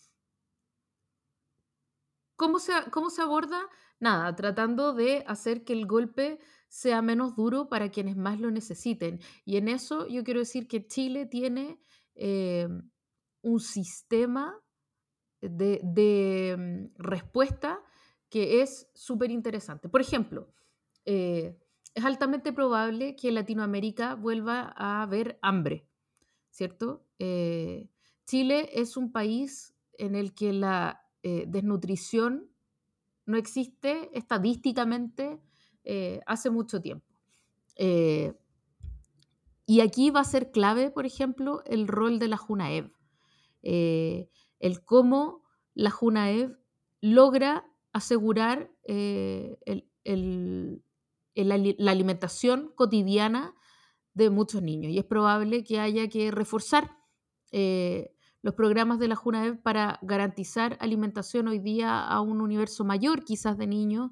¿cómo, 2.35 2.61
se, 2.61 2.73
¿Cómo 2.91 3.11
se 3.11 3.21
aborda? 3.21 3.61
Nada, 3.99 4.35
tratando 4.37 4.95
de 4.95 5.23
hacer 5.27 5.65
que 5.65 5.75
el 5.75 5.85
golpe 5.85 6.41
sea 6.67 7.03
menos 7.03 7.37
duro 7.37 7.69
para 7.69 7.91
quienes 7.91 8.17
más 8.17 8.41
lo 8.41 8.51
necesiten. 8.51 9.21
Y 9.45 9.59
en 9.59 9.69
eso 9.69 10.07
yo 10.07 10.25
quiero 10.25 10.41
decir 10.41 10.67
que 10.67 10.87
Chile 10.87 11.27
tiene 11.27 11.79
em, 12.15 12.91
un 13.43 13.61
sistema 13.61 14.61
de, 15.41 16.57
mm, 16.59 17.03
respuesta 17.03 17.83
que 18.29 18.63
es 18.63 18.89
súper 18.95 19.31
interesante. 19.31 19.89
Por 19.89 20.01
ejemplo, 20.01 20.49
eh, 21.05 21.59
es 21.95 22.05
altamente 22.05 22.53
probable 22.53 23.17
que 23.17 23.33
Latinoamérica 23.33 24.15
vuelva 24.15 24.73
a 24.77 25.03
haber 25.03 25.39
hambre, 25.43 25.89
¿cierto? 26.51 27.05
Eh, 27.19 27.89
Chile 28.27 28.71
es 28.75 28.97
un 28.97 29.11
país 29.11 29.75
en 29.99 30.15
el 30.15 30.33
que 30.35 30.53
la 30.53 31.03
eh, 31.23 31.45
desnutrición 31.49 32.49
no 33.27 33.37
existe 33.37 34.17
estadísticamente 34.17 35.41
hace 36.27 36.51
mucho 36.51 36.81
tiempo. 36.81 37.07
y 39.67 39.81
aquí 39.81 40.11
va 40.11 40.21
a 40.21 40.25
ser 40.25 40.51
clave, 40.51 40.91
por 40.91 41.07
ejemplo, 41.07 41.63
el 41.65 41.89
rol 41.89 42.19
de 42.19 42.29
la 42.29 42.37
JUNAEV, 43.63 44.29
el 44.59 44.85
cómo 44.85 45.45
la 45.75 45.91
JUNAEV 45.91 46.57
logra 47.01 47.67
asegurar 47.93 48.71
el, 48.85 49.89
la, 51.35 51.91
alimentación 51.91 52.73
cotidiana 52.75 53.55
de 54.15 54.31
muchos 54.31 54.63
niños. 54.63 54.93
Y 54.93 54.99
es 54.99 55.05
probable 55.05 55.65
que 55.65 55.81
haya 55.81 56.09
que 56.09 56.31
reforzar 56.31 56.97
eh, 57.53 58.15
los 58.43 58.55
programas 58.55 58.99
de 58.99 59.09
la 59.09 59.17
JUNAEV 59.17 59.63
para 59.63 59.99
garantizar 60.03 60.77
alimentación 60.81 61.49
hoy 61.49 61.59
día 61.59 62.01
a 62.07 62.21
un 62.21 62.41
universo 62.41 62.85
mayor 62.85 63.25
quizás 63.25 63.59
de 63.59 63.67
niños 63.67 64.11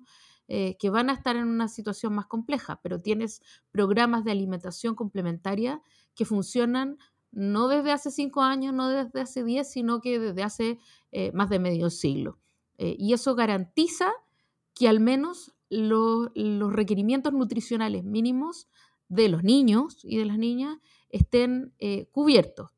eh, 0.49 0.77
que 0.79 0.91
van 0.91 1.11
a 1.11 1.15
estar 1.15 1.37
en 1.37 1.47
una 1.47 1.69
situación 1.69 2.15
más 2.15 2.27
compleja, 2.27 2.81
pero 2.83 3.01
tienes 3.01 3.43
programas 3.71 4.25
de 4.25 4.33
alimentación 4.33 4.95
complementaria 4.95 5.83
que 6.15 6.25
funcionan 6.25 6.99
no 7.31 7.69
desde 7.69 7.93
hace 7.93 8.11
cinco 8.11 8.43
años, 8.43 8.75
no 8.75 8.89
desde 8.89 9.21
hace 9.21 9.45
diez, 9.45 9.71
sino 9.71 10.01
que 10.01 10.19
desde 10.19 10.43
hace 10.43 10.79
eh, 11.13 11.33
más 11.33 11.51
de 11.51 11.59
medio 11.59 11.91
siglo. 11.91 12.39
y 12.79 13.13
eso 13.13 13.35
garantiza 13.35 14.13
que 14.75 14.89
al 14.89 15.01
menos 15.01 15.53
los, 15.71 16.31
requerimientos 16.73 17.33
nutricionales 17.33 18.05
mínimos 18.05 18.69
de 19.09 19.29
los 19.29 19.43
niños 19.43 19.99
y 20.05 20.19
de 20.19 20.25
las 20.25 20.39
niñas 20.39 20.79
estén 21.09 21.75
eh, 21.79 22.09
cubiertos. 22.13 22.71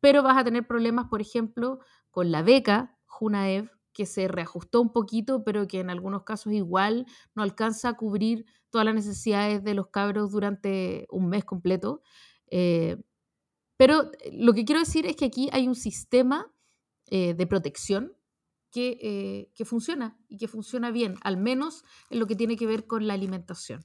Pero 0.00 0.22
vas 0.22 0.38
a 0.38 0.44
tener 0.44 0.66
problemas, 0.66 1.06
por 1.08 1.20
ejemplo, 1.20 1.80
con 2.10 2.32
la 2.32 2.42
beca 2.42 2.98
Junaev, 3.06 3.70
que 3.92 4.06
se 4.06 4.26
reajustó 4.26 4.80
un 4.80 4.92
poquito, 4.92 5.44
pero 5.44 5.66
que 5.68 5.80
en 5.80 5.90
algunos 5.90 6.22
casos 6.24 6.52
igual 6.52 7.06
no 7.34 7.42
alcanza 7.42 7.90
a 7.90 7.96
cubrir 7.96 8.46
todas 8.70 8.86
las 8.86 8.94
necesidades 8.94 9.62
de 9.62 9.74
los 9.74 9.88
cabros 9.88 10.32
durante 10.32 11.06
un 11.10 11.28
mes 11.28 11.44
completo. 11.44 12.00
Eh, 12.46 12.96
pero 13.82 14.12
lo 14.30 14.52
que 14.52 14.64
quiero 14.64 14.78
decir 14.78 15.06
es 15.06 15.16
que 15.16 15.24
aquí 15.24 15.48
hay 15.50 15.66
un 15.66 15.74
sistema 15.74 16.46
eh, 17.10 17.34
de 17.34 17.46
protección 17.48 18.12
eh, 18.76 19.50
que, 19.56 19.64
funciona 19.64 20.16
y 20.28 20.36
que 20.36 20.46
funciona 20.46 20.92
bien, 20.92 21.16
al 21.22 21.36
menos 21.36 21.82
en 22.10 22.20
lo 22.20 22.28
que 22.28 22.36
tiene 22.36 22.56
que 22.56 22.64
ver 22.64 22.86
con 22.86 23.08
la 23.08 23.14
alimentación. 23.14 23.84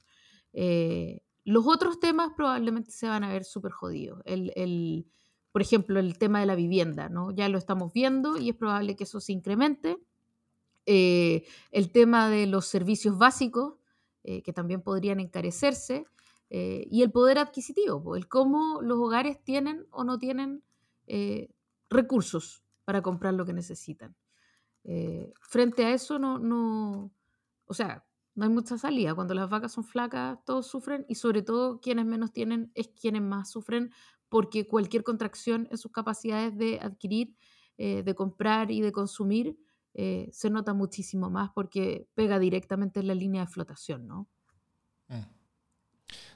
Eh, 0.52 1.24
los 1.42 1.66
otros 1.66 1.98
temas 1.98 2.30
probablemente 2.36 2.92
se 2.92 3.08
van 3.08 3.24
a 3.24 3.32
ver 3.32 3.42
súper 3.42 3.72
jodidos. 3.72 4.22
El, 4.24 5.08
por 5.50 5.62
ejemplo, 5.62 5.98
el 5.98 6.16
tema 6.16 6.38
de 6.38 6.46
la 6.46 6.54
vivienda. 6.54 7.10
Ya 7.34 7.48
lo 7.48 7.58
estamos 7.58 7.92
viendo 7.92 8.38
y 8.38 8.50
es 8.50 8.54
probable 8.54 8.94
que 8.94 9.02
eso 9.02 9.18
se 9.18 9.32
incremente. 9.32 9.98
Eh, 10.86 11.44
el 11.72 11.90
tema 11.90 12.30
de 12.30 12.46
los 12.46 12.66
servicios 12.66 13.18
básicos, 13.18 13.74
que 14.22 14.52
también 14.52 14.80
podrían 14.80 15.18
encarecerse. 15.18 16.06
Y 16.50 17.02
el 17.02 17.10
poder 17.10 17.38
adquisitivo, 17.38 18.16
el 18.16 18.26
cómo 18.26 18.80
los 18.80 18.98
hogares 18.98 19.42
tienen 19.44 19.86
o 19.90 20.04
no 20.04 20.18
tienen 20.18 20.62
recursos 21.90 22.62
para 22.84 23.02
comprar 23.02 23.34
lo 23.34 23.44
que 23.44 23.52
necesitan. 23.52 24.16
Eh, 24.84 25.32
frente 25.40 25.84
a 25.84 25.92
eso 25.92 26.18
no, 26.18 26.38
no, 26.38 27.12
o 27.66 27.74
sea, 27.74 28.06
no 28.34 28.44
hay 28.44 28.50
mucha 28.50 28.78
salida. 28.78 29.14
Cuando 29.14 29.34
las 29.34 29.50
vacas 29.50 29.72
son 29.72 29.84
flacas, 29.84 30.38
todos 30.44 30.66
sufren 30.66 31.04
y 31.08 31.16
sobre 31.16 31.42
todo 31.42 31.80
quienes 31.80 32.06
menos 32.06 32.32
tienen 32.32 32.70
es 32.74 32.88
quienes 32.88 33.22
más 33.22 33.50
sufren 33.50 33.92
porque 34.28 34.66
cualquier 34.66 35.04
contracción 35.04 35.68
en 35.70 35.78
sus 35.78 35.90
capacidades 35.90 36.56
de 36.56 36.78
adquirir, 36.80 37.34
eh, 37.76 38.02
de 38.02 38.14
comprar 38.14 38.70
y 38.70 38.80
de 38.80 38.92
consumir 38.92 39.58
eh, 39.94 40.28
se 40.32 40.50
nota 40.50 40.74
muchísimo 40.74 41.28
más 41.28 41.50
porque 41.50 42.08
pega 42.14 42.38
directamente 42.38 43.00
en 43.00 43.08
la 43.08 43.14
línea 43.14 43.42
de 43.42 43.48
flotación, 43.48 44.06
¿no? 44.06 44.28
Mm. 45.08 45.37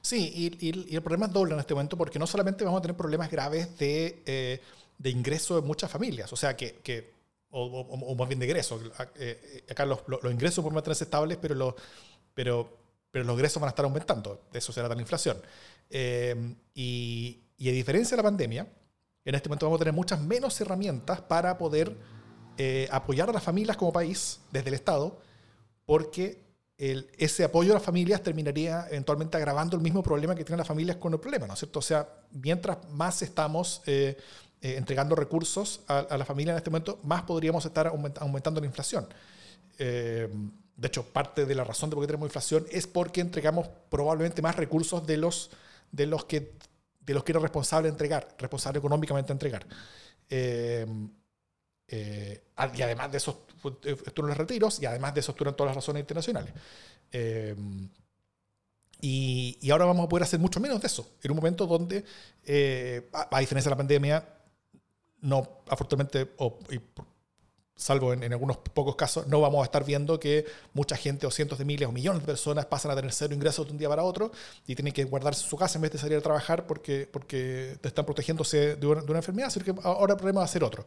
Sí, 0.01 0.59
y, 0.61 0.95
el 0.95 1.03
problema 1.03 1.27
es 1.27 1.33
doble 1.33 1.55
en 1.55 1.61
este 1.61 1.75
momento 1.75 1.97
porque 1.97 2.18
no 2.18 2.27
solamente 2.27 2.64
vamos 2.64 2.79
a 2.79 2.83
tener 2.83 2.97
problemas 2.97 3.31
graves 3.31 3.79
de, 3.79 4.61
de 4.99 5.11
ingreso 5.11 5.61
de 5.61 5.66
muchas 5.66 5.91
familias, 5.91 6.33
o 6.33 6.37
sea, 6.37 6.57
que, 6.57 6.77
que 6.77 7.12
o, 7.53 8.14
más 8.16 8.29
bien 8.29 8.39
de 8.39 8.47
ingresos. 8.47 8.81
Eh, 9.16 9.64
acá 9.70 9.85
los, 9.85 10.01
los, 10.07 10.33
ingresos 10.33 10.62
pueden 10.62 10.75
mantenerse 10.75 11.05
estables, 11.05 11.39
pero 11.41 11.55
los, 11.55 11.75
pero, 12.35 12.79
pero 13.11 13.25
los 13.25 13.35
ingresos 13.35 13.61
van 13.61 13.68
a 13.68 13.70
estar 13.70 13.85
aumentando. 13.85 14.43
De 14.51 14.59
eso 14.59 14.73
será 14.73 14.89
la 14.89 15.01
inflación. 15.01 15.37
Eh, 15.91 16.55
y, 16.75 17.41
y, 17.59 17.68
a 17.68 17.73
diferencia 17.73 18.16
de 18.16 18.23
la 18.23 18.29
pandemia, 18.29 18.66
en 19.25 19.35
este 19.35 19.49
momento 19.49 19.66
vamos 19.66 19.79
a 19.79 19.85
tener 19.85 19.95
muchas 19.95 20.20
menos 20.20 20.59
herramientas 20.61 21.20
para 21.20 21.59
poder 21.59 21.95
eh, 22.57 22.89
apoyar 22.91 23.29
a 23.29 23.33
las 23.33 23.43
familias 23.43 23.77
como 23.77 23.93
país 23.93 24.41
desde 24.51 24.68
el 24.68 24.75
Estado, 24.75 25.20
porque 25.85 26.41
ese 27.16 27.45
apoyo 27.45 27.70
a 27.70 27.74
las 27.74 27.83
familias 27.83 28.22
terminaría 28.22 28.89
eventualmente 28.91 29.37
agravando 29.37 29.76
el 29.76 29.83
mismo 29.83 30.03
problema 30.03 30.35
que 30.35 30.43
tienen 30.45 30.59
las 30.59 30.66
familias 30.66 30.97
con 30.97 31.12
el 31.12 31.20
problema, 31.20 31.47
¿no 31.47 31.53
es 31.53 31.61
cierto? 31.61 31.78
O 31.78 31.83
sea, 31.83 32.09
mientras 32.33 32.78
más 32.91 33.22
estamos 33.22 33.83
eh, 33.87 34.16
entregando 34.61 35.14
recursos 35.14 35.83
a, 35.87 36.16
la 36.16 36.24
familia 36.24 36.53
en 36.53 36.57
este 36.57 36.70
momento, 36.70 36.99
más 37.05 37.22
podríamos 37.22 37.64
estar 37.64 37.87
aumentando 37.87 38.61
la 38.61 38.66
inflación. 38.66 39.07
Eh, 39.78 40.28
de 40.76 40.89
hecho, 40.89 41.05
parte 41.05 41.47
de 41.47 41.55
la 41.55 41.62
razón 41.62 41.89
de 41.89 41.95
por 41.95 42.03
qué 42.03 42.09
tenemos 42.09 42.26
inflación 42.26 42.66
es 42.72 42.89
porque 42.89 43.20
entregamos 43.20 43.68
probablemente 43.89 44.43
más 44.43 44.57
recursos 44.57 45.07
de 45.07 45.18
los, 45.18 45.51
que, 46.26 46.53
de 47.01 47.14
los 47.14 47.22
que 47.22 47.30
era 47.33 47.41
responsable 47.41 47.91
entregar, 47.91 48.26
responsable 48.39 48.80
económicamente 48.80 49.33
entregar. 49.33 49.64
Eh, 51.89 52.43
y 52.74 52.83
además 52.83 53.11
de 53.11 53.18
eso, 53.18 53.47
estuvieron 53.85 54.28
los 54.28 54.37
retiros 54.37 54.80
y 54.80 54.87
además 54.87 55.14
de 55.14 55.20
eso 55.20 55.33
estuvieron 55.33 55.57
todas 55.57 55.70
las 55.70 55.76
razones 55.76 56.01
internacionales. 56.01 56.53
y, 59.01 59.70
ahora 59.70 59.85
vamos 59.85 60.07
a 60.07 60.09
poder 60.09 60.24
hacer 60.24 60.41
mucho 60.41 60.61
menos 60.61 60.80
de 60.80 60.87
eso, 60.87 61.16
en 61.22 61.30
un 61.30 61.37
momento 61.37 61.66
donde, 61.66 62.05
a, 63.12 63.41
diferencia 63.41 63.68
de 63.68 63.74
la 63.74 63.76
pandemia, 63.76 64.28
no, 65.20 65.62
afortunadamente, 65.68 66.33
o, 66.39 66.59
salvo 67.77 68.12
en, 68.12 68.33
algunos 68.33 68.59
pocos 68.59 68.97
casos, 68.97 69.27
no 69.27 69.41
vamos 69.41 69.62
a 69.62 69.64
estar 69.64 69.85
viendo 69.85 70.20
que 70.20 70.45
mucha 70.73 70.97
gente 70.97 71.27
o 71.27 71.31
cientos 71.31 71.59
de 71.59 71.64
miles 71.64 71.89
o 71.89 71.93
millones 71.93 72.23
de 72.23 72.27
personas 72.27 72.66
pasan 72.66 72.91
a 72.93 72.95
tener 72.97 73.12
cero 73.12 73.35
ingresos 73.35 73.66
de 73.66 73.73
un 73.73 73.79
día 73.79 73.89
para 73.89 74.03
otro 74.03 74.31
y 74.66 74.75
tienen 74.75 74.93
que 74.93 75.05
guardarse 75.05 75.43
en 75.43 75.51
su 75.51 75.57
casa 75.57 75.79
en 75.79 75.83
vez 75.83 75.93
de 75.93 75.99
salir 75.99 76.18
a 76.18 76.20
trabajar 76.20 76.66
porque, 76.66 77.09
porque 77.11 77.79
están 77.83 78.05
protegiéndose 78.05 78.77
de 78.77 78.87
una, 78.87 79.18
enfermedad, 79.18 79.49
así 79.49 79.61
que 79.61 79.75
ahora 79.83 80.12
el 80.12 80.18
problema 80.18 80.41
va 80.41 80.45
a 80.45 80.49
ser 80.49 80.64
otro. 80.64 80.85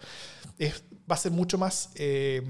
Es, 0.57 0.83
va 1.09 1.15
a 1.15 1.19
ser 1.19 1.31
mucho 1.31 1.57
más... 1.57 1.89
Eh, 1.95 2.41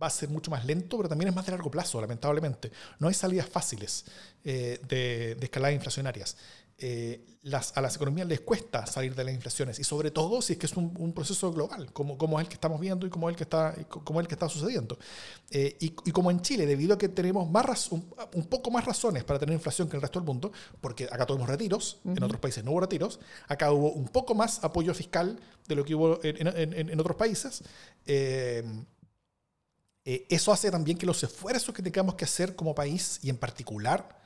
va 0.00 0.08
a 0.08 0.10
ser 0.10 0.28
mucho 0.28 0.50
más 0.50 0.62
lento, 0.66 0.98
pero 0.98 1.08
también 1.08 1.30
es 1.30 1.34
más 1.34 1.46
de 1.46 1.52
largo 1.52 1.70
plazo, 1.70 1.98
lamentablemente. 2.02 2.70
No 2.98 3.08
hay 3.08 3.14
salidas 3.14 3.48
fáciles 3.48 4.04
eh, 4.44 4.78
de, 4.86 5.36
de 5.36 5.44
escaladas 5.46 5.74
inflacionarias. 5.74 6.36
Eh, 6.78 7.24
las, 7.40 7.74
a 7.76 7.80
las 7.80 7.96
economías 7.96 8.28
les 8.28 8.40
cuesta 8.40 8.84
salir 8.86 9.14
de 9.14 9.24
las 9.24 9.32
inflaciones 9.32 9.78
y 9.78 9.84
sobre 9.84 10.10
todo 10.10 10.42
si 10.42 10.54
es 10.54 10.58
que 10.58 10.66
es 10.66 10.76
un, 10.76 11.12
proceso 11.14 11.50
global, 11.50 11.90
como, 11.92 12.18
como, 12.18 12.38
es 12.38 12.44
el 12.44 12.48
que 12.48 12.54
estamos 12.54 12.78
viendo 12.80 13.06
y 13.06 13.10
como 13.10 13.30
es 13.30 13.32
el 13.32 13.36
que 13.36 13.44
está, 13.44 13.74
como 13.88 14.20
el 14.20 14.28
que 14.28 14.34
está 14.34 14.48
sucediendo. 14.48 14.98
Eh, 15.50 15.76
y, 15.80 15.86
y, 15.86 16.10
como 16.10 16.30
en 16.30 16.42
Chile, 16.42 16.66
debido 16.66 16.94
a 16.94 16.98
que 16.98 17.08
tenemos 17.08 17.48
más 17.48 17.90
un, 17.92 18.12
un, 18.34 18.44
poco 18.44 18.70
más 18.70 18.84
razones 18.84 19.24
para 19.24 19.38
tener 19.38 19.54
inflación 19.54 19.88
que 19.88 19.96
el 19.96 20.02
resto 20.02 20.18
del 20.18 20.26
mundo, 20.26 20.52
porque 20.80 21.04
acá 21.04 21.24
tuvimos 21.24 21.48
retiros, 21.48 22.00
en 22.04 22.22
otros 22.22 22.40
países 22.40 22.62
no 22.62 22.72
hubo 22.72 22.80
retiros, 22.80 23.20
acá 23.48 23.72
hubo 23.72 23.92
un 23.92 24.08
poco 24.08 24.34
más 24.34 24.62
apoyo 24.62 24.92
fiscal 24.92 25.38
de 25.66 25.74
lo 25.76 25.84
que 25.84 25.94
hubo 25.94 26.20
en, 26.24 26.46
en, 26.46 26.90
en 26.90 27.00
otros 27.00 27.16
países. 27.16 27.62
Eh, 30.08 30.24
eso 30.28 30.52
hace 30.52 30.70
también 30.70 30.96
que 30.96 31.04
los 31.04 31.20
esfuerzos 31.24 31.74
que 31.74 31.82
tengamos 31.82 32.14
que 32.14 32.24
hacer 32.24 32.54
como 32.54 32.76
país 32.76 33.18
y 33.22 33.28
en 33.28 33.36
particular, 33.36 34.20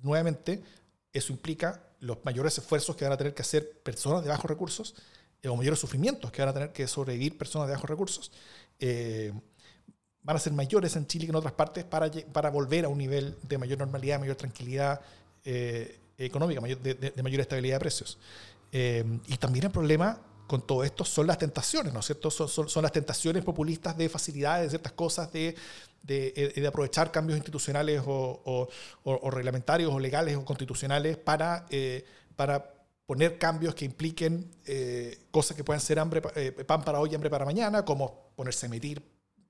nuevamente, 0.00 0.62
eso 1.12 1.32
implica 1.32 1.82
los 2.00 2.24
mayores 2.24 2.56
esfuerzos 2.58 2.96
que 2.96 3.04
van 3.04 3.12
a 3.12 3.16
tener 3.16 3.34
que 3.34 3.42
hacer 3.42 3.70
personas 3.82 4.22
de 4.22 4.30
bajos 4.30 4.48
recursos 4.50 4.94
eh, 5.42 5.48
o 5.48 5.56
mayores 5.56 5.78
sufrimientos 5.78 6.30
que 6.30 6.42
van 6.42 6.50
a 6.50 6.54
tener 6.54 6.72
que 6.72 6.86
sobrevivir 6.86 7.36
personas 7.36 7.68
de 7.68 7.74
bajos 7.74 7.90
recursos. 7.90 8.32
Eh, 8.78 9.32
van 10.22 10.36
a 10.36 10.38
ser 10.38 10.52
mayores 10.52 10.96
en 10.96 11.06
Chile 11.06 11.26
que 11.26 11.30
en 11.30 11.36
otras 11.36 11.54
partes 11.54 11.84
para, 11.84 12.10
para 12.32 12.50
volver 12.50 12.84
a 12.84 12.88
un 12.88 12.98
nivel 12.98 13.36
de 13.42 13.58
mayor 13.58 13.78
normalidad, 13.78 14.20
mayor 14.20 14.36
tranquilidad 14.36 15.00
eh, 15.44 15.98
económica, 16.18 16.60
de, 16.60 17.22
mayor 17.22 17.40
estabilidad 17.40 17.76
de 17.76 17.80
precios. 17.80 18.18
y 18.72 19.36
también 19.38 19.66
el 19.66 19.70
problema 19.70 20.20
con 20.50 20.66
todo 20.66 20.82
esto 20.82 21.04
son 21.04 21.28
las 21.28 21.38
tentaciones, 21.38 21.92
¿no 21.92 22.00
es 22.00 22.06
cierto? 22.06 22.28
Son, 22.28 22.48
son, 22.48 22.82
las 22.82 22.90
tentaciones 22.90 23.44
populistas 23.44 23.96
de 23.96 24.08
facilidades, 24.08 24.64
de 24.64 24.70
ciertas 24.70 24.92
cosas, 24.94 25.32
de, 25.32 25.54
de, 26.02 26.32
eh, 26.34 26.60
de 26.60 26.66
aprovechar 26.66 27.12
cambios 27.12 27.36
institucionales 27.36 28.02
o, 28.04 28.68
o, 29.04 29.30
reglamentarios 29.30 29.94
o 29.94 30.00
legales 30.00 30.36
o 30.36 30.44
constitucionales 30.44 31.16
para, 31.18 31.66
eh, 31.70 32.04
para 32.34 32.74
poner 33.06 33.38
cambios 33.38 33.76
que 33.76 33.84
impliquen 33.84 34.50
eh, 34.66 35.20
cosas 35.30 35.56
que 35.56 35.62
puedan 35.62 35.80
ser 35.80 36.00
hambre, 36.00 36.20
pan 36.20 36.82
para 36.82 36.98
hoy 36.98 37.10
y 37.12 37.14
hambre 37.14 37.30
para 37.30 37.44
mañana, 37.44 37.84
como 37.84 38.32
ponerse 38.34 38.66
a 38.66 38.68
emitir 38.68 39.00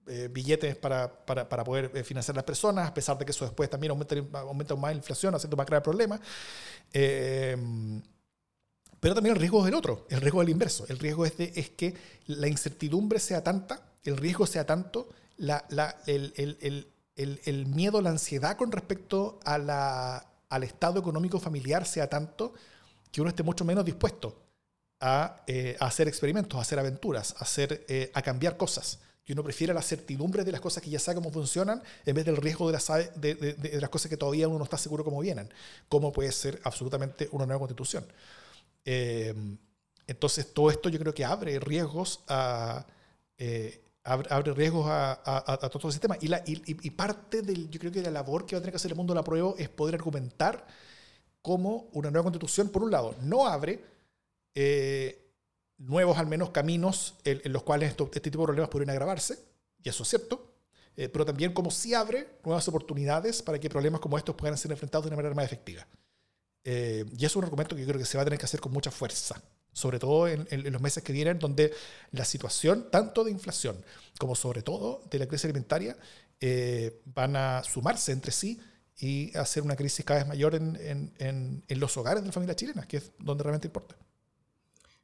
eh, 0.07 0.29
billetes 0.31 0.77
para, 0.77 1.09
para, 1.25 1.49
para 1.49 1.65
poder 1.65 1.93
eh, 1.95 2.05
financiar 2.05 2.35
a 2.35 2.39
las 2.41 2.45
personas, 2.45 2.89
a 2.89 2.93
pesar 2.93 3.17
de 3.17 3.25
que 3.25 3.31
eso 3.31 3.47
después 3.47 3.71
también 3.71 3.93
aumenta, 3.93 4.17
aumenta 4.41 4.75
más 4.77 4.91
la 4.91 4.99
inflación, 4.99 5.35
haciendo 5.35 5.57
más 5.57 5.67
grave 5.67 5.83
problema. 5.83 6.21
Pero 9.01 9.15
también 9.15 9.35
el 9.35 9.41
riesgo 9.41 9.63
es 9.63 9.69
el 9.69 9.75
otro, 9.75 10.07
el 10.11 10.21
riesgo 10.21 10.41
del 10.41 10.51
inverso. 10.51 10.85
El 10.89 10.99
riesgo 10.99 11.25
es, 11.25 11.37
de, 11.39 11.53
es 11.57 11.71
que 11.71 11.95
la 12.27 12.49
incertidumbre 12.49 13.19
sea 13.19 13.43
tanta, 13.43 13.83
el 14.05 14.17
riesgo 14.17 14.47
sea 14.47 14.67
tanto, 14.67 15.09
la, 15.39 15.65
la, 15.71 15.97
el, 16.07 16.35
el, 16.37 16.87
el, 17.17 17.41
el, 17.45 17.67
miedo, 17.67 18.03
la 18.03 18.11
ansiedad 18.11 18.57
con 18.57 18.71
respecto 18.71 19.41
a 19.45 19.57
la, 19.57 20.27
al 20.51 20.63
estado 20.65 21.01
económico 21.01 21.41
familiar 21.41 21.87
sea 21.87 22.09
tanto 22.09 22.53
que 23.11 23.23
uno 23.23 23.31
esté 23.31 23.43
mucho 23.43 23.65
menos 23.65 23.85
dispuesto 23.85 24.37
a, 25.01 25.43
eh, 25.47 25.77
a 25.81 25.87
hacer 25.87 26.07
experimentos, 26.07 26.59
a 26.59 26.63
hacer 26.63 26.79
aventuras, 26.79 27.35
a, 27.39 27.45
hacer, 27.45 27.85
eh, 27.89 28.11
a 28.15 28.21
cambiar 28.21 28.59
cosas. 28.59 28.99
Que 29.25 29.33
uno 29.33 29.43
prefiere 29.43 29.73
la 29.73 29.83
certidumbre 29.83 30.45
de 30.45 30.53
las 30.53 30.61
cosas 30.61 30.83
que 30.83 30.91
ya 30.91 30.99
sabe 30.99 31.17
cómo 31.17 31.31
funcionan 31.31 31.83
en 32.05 32.15
vez 32.15 32.25
del 32.25 32.37
riesgo 32.37 32.67
de 32.67 32.73
las, 32.73 32.87
de, 32.89 33.35
de, 33.35 33.55
de 33.55 33.81
las 33.81 33.89
cosas 33.89 34.11
que 34.11 34.17
todavía 34.17 34.49
uno 34.49 34.59
no 34.59 34.65
está 34.65 34.77
seguro 34.77 35.05
cómo 35.05 35.21
vienen, 35.21 35.49
como 35.89 36.13
puede 36.13 36.33
ser 36.33 36.61
absolutamente 36.65 37.29
una 37.33 37.47
nueva 37.47 37.61
constitución. 37.61 38.05
Eh, 38.85 39.35
entonces, 40.07 40.53
todo 40.53 40.71
esto 40.71 40.89
yo 40.89 40.99
creo 40.99 41.15
que 41.15 41.25
abre 41.25 41.59
riesgos 41.61 42.25
a, 42.29 42.87
eh, 43.39 43.83
abre, 44.05 44.53
riesgos 44.55 44.87
a, 44.89 45.13
a, 45.13 45.53
a, 45.53 45.69
todo 45.69 45.89
el 45.89 45.93
sistema. 45.93 46.17
Y, 46.21 46.29
la, 46.29 46.43
y, 46.47 46.63
y, 46.67 46.91
parte 46.91 47.43
del, 47.43 47.71
yo 47.71 47.79
creo 47.79 47.93
que 47.93 48.03
la 48.03 48.11
labor 48.11 48.47
que 48.47 48.57
va 48.57 48.59
a 48.59 48.63
tener 48.63 48.73
que 48.73 48.77
hacer 48.77 48.91
el 48.91 48.97
mundo 48.97 49.15
de 49.15 49.21
la 49.21 49.25
prueba 49.25 49.55
es 49.59 49.69
poder 49.69 49.95
argumentar 49.95 50.67
cómo 51.43 51.89
una 51.93 52.11
nueva 52.11 52.25
constitución, 52.25 52.69
por 52.71 52.83
un 52.83 52.91
lado, 52.91 53.15
no 53.23 53.47
abre 53.47 53.85
eh, 54.55 55.33
nuevos, 55.79 56.19
al 56.19 56.27
menos, 56.27 56.51
caminos 56.51 57.15
en, 57.25 57.41
en 57.45 57.53
los 57.53 57.63
cuales 57.63 57.91
esto, 57.91 58.11
este 58.13 58.31
tipo 58.31 58.43
de 58.43 58.47
problemas 58.47 58.71
podrían 58.71 58.91
agravarse, 58.91 59.39
y 59.83 59.89
eso 59.89 60.03
es 60.03 60.09
cierto, 60.09 60.51
eh, 60.97 61.09
pero 61.09 61.25
también 61.25 61.53
como 61.53 61.71
si 61.71 61.95
abre 61.95 62.29
nuevas 62.45 62.67
oportunidades 62.69 63.43
para 63.43 63.59
que 63.59 63.71
problemas 63.71 64.01
como 64.01 64.19
estos 64.19 64.35
puedan 64.35 64.59
ser 64.59 64.71
enfrentados 64.71 65.05
de 65.05 65.09
una 65.09 65.17
manera 65.17 65.35
más 65.35 65.45
efectiva. 65.45 65.87
Eh, 66.65 67.05
y 67.17 67.25
es 67.25 67.35
un 67.37 67.45
argumento 67.45 67.75
que 67.75 67.83
yo 67.83 67.89
creo 67.89 67.99
que 67.99 68.05
se 68.05 68.19
va 68.19 68.23
a 68.23 68.25
tener 68.25 68.39
que 68.39 68.45
hacer 68.45 68.61
con 68.61 68.73
mucha 68.73 68.91
fuerza, 68.91 69.41
sobre 69.73 69.99
todo 69.99 70.29
en, 70.29 70.47
en, 70.51 70.67
en, 70.67 70.73
los 70.73 70.83
meses 70.83 71.03
que 71.03 71.13
vienen, 71.13 71.39
donde 71.39 71.73
la 72.13 72.25
situación, 72.25 72.89
tanto 72.91 73.25
de 73.25 73.31
inflación 73.31 73.83
como 74.19 74.35
sobre 74.35 74.63
todo 74.63 75.03
de 75.11 75.19
la 75.19 75.27
crisis 75.27 75.47
alimentaria, 75.47 75.97
eh, 76.41 77.03
van 77.07 77.37
a 77.37 77.63
sumarse 77.63 78.13
entre 78.13 78.33
sí 78.33 78.61
y 78.99 79.37
hacer 79.37 79.63
una 79.63 79.77
crisis 79.77 80.05
cada 80.05 80.21
vez 80.21 80.29
mayor 80.29 80.55
en, 80.55 80.77
en 81.19 81.81
los 81.81 81.97
hogares 81.97 82.23
de 82.23 82.27
las 82.27 82.35
familias 82.35 82.57
chilenas, 82.57 82.87
que 82.87 82.99
es 82.99 83.13
donde 83.19 83.43
realmente 83.43 83.69
importa. 83.69 83.97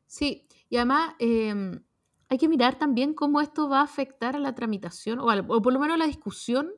Sí, 0.06 0.46
y 0.68 0.76
además 0.76 1.14
eh, 1.18 1.80
hay 2.28 2.38
que 2.38 2.48
mirar 2.48 2.78
también 2.78 3.14
cómo 3.14 3.40
esto 3.40 3.68
va 3.68 3.80
a 3.80 3.84
afectar 3.84 4.36
a 4.36 4.38
la 4.38 4.54
tramitación, 4.54 5.18
o 5.20 5.62
por 5.62 5.72
lo 5.72 5.80
menos 5.80 5.94
a 5.94 5.98
la 5.98 6.06
discusión 6.06 6.70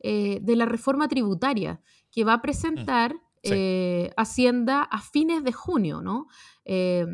eh, 0.00 0.38
de 0.40 0.56
la 0.56 0.64
reforma 0.64 1.08
tributaria, 1.08 1.80
que 2.10 2.24
va 2.24 2.34
a 2.34 2.42
presentar... 2.42 3.14
Mm 3.14 3.20
Eh, 3.52 4.10
Hacienda 4.16 4.82
a 4.82 5.00
fines 5.00 5.44
de 5.44 5.52
junio, 5.52 6.00
¿no? 6.00 6.28
Eh, 6.64 7.06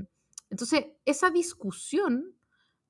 entonces, 0.48 0.86
esa 1.04 1.30
discusión 1.30 2.34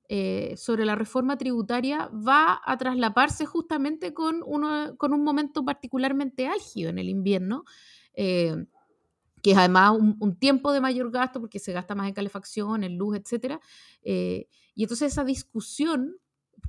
eh, 0.09 0.55
sobre 0.57 0.85
la 0.85 0.95
reforma 0.95 1.37
tributaria 1.37 2.07
va 2.07 2.61
a 2.65 2.77
traslaparse 2.77 3.45
justamente 3.45 4.13
con, 4.13 4.43
uno, 4.45 4.95
con 4.97 5.13
un 5.13 5.23
momento 5.23 5.63
particularmente 5.63 6.47
álgido 6.47 6.89
en 6.89 6.99
el 6.99 7.07
invierno, 7.07 7.63
eh, 8.13 8.65
que 9.41 9.51
es 9.51 9.57
además 9.57 9.97
un, 9.97 10.35
tiempo 10.37 10.71
de 10.71 10.81
mayor 10.81 11.11
gasto 11.11 11.39
porque 11.39 11.59
se 11.59 11.71
gasta 11.71 11.95
más 11.95 12.07
en 12.07 12.13
calefacción, 12.13 12.83
en 12.83 12.97
luz, 12.97 13.17
etc. 13.17 13.59
y 14.03 14.83
entonces 14.83 15.13
esa 15.13 15.23
discusión 15.23 16.17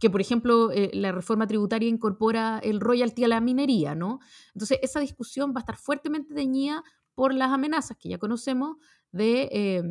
que 0.00 0.10
por 0.10 0.20
ejemplo 0.20 0.70
eh, 0.72 0.90
la 0.92 1.12
reforma 1.12 1.46
tributaria 1.46 1.88
incorpora 1.88 2.58
el 2.62 2.80
royalty 2.80 3.24
a 3.24 3.28
la 3.28 3.40
minería, 3.40 3.94
¿no? 3.94 4.20
Entonces 4.54 4.78
esa 4.82 5.00
discusión 5.00 5.52
va 5.52 5.58
a 5.58 5.60
estar 5.60 5.76
fuertemente 5.76 6.34
teñida 6.34 6.82
por 7.14 7.34
las 7.34 7.50
amenazas 7.50 7.96
que 7.98 8.08
ya 8.08 8.18
conocemos 8.18 8.76
de, 9.10 9.48
eh, 9.52 9.82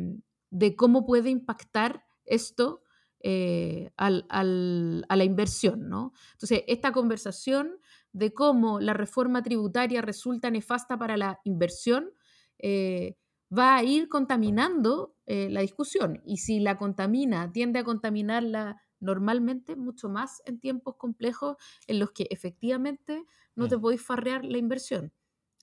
de 0.50 0.76
cómo 0.76 1.06
puede 1.06 1.30
impactar 1.30 2.04
esto 2.24 2.82
eh, 3.20 3.92
al, 3.96 4.26
al, 4.28 5.06
a 5.08 5.16
la 5.16 5.24
inversión, 5.24 5.88
¿no? 5.88 6.12
Entonces 6.32 6.64
esta 6.66 6.92
conversación 6.92 7.78
de 8.12 8.34
cómo 8.34 8.80
la 8.80 8.94
reforma 8.94 9.42
tributaria 9.42 10.02
resulta 10.02 10.50
nefasta 10.50 10.98
para 10.98 11.16
la 11.16 11.40
inversión 11.44 12.10
eh, 12.58 13.16
va 13.56 13.76
a 13.76 13.84
ir 13.84 14.08
contaminando 14.08 15.14
la 15.24 15.62
discusión 15.62 16.20
y 16.26 16.38
si 16.38 16.60
la 16.60 16.76
contamina, 16.76 17.50
tiende 17.52 17.78
a 17.78 17.84
contaminar 17.84 18.42
la 18.42 18.81
normalmente 19.02 19.76
mucho 19.76 20.08
más 20.08 20.42
en 20.46 20.60
tiempos 20.60 20.96
complejos 20.96 21.56
en 21.86 21.98
los 21.98 22.12
que 22.12 22.26
efectivamente 22.30 23.24
no 23.56 23.68
te 23.68 23.78
podéis 23.78 24.02
farrear 24.02 24.44
la 24.44 24.58
inversión. 24.58 25.12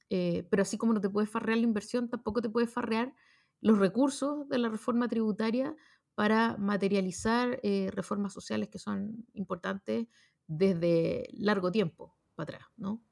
Eh, 0.09 0.47
pero 0.49 0.63
así 0.63 0.77
como 0.77 0.93
no 0.93 1.01
te 1.01 1.09
puedes 1.09 1.29
farrear 1.29 1.57
la 1.59 1.65
inversión, 1.65 2.09
tampoco 2.09 2.41
te 2.41 2.49
puedes 2.49 2.71
farrear 2.71 3.13
los 3.61 3.77
recursos 3.77 4.47
de 4.49 4.57
la 4.57 4.69
reforma 4.69 5.07
tributaria 5.07 5.75
para 6.15 6.57
materializar 6.57 7.59
eh, 7.63 7.91
reformas 7.93 8.33
sociales 8.33 8.69
que 8.69 8.79
son 8.79 9.25
importantes 9.33 10.07
desde 10.47 11.27
largo 11.33 11.71
tiempo 11.71 12.17
para 12.35 12.55
atrás, 12.57 12.69
¿no? 12.77 13.03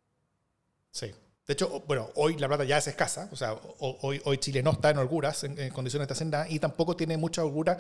Sí. 0.91 1.13
De 1.47 1.53
hecho, 1.53 1.81
bueno, 1.87 2.09
hoy 2.15 2.35
la 2.35 2.49
plata 2.49 2.65
ya 2.65 2.77
es 2.77 2.87
escasa, 2.87 3.29
o 3.31 3.35
sea, 3.37 3.55
hoy, 3.79 4.37
Chile 4.37 4.61
no 4.61 4.71
está 4.71 4.89
en 4.89 4.97
holguras, 4.97 5.45
en, 5.45 5.69
condiciones 5.69 6.09
de 6.09 6.13
hacienda, 6.13 6.45
y 6.49 6.59
tampoco 6.59 6.97
tiene 6.97 7.15
mucha 7.15 7.41
holgura 7.41 7.79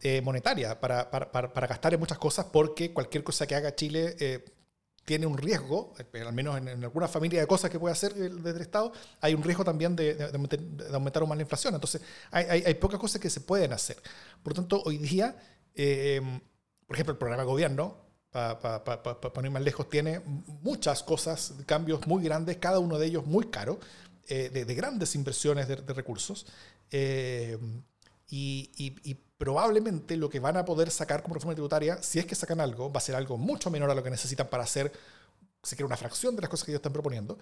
eh, 0.00 0.22
monetaria 0.22 0.80
para, 0.80 1.10
gastar 1.68 1.92
en 1.92 2.00
muchas 2.00 2.16
cosas, 2.16 2.46
porque 2.50 2.94
cualquier 2.94 3.22
cosa 3.22 3.46
que 3.46 3.54
haga 3.54 3.74
Chile 3.74 4.16
eh, 4.18 4.42
tiene 5.04 5.26
un 5.26 5.36
riesgo, 5.36 5.92
eh, 5.98 6.22
al 6.22 6.32
menos 6.32 6.56
en, 6.56 6.68
en, 6.68 6.84
alguna 6.84 7.06
familia 7.06 7.40
de 7.40 7.46
cosas 7.46 7.70
que 7.70 7.78
puede 7.78 7.92
hacer 7.92 8.14
desde 8.14 8.56
el 8.56 8.62
Estado, 8.62 8.92
hay 9.20 9.34
un 9.34 9.42
riesgo 9.42 9.62
también 9.62 9.94
de, 9.94 10.30
aumentar 10.92 11.20
aún 11.22 11.28
más 11.28 11.36
la 11.36 11.42
inflación. 11.42 11.74
Entonces, 11.74 12.00
hay, 12.30 12.46
hay, 12.48 12.62
hay, 12.64 12.74
pocas 12.74 12.98
cosas 12.98 13.20
que 13.20 13.28
se 13.28 13.42
pueden 13.42 13.74
hacer. 13.74 13.96
Por 14.42 14.52
lo 14.52 14.62
tanto, 14.62 14.82
hoy 14.86 14.96
día, 14.96 15.36
eh, 15.74 16.20
por 16.86 16.96
ejemplo, 16.96 17.12
el 17.12 17.18
programa 17.18 17.42
de 17.42 17.46
gobierno, 17.46 18.01
para 18.32 18.58
pa, 18.58 18.82
pa, 18.82 19.02
pa, 19.02 19.20
pa, 19.20 19.40
no 19.42 19.46
ir 19.46 19.52
más 19.52 19.62
lejos, 19.62 19.88
tiene 19.90 20.20
muchas 20.62 21.02
cosas, 21.02 21.52
cambios 21.66 22.06
muy 22.06 22.24
grandes, 22.24 22.56
cada 22.56 22.78
uno 22.78 22.98
de 22.98 23.06
ellos 23.06 23.26
muy 23.26 23.48
caro, 23.48 23.78
eh, 24.26 24.48
de, 24.50 24.64
de, 24.64 24.74
grandes 24.74 25.14
inversiones 25.14 25.68
de, 25.68 25.76
de 25.76 25.92
recursos. 25.92 26.46
Eh, 26.90 27.58
y, 28.28 28.70
y, 28.76 29.10
y, 29.10 29.14
probablemente 29.36 30.16
lo 30.16 30.30
que 30.30 30.38
van 30.38 30.56
a 30.56 30.64
poder 30.64 30.90
sacar 30.90 31.22
como 31.22 31.34
reforma 31.34 31.54
tributaria, 31.54 32.00
si 32.00 32.20
es 32.20 32.26
que 32.26 32.36
sacan 32.36 32.60
algo, 32.60 32.92
va 32.92 32.98
a 32.98 33.00
ser 33.00 33.16
algo 33.16 33.36
mucho 33.36 33.70
menor 33.70 33.90
a 33.90 33.94
lo 33.94 34.02
que 34.02 34.08
necesitan 34.08 34.48
para 34.48 34.62
hacer, 34.62 34.92
se 35.62 35.82
una 35.84 35.96
fracción 35.96 36.34
de 36.36 36.42
las 36.42 36.48
cosas 36.48 36.64
que 36.64 36.70
ellos 36.70 36.78
están 36.78 36.92
proponiendo. 36.92 37.38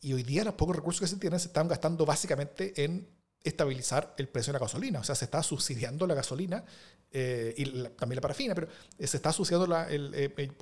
Y 0.00 0.12
hoy 0.12 0.22
día 0.22 0.44
los 0.44 0.54
pocos 0.54 0.76
recursos 0.76 1.00
que 1.00 1.06
se 1.08 1.16
tienen 1.16 1.40
se 1.40 1.48
están 1.48 1.68
gastando 1.68 2.06
básicamente 2.06 2.84
en 2.84 3.06
estabilizar 3.42 4.14
el 4.18 4.28
precio 4.28 4.52
de 4.52 4.58
la 4.58 4.64
gasolina. 4.64 5.00
O 5.00 5.04
sea, 5.04 5.14
se 5.14 5.24
está 5.24 5.42
subsidiando 5.42 6.06
la 6.06 6.14
gasolina 6.14 6.64
eh, 7.10 7.54
y 7.56 7.64
la, 7.66 7.90
también 7.90 8.16
la 8.16 8.22
parafina, 8.22 8.54
pero 8.54 8.68
se 8.98 9.16
está 9.16 9.32
subsidiando 9.32 9.66
la, 9.66 9.88
el, 9.88 10.14
el, 10.14 10.52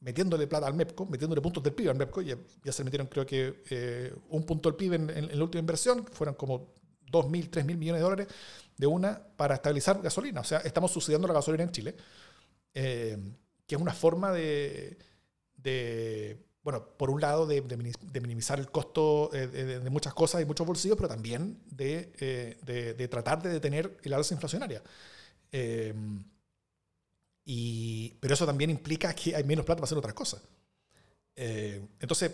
metiéndole 0.00 0.46
plata 0.46 0.66
al 0.66 0.74
MEPCO, 0.74 1.06
metiéndole 1.06 1.40
puntos 1.40 1.62
del 1.62 1.74
PIB 1.74 1.90
al 1.90 1.96
MEPCO. 1.96 2.22
Ya, 2.22 2.36
ya 2.64 2.72
se 2.72 2.84
metieron, 2.84 3.06
creo 3.06 3.26
que, 3.26 3.62
eh, 3.70 4.14
un 4.30 4.44
punto 4.44 4.70
del 4.70 4.76
PIB 4.76 4.94
en, 4.94 5.38
la 5.38 5.44
última 5.44 5.60
inversión, 5.60 6.04
fueron 6.06 6.34
como 6.34 6.74
2.000, 7.10 7.50
3.000 7.50 7.76
millones 7.76 8.00
de 8.00 8.04
dólares 8.04 8.28
de 8.76 8.86
una 8.86 9.20
para 9.36 9.54
estabilizar 9.54 10.00
gasolina. 10.02 10.40
O 10.40 10.44
sea, 10.44 10.58
estamos 10.58 10.90
subsidiando 10.90 11.28
la 11.28 11.34
gasolina 11.34 11.64
en 11.64 11.72
Chile, 11.72 11.96
eh, 12.74 13.16
que 13.66 13.74
es 13.74 13.80
una 13.80 13.92
forma 13.92 14.32
de 14.32 14.98
bueno, 16.66 16.84
por 16.96 17.10
un 17.10 17.20
lado, 17.20 17.46
de, 17.46 17.60
de 17.60 18.20
minimizar 18.20 18.58
el 18.58 18.72
costo 18.72 19.30
eh, 19.32 19.46
de, 19.46 19.78
de, 19.78 19.88
muchas 19.90 20.12
cosas 20.14 20.42
y 20.42 20.44
muchos 20.44 20.66
bolsillos, 20.66 20.96
pero 20.96 21.08
también 21.08 21.62
de, 21.66 22.12
eh, 22.18 22.58
de 22.96 23.06
tratar 23.06 23.40
de 23.40 23.50
detener 23.50 23.96
el 24.02 24.12
alza 24.12 24.34
inflacionaria. 24.34 24.82
Eh, 25.52 25.94
y, 27.44 28.14
pero 28.18 28.34
eso 28.34 28.46
también 28.46 28.70
implica 28.70 29.14
que 29.14 29.36
hay 29.36 29.44
menos 29.44 29.64
plata 29.64 29.78
para 29.78 29.84
hacer 29.84 29.98
otras 29.98 30.14
cosas. 30.14 30.42
Eh, 31.36 31.86
entonces, 32.00 32.32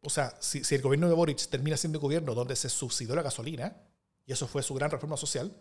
o 0.00 0.08
sea, 0.08 0.36
si, 0.38 0.62
si, 0.62 0.76
el 0.76 0.82
gobierno 0.82 1.08
de 1.08 1.14
Boric 1.14 1.48
termina 1.48 1.76
siendo 1.76 1.98
un 1.98 2.04
gobierno 2.04 2.36
donde 2.36 2.54
se 2.54 2.68
subsidió 2.68 3.16
la 3.16 3.22
gasolina, 3.22 3.82
y 4.26 4.32
eso 4.32 4.46
fue 4.46 4.62
su 4.62 4.74
gran 4.74 4.92
reforma 4.92 5.16
social, 5.16 5.52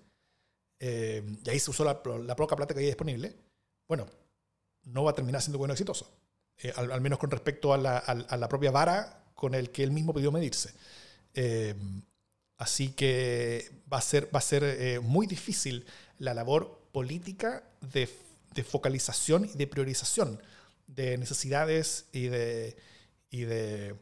eh, 0.80 1.26
y 1.44 1.50
ahí 1.50 1.60
se 1.60 1.72
usó 1.72 1.86
la, 1.86 2.04
la 2.24 2.36
poca 2.36 2.56
plata 2.56 2.76
que 2.76 2.82
había 2.82 2.90
disponible, 2.90 3.36
bueno, 3.88 4.06
no 4.84 5.04
va 5.04 5.10
a 5.10 5.16
terminar 5.16 5.42
siendo 5.42 5.58
bueno 5.58 5.74
exitoso 5.74 6.21
eh, 6.64 6.72
al, 6.76 7.02
menos 7.02 7.18
con 7.18 7.32
respecto 7.32 7.74
a 7.74 7.78
la, 7.78 8.48
propia 8.50 8.72
vara 8.72 9.24
con 9.34 9.56
el 9.56 9.72
que 9.72 9.84
él 9.84 9.92
mismo 9.92 10.14
pidió 10.14 10.32
medirse. 10.32 10.74
Eh, 11.34 11.74
así 12.58 12.90
que 12.90 13.72
va 13.92 13.98
a 13.98 14.02
ser, 14.02 14.64
eh, 14.64 15.00
muy 15.02 15.26
difícil 15.26 15.86
la 16.20 16.34
labor 16.34 16.80
política 16.92 17.64
de, 17.82 18.08
focalización 18.64 19.46
y 19.46 19.58
de 19.58 19.66
priorización 19.66 20.42
de 20.86 21.18
necesidades 21.18 22.06
y 22.12 22.28
de, 22.28 22.76
y 23.32 23.46
de, 23.46 23.96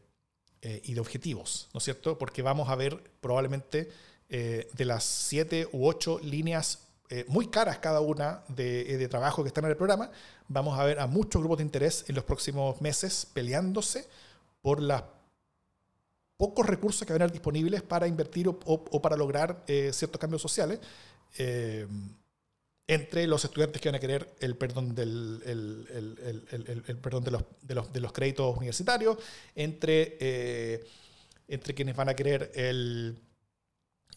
objetivos, 1.00 1.70
¿no 1.74 1.78
es 1.78 1.84
cierto? 1.86 2.18
Porque 2.18 2.42
vamos 2.42 2.68
a 2.68 2.76
ver 2.76 3.02
probablemente 3.22 3.90
de 4.28 4.86
las 4.86 5.04
siete 5.06 5.68
u 5.72 5.88
ocho 5.88 6.20
líneas 6.20 6.89
eh, 7.10 7.26
muy 7.28 7.48
caras 7.48 7.80
cada 7.80 8.02
una 8.02 8.44
de, 8.48 8.98
de, 8.98 9.08
trabajo 9.08 9.44
que 9.44 9.48
están 9.48 9.66
en 9.66 9.72
el 9.72 9.78
programa. 9.78 10.12
Vamos 10.48 10.80
a 10.80 10.84
ver 10.84 11.00
a 11.00 11.08
muchos 11.08 11.42
grupos 11.42 11.58
de 11.58 11.64
interés 11.64 12.06
en 12.08 12.16
los 12.16 12.24
próximos 12.24 12.80
meses 12.82 13.28
peleándose 13.34 14.08
por 14.62 14.82
los 14.82 15.02
pocos 16.38 16.66
recursos 16.66 17.06
que 17.06 17.14
van 17.14 17.22
a 17.22 17.26
haber 17.26 17.34
disponibles 17.34 17.82
para 17.82 18.08
invertir 18.08 18.48
o, 18.48 19.02
para 19.02 19.18
lograr 19.18 19.64
ciertos 19.66 20.20
cambios 20.20 20.42
sociales 20.42 20.80
entre 22.90 23.28
los 23.28 23.46
estudiantes 23.46 23.80
que 23.80 23.88
van 23.88 23.98
a 23.98 24.00
querer 24.00 24.34
el 24.40 24.58
perdón, 24.58 24.96
del, 24.96 25.44
el, 25.46 26.98
perdón 26.98 27.24
de, 27.24 27.30
los, 27.32 27.44
de, 27.62 27.76
los, 27.76 27.94
de, 27.94 28.00
los, 28.00 28.12
créditos 28.12 28.58
universitarios, 28.58 29.16
entre, 29.54 30.18
eh, 30.20 30.88
entre 31.48 31.76
quienes 31.76 31.96
van 31.96 32.10
a 32.10 32.16
querer 32.16 32.52
el, 32.56 33.16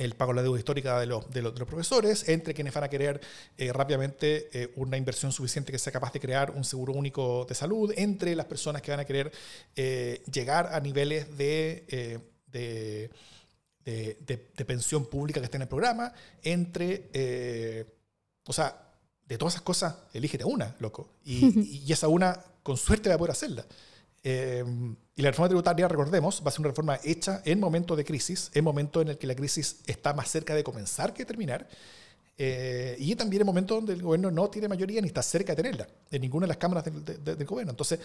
el 0.05 0.15
pago 0.15 0.33
de 0.33 0.37
la 0.37 0.43
deuda 0.43 0.59
histórica 0.59 1.01
de 1.01 1.07
los, 1.07 1.31
de 1.31 1.43
los, 1.43 1.53
profesores, 1.53 2.29
entre 2.29 2.55
quienes 2.55 2.75
van 2.75 2.85
a 2.85 2.89
querer 2.89 3.21
eh, 3.57 3.73
rápidamente 3.73 4.49
eh, 4.53 4.73
una 4.77 4.97
inversión 4.97 5.33
suficiente 5.33 5.73
que 5.73 5.79
sea 5.79 5.93
capaz 5.93 6.13
de 6.13 6.21
crear 6.21 6.51
un 6.51 6.65
seguro 6.65 6.93
único 6.93 7.45
de 7.49 7.55
salud, 7.55 7.93
entre 7.97 8.35
las 8.35 8.47
personas 8.47 8.83
que 8.83 8.91
van 8.91 9.01
a 9.01 9.05
querer 9.05 9.33
llegar 10.31 10.71
a 10.73 10.81
niveles 10.81 11.37
de, 11.37 12.21
de, 12.47 13.11
de, 13.85 14.65
pensión 14.65 15.07
pública 15.07 15.41
que 15.41 15.47
estén 15.47 15.61
en 15.61 15.63
el 15.63 15.69
programa, 15.69 16.13
entre 16.43 17.09
o 18.45 18.53
sea, 18.53 18.93
de 19.27 19.39
todas 19.39 19.55
esas 19.55 19.63
cosas, 19.63 19.95
elígete 20.13 20.45
una, 20.45 20.77
loco. 20.79 21.15
Y, 21.25 21.91
esa 21.93 22.09
una, 22.09 22.39
con 22.63 22.77
suerte, 22.77 23.09
va 23.09 23.15
a 23.15 23.19
poder 23.19 23.33
hacerla. 23.33 23.65
Eh, 24.25 24.65
y 25.15 25.23
la 25.23 25.31
reforma 25.31 25.49
tributaria, 25.49 25.89
recordemos, 25.89 26.43
va 26.45 26.49
a 26.49 26.51
ser 26.51 26.61
una 26.61 26.69
reforma 26.69 26.99
hecha 27.05 27.43
en 27.45 27.61
momento 27.61 27.97
de 27.97 28.05
crisis, 28.05 28.51
en 28.55 28.65
momento 28.65 29.01
en 29.03 29.09
el 29.09 29.19
que 29.19 29.27
la 29.27 29.35
crisis 29.35 29.81
está 29.87 30.15
más 30.15 30.31
cerca 30.31 30.55
de 30.55 30.65
comenzar 30.65 31.13
que 31.13 31.25
terminar. 31.25 31.67
Eh, 32.39 32.97
y 32.99 33.15
también 33.15 33.43
en 33.43 33.47
momento 33.47 33.75
donde 33.75 33.93
el 33.93 34.03
gobierno 34.03 34.31
no 34.31 34.49
tiene 34.49 34.67
mayoría 34.67 35.03
ni 35.03 35.07
está 35.07 35.23
cerca 35.23 35.53
de 35.53 35.63
tenerla, 35.63 35.87
en 36.11 36.23
ninguna 36.23 36.45
de 36.45 36.49
las 36.49 36.57
cámaras 36.57 36.85
del, 36.85 37.45
gobierno. 37.45 37.71
Entonces, 37.71 38.01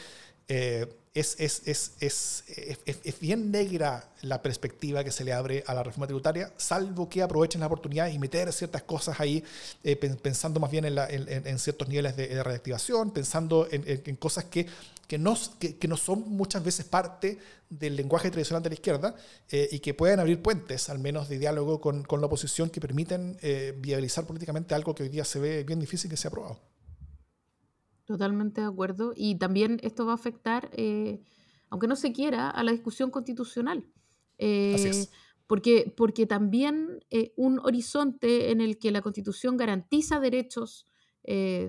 eh, 0.50 0.86
es, 1.14 1.36
es, 1.40 1.94
es, 2.00 2.44
es, 2.86 3.20
bien 3.20 3.50
negra 3.50 4.08
la 4.22 4.42
perspectiva 4.42 5.04
que 5.04 5.12
se 5.12 5.24
le 5.24 5.32
abre 5.32 5.64
a 5.66 5.74
la 5.74 5.82
reforma 5.82 6.08
tributaria, 6.08 6.52
salvo 6.58 7.08
que 7.08 7.24
aprovechen 7.24 7.62
la 7.62 7.68
oportunidad 7.68 8.10
y 8.10 8.20
meter 8.20 8.52
ciertas 8.52 8.84
cosas 8.84 9.20
ahí, 9.20 9.44
eh, 9.84 9.96
pensando 9.96 10.60
más 10.60 10.70
bien 10.70 10.86
en, 10.86 10.98
en, 11.00 11.58
ciertos 11.58 11.88
niveles 11.88 12.16
de, 12.18 12.44
reactivación, 12.44 13.12
pensando 13.12 13.68
en, 13.72 14.16
cosas 14.18 14.44
que, 14.44 14.68
que, 15.08 15.18
no, 15.18 15.36
que, 15.60 15.88
no 15.88 15.96
son 15.96 16.30
muchas 16.30 16.64
veces 16.64 16.86
parte 16.86 17.40
del 17.70 17.96
lenguaje 17.96 18.30
tradicional 18.30 18.62
de 18.62 18.70
la 18.70 18.76
izquierda 18.76 19.16
eh, 19.50 19.70
y 19.72 19.80
que 19.80 19.94
pueden 19.94 20.20
abrir 20.20 20.42
puentes, 20.42 20.90
al 20.90 21.00
menos 21.00 21.30
de 21.30 21.40
diálogo 21.40 21.80
con, 21.80 22.04
con 22.04 22.20
la 22.20 22.28
oposición, 22.28 22.70
que 22.70 22.82
permiten 22.82 23.38
eh, 23.42 23.74
viabilizar 23.80 24.28
políticamente 24.28 24.76
algo 24.76 24.94
que 24.94 25.04
hoy 25.04 25.10
día 25.10 25.24
se 25.24 25.40
ve 25.40 25.64
bien 25.64 25.80
difícil 25.80 26.10
que 26.10 26.18
sea 26.18 26.30
aprobado. 26.30 26.60
Totalmente 28.04 28.62
de 28.62 28.68
acuerdo. 28.68 29.14
Y 29.16 29.36
también 29.36 29.80
esto 29.82 30.06
va 30.06 30.12
a 30.12 30.16
afectar, 30.16 30.70
eh, 30.74 31.22
aunque 31.70 31.88
no 31.88 31.96
se 31.96 32.12
quiera, 32.12 32.50
a 32.50 32.64
la 32.64 32.74
discusión 32.74 33.10
constitucional. 33.10 33.90
Así 34.38 34.88
es. 34.88 35.10
Porque, 35.48 35.94
porque 35.96 36.26
también 36.26 37.00
un 37.38 37.60
horizonte 37.60 38.52
en 38.52 38.60
el 38.60 38.78
que 38.78 38.92
la 38.92 39.02
constitución 39.02 39.56
garantiza 39.56 40.20
derechos 40.20 40.86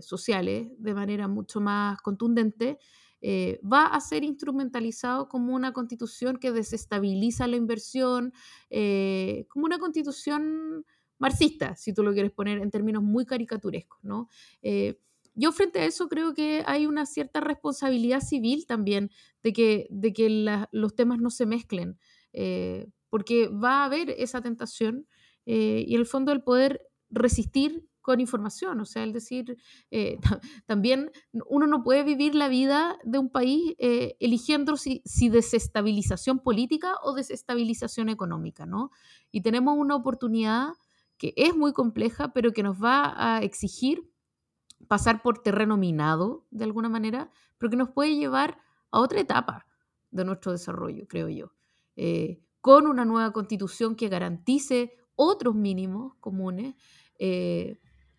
sociales 0.00 0.68
de 0.78 0.94
manera 0.94 1.28
mucho 1.28 1.60
más 1.60 2.00
contundente, 2.02 2.78
eh, 3.20 3.60
va 3.64 3.86
a 3.86 4.00
ser 4.00 4.22
instrumentalizado 4.24 5.28
como 5.28 5.54
una 5.54 5.72
constitución 5.72 6.36
que 6.36 6.52
desestabiliza 6.52 7.46
la 7.46 7.56
inversión, 7.56 8.32
eh, 8.70 9.46
como 9.48 9.66
una 9.66 9.78
constitución 9.78 10.84
marxista, 11.18 11.74
si 11.74 11.92
tú 11.92 12.02
lo 12.04 12.12
quieres 12.12 12.30
poner 12.30 12.58
en 12.58 12.70
términos 12.70 13.02
muy 13.02 13.26
caricaturescos, 13.26 13.98
¿no? 14.02 14.28
Eh, 14.62 15.00
yo 15.34 15.52
frente 15.52 15.80
a 15.80 15.84
eso 15.84 16.08
creo 16.08 16.34
que 16.34 16.62
hay 16.66 16.86
una 16.86 17.06
cierta 17.06 17.40
responsabilidad 17.40 18.20
civil 18.20 18.66
también 18.66 19.10
de 19.42 19.52
que, 19.52 19.86
de 19.90 20.12
que 20.12 20.28
los 20.72 20.94
temas 20.96 21.20
no 21.20 21.30
se 21.30 21.46
mezclen, 21.46 21.96
porque 23.08 23.48
va 23.48 23.82
a 23.82 23.84
haber 23.84 24.10
esa 24.10 24.40
tentación 24.40 25.06
y 25.44 25.94
en 25.94 26.00
el 26.00 26.06
fondo 26.06 26.32
el 26.32 26.42
poder 26.42 26.82
resistir 27.08 27.88
con 28.08 28.20
información, 28.20 28.80
o 28.80 28.86
sea, 28.86 29.02
el 29.04 29.12
decir, 29.12 29.58
eh, 29.90 30.18
también 30.66 31.10
uno 31.46 31.66
no 31.66 31.82
puede 31.82 32.04
vivir 32.04 32.34
la 32.34 32.48
vida 32.48 32.96
de 33.04 33.18
un 33.18 33.28
país 33.28 33.74
eh, 33.76 34.16
eligiendo 34.18 34.78
si, 34.78 35.02
si, 35.04 35.28
desestabilización 35.28 36.38
política 36.38 36.94
o 37.02 37.12
desestabilización 37.12 38.08
económica, 38.08 38.64
¿no? 38.64 38.92
Y 39.30 39.42
tenemos 39.42 39.76
una 39.76 39.94
oportunidad 39.94 40.68
que 41.18 41.34
es 41.36 41.54
muy 41.54 41.74
compleja, 41.74 42.32
pero 42.32 42.52
que 42.52 42.62
nos 42.62 42.82
va 42.82 43.12
a 43.14 43.42
exigir 43.42 44.10
pasar 44.88 45.20
por 45.20 45.42
terreno 45.42 45.76
minado, 45.76 46.46
de 46.50 46.64
alguna 46.64 46.88
manera, 46.88 47.30
pero 47.58 47.68
que 47.68 47.76
nos 47.76 47.90
puede 47.90 48.16
llevar 48.16 48.56
a 48.90 49.00
otra 49.00 49.20
etapa 49.20 49.66
de 50.10 50.24
nuestro 50.24 50.52
desarrollo, 50.52 51.06
creo 51.06 51.28
yo, 51.28 51.52
eh, 51.94 52.40
con 52.62 52.86
una 52.86 53.04
nueva 53.04 53.34
constitución 53.34 53.96
que 53.96 54.08
garantice 54.08 54.94
otros 55.14 55.54
mínimos 55.54 56.14
comunes, 56.20 56.74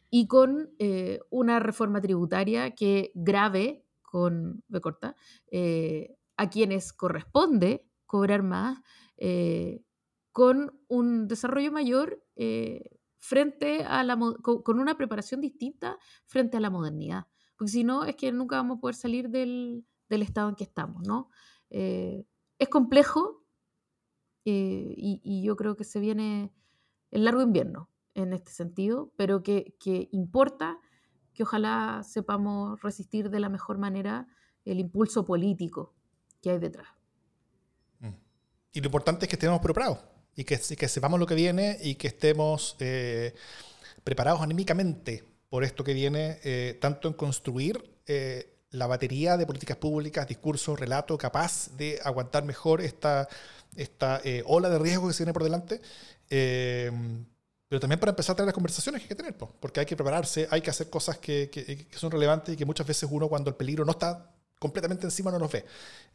y 0.10 0.28
con 0.28 0.74
eh, 0.80 1.20
una 1.30 1.60
reforma 1.60 2.02
tributaria 2.02 2.72
que 2.72 3.12
grave, 3.14 3.86
con 4.02 4.64
B 4.68 4.82
corta, 4.82 5.16
eh, 5.52 6.18
a 6.36 6.50
quienes 6.50 6.94
corresponde 6.94 7.86
cobrar 8.06 8.42
más, 8.42 8.80
eh, 9.18 9.84
con 10.32 10.80
un 10.88 11.28
desarrollo 11.28 11.72
mayor 11.72 12.24
frente 13.18 13.84
a 13.84 14.04
la, 14.04 14.18
con, 14.18 14.80
una 14.80 14.96
preparación 14.96 15.42
distinta 15.42 15.98
frente 16.26 16.58
a 16.58 16.60
la 16.60 16.70
modernidad. 16.70 17.28
Porque 17.58 17.72
si 17.72 17.84
no, 17.84 18.06
es 18.06 18.16
que 18.16 18.32
nunca 18.32 18.56
vamos 18.56 18.78
a 18.78 18.80
poder 18.80 18.96
salir 18.96 19.30
del, 19.30 19.86
del 20.08 20.22
estado 20.22 20.50
en 20.50 20.56
que 20.56 20.64
estamos, 20.64 21.06
¿no? 21.06 21.30
es 21.70 22.70
complejo 22.70 23.46
y, 24.44 25.22
y 25.24 25.44
yo 25.44 25.56
creo 25.56 25.76
que 25.76 25.84
se 25.84 26.00
viene 26.00 26.52
el 27.12 27.26
largo 27.26 27.44
invierno 27.44 27.92
en 28.24 28.34
este 28.34 28.52
sentido, 28.52 29.12
pero 29.16 29.44
que, 29.44 29.76
importa 30.12 30.78
que 31.34 31.44
ojalá 31.44 32.02
sepamos 32.04 32.82
resistir 32.82 33.30
de 33.30 33.40
la 33.40 33.50
mejor 33.50 33.78
manera 33.78 34.28
el 34.66 34.80
impulso 34.80 35.26
político 35.26 35.94
que 36.42 36.52
hay 36.52 36.60
detrás. 36.60 36.88
Mm. 38.00 38.10
Y 38.74 38.82
lo 38.82 38.88
importante 38.88 39.26
es 39.26 39.30
que 39.30 39.36
estemos 39.36 39.60
preparados 39.62 40.00
y 40.36 40.44
que, 40.44 40.58
que 40.58 40.88
sepamos 40.88 41.20
lo 41.20 41.26
que 41.26 41.36
viene 41.36 41.78
y 41.82 41.96
que 41.96 42.08
estemos 42.08 42.76
eh, 42.80 43.34
preparados 44.04 44.42
anímicamente 44.42 45.24
por 45.50 45.64
esto 45.64 45.84
que 45.84 45.94
viene, 45.94 46.40
eh, 46.44 46.78
tanto 46.80 47.08
en 47.08 47.14
construir 47.14 48.00
eh, 48.06 48.56
la 48.72 48.88
batería 48.88 49.36
de 49.36 49.48
políticas 49.48 49.78
públicas, 49.78 50.28
discursos, 50.28 50.80
relato 50.80 51.18
capaz 51.18 51.76
de 51.76 52.00
aguantar 52.04 52.44
mejor 52.44 52.82
esta, 52.82 53.28
esta 53.76 54.22
ola 54.46 54.70
de 54.70 54.78
riesgo 54.78 55.08
que 55.08 55.14
se 55.14 55.24
viene 55.24 55.34
por 55.34 55.44
delante, 55.44 55.82
pero 57.70 57.80
también 57.80 58.00
para 58.00 58.10
empezar 58.10 58.34
a 58.34 58.38
tener 58.38 58.48
las 58.48 58.56
conversaciones 58.56 59.00
que 59.00 59.06
hay 59.06 59.10
que 59.10 59.16
tener, 59.16 59.38
porque 59.38 59.80
hay 59.80 59.86
que 59.86 59.96
prepararse, 59.96 60.48
hay 60.50 60.60
que 60.60 60.72
hacer 60.72 60.90
cosas 60.90 61.20
que, 61.20 61.88
son 61.92 62.10
relevantes 62.10 62.56
y 62.56 62.58
que 62.58 62.66
muchas 62.66 62.88
veces 62.88 63.08
uno 63.10 63.30
cuando 63.30 63.52
el 63.52 63.56
peligro 63.56 63.86
no 63.86 63.92
está 63.92 64.32
completamente 64.58 65.06
encima 65.06 65.32
no 65.32 65.38
los 65.38 65.52
ve. 65.52 65.64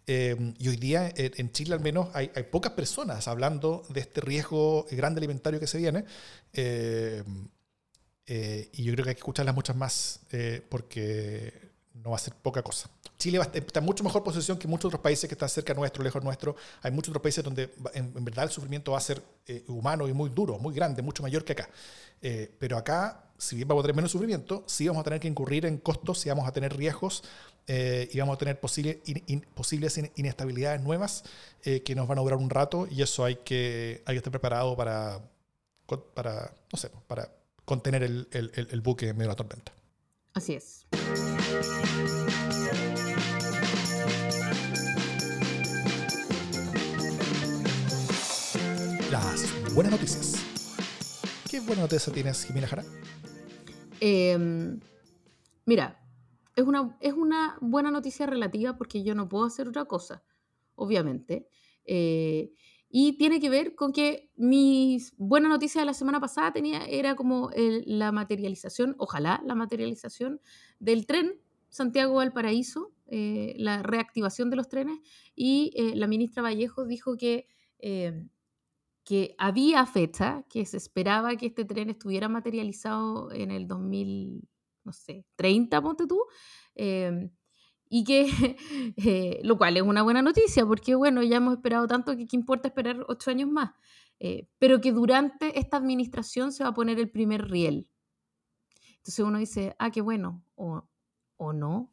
Eh, 0.06 0.54
y 0.58 0.68
hoy 0.68 0.76
día 0.76 1.10
en 1.16 1.52
Chile 1.52 1.74
al 1.74 1.80
menos 1.80 2.08
hay, 2.12 2.28
pocas 2.50 2.72
personas 2.72 3.28
hablando 3.28 3.84
de 3.88 4.00
este 4.00 4.20
riesgo 4.20 4.84
grande 4.90 5.20
alimentario 5.20 5.60
que 5.60 5.68
se 5.68 5.78
viene. 5.78 6.04
Eh, 6.52 7.22
eh, 8.26 8.70
y 8.72 8.82
yo 8.82 8.92
creo 8.92 9.04
que 9.04 9.10
hay 9.10 9.14
que 9.14 9.20
escucharlas 9.20 9.54
muchas 9.54 9.76
más 9.76 10.20
porque 10.68 11.73
no 11.94 12.10
va 12.10 12.16
a 12.16 12.18
ser 12.18 12.34
poca 12.34 12.62
cosa. 12.62 12.90
Chile 13.18 13.40
está 13.54 13.78
en 13.78 13.84
mucho 13.84 14.02
mejor 14.02 14.22
posición 14.22 14.58
que 14.58 14.66
muchos 14.66 14.86
otros 14.86 15.00
países 15.00 15.28
que 15.28 15.34
están 15.34 15.48
cerca 15.48 15.72
nuestro, 15.74 16.02
lejos 16.02 16.22
nuestro. 16.22 16.56
Hay 16.82 16.90
muchos 16.90 17.10
otros 17.10 17.22
países 17.22 17.44
donde 17.44 17.72
en, 17.94 18.24
verdad 18.24 18.44
el 18.44 18.50
sufrimiento 18.50 18.92
va 18.92 18.98
a 18.98 19.00
ser 19.00 19.22
eh, 19.46 19.64
humano 19.68 20.08
y 20.08 20.12
muy 20.12 20.30
duro, 20.30 20.58
muy 20.58 20.74
grande, 20.74 21.02
mucho 21.02 21.22
mayor 21.22 21.44
que 21.44 21.52
acá. 21.52 21.68
Eh, 22.20 22.52
pero 22.58 22.76
acá, 22.76 23.24
si 23.38 23.56
bien 23.56 23.68
vamos 23.68 23.82
a 23.82 23.84
tener 23.84 23.96
menos 23.96 24.10
sufrimiento, 24.10 24.64
sí 24.66 24.88
vamos 24.88 25.02
a 25.02 25.04
tener 25.04 25.20
que 25.20 25.28
incurrir 25.28 25.66
en 25.66 25.78
costos, 25.78 26.18
sí 26.18 26.28
vamos 26.28 26.48
a 26.48 26.52
tener 26.52 26.76
riesgos 26.76 27.22
eh, 27.66 28.08
y 28.12 28.18
vamos 28.18 28.34
a 28.34 28.38
tener 28.38 28.58
posible, 28.58 29.00
posibles 29.54 30.00
inestabilidades 30.16 30.82
nuevas 30.82 31.24
que 31.62 31.94
nos 31.94 32.06
van 32.06 32.18
a 32.18 32.20
durar 32.20 32.38
un 32.38 32.50
rato 32.50 32.86
y 32.90 33.00
eso 33.00 33.24
hay 33.24 33.36
que, 33.36 34.02
hay 34.04 34.14
que 34.14 34.18
estar 34.18 34.30
preparado 34.30 34.76
para, 34.76 35.20
para, 36.14 36.52
no 36.72 36.78
sé, 36.78 36.90
para 37.06 37.30
contener 37.64 38.02
el, 38.02 38.80
buque 38.82 39.12
medio 39.12 39.22
de 39.22 39.28
la 39.28 39.36
tormenta. 39.36 39.72
Así 40.34 40.54
es. 40.54 40.84
Las 49.12 49.74
buenas 49.74 49.92
noticias. 49.92 50.34
¿Qué 51.48 51.60
buena 51.60 51.82
noticia 51.82 52.12
tienes, 52.12 52.44
Jimena 52.44 52.66
Jara? 52.66 52.84
Em, 54.00 54.80
mira, 55.66 56.04
es 56.56 56.64
una, 56.64 56.98
es 57.00 57.12
una 57.12 57.56
buena 57.60 57.92
noticia 57.92 58.26
relativa 58.26 58.76
porque 58.76 59.04
yo 59.04 59.14
no 59.14 59.28
puedo 59.28 59.44
hacer 59.44 59.68
otra 59.68 59.84
cosa, 59.84 60.24
obviamente. 60.74 61.48
Eh, 61.84 62.50
Y 62.96 63.18
tiene 63.18 63.40
que 63.40 63.50
ver 63.50 63.74
con 63.74 63.92
que 63.92 64.30
mi 64.36 64.98
buena 65.16 65.48
noticia 65.48 65.80
de 65.80 65.84
la 65.84 65.94
semana 65.94 66.20
pasada 66.20 66.52
tenía, 66.52 66.86
era 66.86 67.16
como 67.16 67.50
la 67.56 68.12
materialización, 68.12 68.94
ojalá 68.98 69.42
la 69.44 69.56
materialización 69.56 70.40
del 70.78 71.04
tren 71.04 71.40
Santiago-Valparaíso, 71.70 72.92
eh, 73.08 73.54
la 73.58 73.82
reactivación 73.82 74.48
de 74.48 74.54
los 74.54 74.68
trenes, 74.68 75.00
y 75.34 75.72
eh, 75.74 75.96
la 75.96 76.06
ministra 76.06 76.44
Vallejo 76.44 76.86
dijo 76.86 77.16
que, 77.16 77.48
eh, 77.80 78.28
que 79.02 79.34
había 79.38 79.84
fecha, 79.86 80.44
que 80.48 80.64
se 80.64 80.76
esperaba 80.76 81.34
que 81.34 81.46
este 81.46 81.64
tren 81.64 81.90
estuviera 81.90 82.28
materializado 82.28 83.32
en 83.32 83.50
el 83.50 83.66
2000, 83.66 84.48
no 84.84 84.92
sé, 84.92 85.26
30, 85.34 85.82
ponte 85.82 86.06
tú, 86.06 86.20
y 87.96 88.02
que, 88.02 88.56
lo 89.44 89.56
cual 89.56 89.76
es 89.76 89.84
una 89.84 90.02
buena 90.02 90.20
noticia, 90.20 90.66
porque 90.66 90.96
bueno, 90.96 91.22
ya 91.22 91.36
hemos 91.36 91.54
esperado 91.54 91.86
tanto 91.86 92.16
que 92.16 92.26
qué 92.26 92.34
importa 92.34 92.66
esperar 92.66 93.04
ocho 93.06 93.30
años 93.30 93.48
más, 93.48 93.70
pero 94.58 94.80
que 94.80 94.90
durante 94.90 95.60
esta 95.60 95.76
administración 95.76 96.50
se 96.50 96.64
va 96.64 96.70
a 96.70 96.74
poner 96.74 96.98
el 96.98 97.08
primer 97.08 97.48
riel. 97.48 97.86
Entonces 98.96 99.24
uno 99.24 99.38
dice, 99.38 99.76
ah, 99.78 99.92
qué 99.92 100.00
bueno, 100.00 100.42
o, 100.56 100.82
o 101.36 101.52
no. 101.52 101.92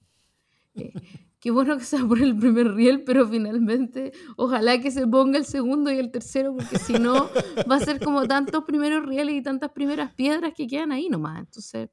Eh, 0.74 0.92
qué 1.40 1.52
bueno 1.52 1.78
que 1.78 1.84
se 1.84 1.98
va 1.98 2.06
a 2.06 2.08
poner 2.08 2.24
el 2.24 2.38
primer 2.38 2.74
riel, 2.74 3.04
pero 3.04 3.28
finalmente 3.28 4.12
ojalá 4.38 4.82
que 4.82 4.90
se 4.90 5.06
ponga 5.06 5.38
el 5.38 5.46
segundo 5.46 5.92
y 5.92 6.00
el 6.00 6.10
tercero, 6.10 6.56
porque 6.56 6.80
si 6.80 6.94
no 6.94 7.30
va 7.70 7.76
a 7.76 7.80
ser 7.80 8.04
como 8.04 8.28
tantos 8.28 8.64
primeros 8.64 9.06
rieles 9.06 9.36
y 9.36 9.44
tantas 9.44 9.70
primeras 9.70 10.16
piedras 10.16 10.54
que 10.56 10.66
quedan 10.66 10.92
ahí 10.94 11.10
nomás. 11.10 11.42
Entonces, 11.42 11.90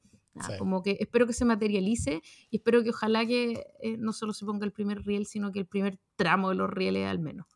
como 0.59 0.82
que 0.82 0.97
espero 1.01 1.26
que 1.26 1.32
se 1.32 1.45
materialice 1.45 2.22
y 2.51 2.57
espero 2.57 2.82
que 2.82 2.91
ojalá 2.91 3.26
que 3.26 3.66
eh, 3.80 3.97
no 3.99 4.12
solo 4.12 4.32
se 4.32 4.45
ponga 4.45 4.64
el 4.64 4.72
primer 4.72 5.05
riel, 5.05 5.26
sino 5.26 5.53
que 5.53 5.59
el 5.59 5.66
primer 5.66 5.99
tramo 6.16 6.51
de 6.51 6.55
los 6.55 6.70
rieles 6.70 7.07
al 7.07 7.18
menos. 7.18 7.47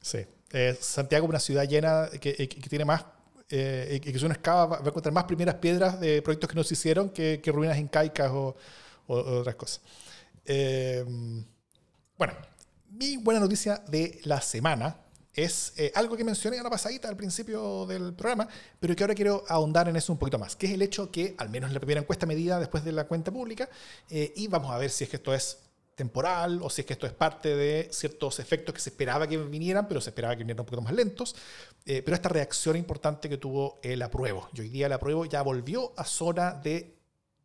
Sí, 0.00 0.18
eh, 0.52 0.76
Santiago 0.80 1.26
es 1.26 1.30
una 1.30 1.40
ciudad 1.40 1.68
llena 1.68 2.08
que, 2.20 2.34
que 2.34 2.68
tiene 2.68 2.84
más 2.84 3.04
eh, 3.50 3.96
y 3.96 4.00
que 4.00 4.18
si 4.18 4.24
uno 4.24 4.34
excava 4.34 4.78
va 4.78 4.84
a 4.84 4.88
encontrar 4.88 5.12
más 5.12 5.24
primeras 5.24 5.56
piedras 5.56 6.00
de 6.00 6.22
proyectos 6.22 6.48
que 6.48 6.56
no 6.56 6.64
se 6.64 6.74
hicieron 6.74 7.10
que, 7.10 7.40
que 7.42 7.52
ruinas 7.52 7.78
incaicas 7.78 8.30
o, 8.30 8.56
o, 9.06 9.16
otras 9.16 9.54
cosas. 9.56 9.82
Eh, 10.46 11.04
bueno, 12.16 12.32
mi 12.90 13.18
buena 13.18 13.40
noticia 13.40 13.82
de 13.88 14.20
la 14.24 14.40
semana 14.40 14.96
es 15.34 15.72
eh, 15.76 15.92
algo 15.94 16.16
que 16.16 16.24
mencioné 16.24 16.58
a 16.58 16.62
la 16.62 16.70
pasadita 16.70 17.08
al 17.08 17.16
principio 17.16 17.86
del 17.86 18.14
programa, 18.14 18.48
pero 18.78 18.94
que 18.94 19.02
ahora 19.02 19.14
quiero 19.14 19.44
ahondar 19.48 19.88
en 19.88 19.96
eso 19.96 20.12
un 20.12 20.18
poquito 20.18 20.38
más, 20.38 20.56
que 20.56 20.66
es 20.66 20.72
el 20.72 20.82
hecho 20.82 21.10
que, 21.10 21.34
al 21.38 21.50
menos 21.50 21.68
en 21.68 21.74
la 21.74 21.80
primera 21.80 22.00
encuesta 22.00 22.26
medida 22.26 22.58
después 22.58 22.84
de 22.84 22.92
la 22.92 23.04
cuenta 23.04 23.30
pública, 23.30 23.68
y 24.08 24.46
vamos 24.48 24.70
a 24.70 24.78
ver 24.78 24.90
si 24.90 25.04
es 25.04 25.10
que 25.10 25.16
esto 25.16 25.34
es 25.34 25.58
temporal 25.94 26.60
o 26.62 26.70
si 26.70 26.82
es 26.82 26.86
que 26.86 26.92
esto 26.94 27.06
es 27.06 27.12
parte 27.12 27.54
de 27.54 27.88
ciertos 27.92 28.38
efectos 28.38 28.74
que 28.74 28.80
se 28.80 28.90
esperaba 28.90 29.26
que 29.26 29.36
vinieran, 29.38 29.86
pero 29.88 30.00
se 30.00 30.10
esperaba 30.10 30.34
que 30.34 30.40
vinieran 30.40 30.60
un 30.60 30.66
poquito 30.66 30.82
más 30.82 30.92
lentos. 30.92 31.36
Eh, 31.86 32.02
pero 32.02 32.14
esta 32.14 32.28
reacción 32.28 32.76
importante 32.76 33.28
que 33.28 33.36
tuvo 33.36 33.78
el 33.82 34.02
apruebo. 34.02 34.48
Y 34.54 34.60
hoy 34.60 34.68
día 34.68 34.86
el 34.86 34.92
apruebo 34.92 35.24
ya 35.24 35.42
volvió 35.42 35.92
a 35.96 36.04
zona 36.04 36.52
de 36.52 36.96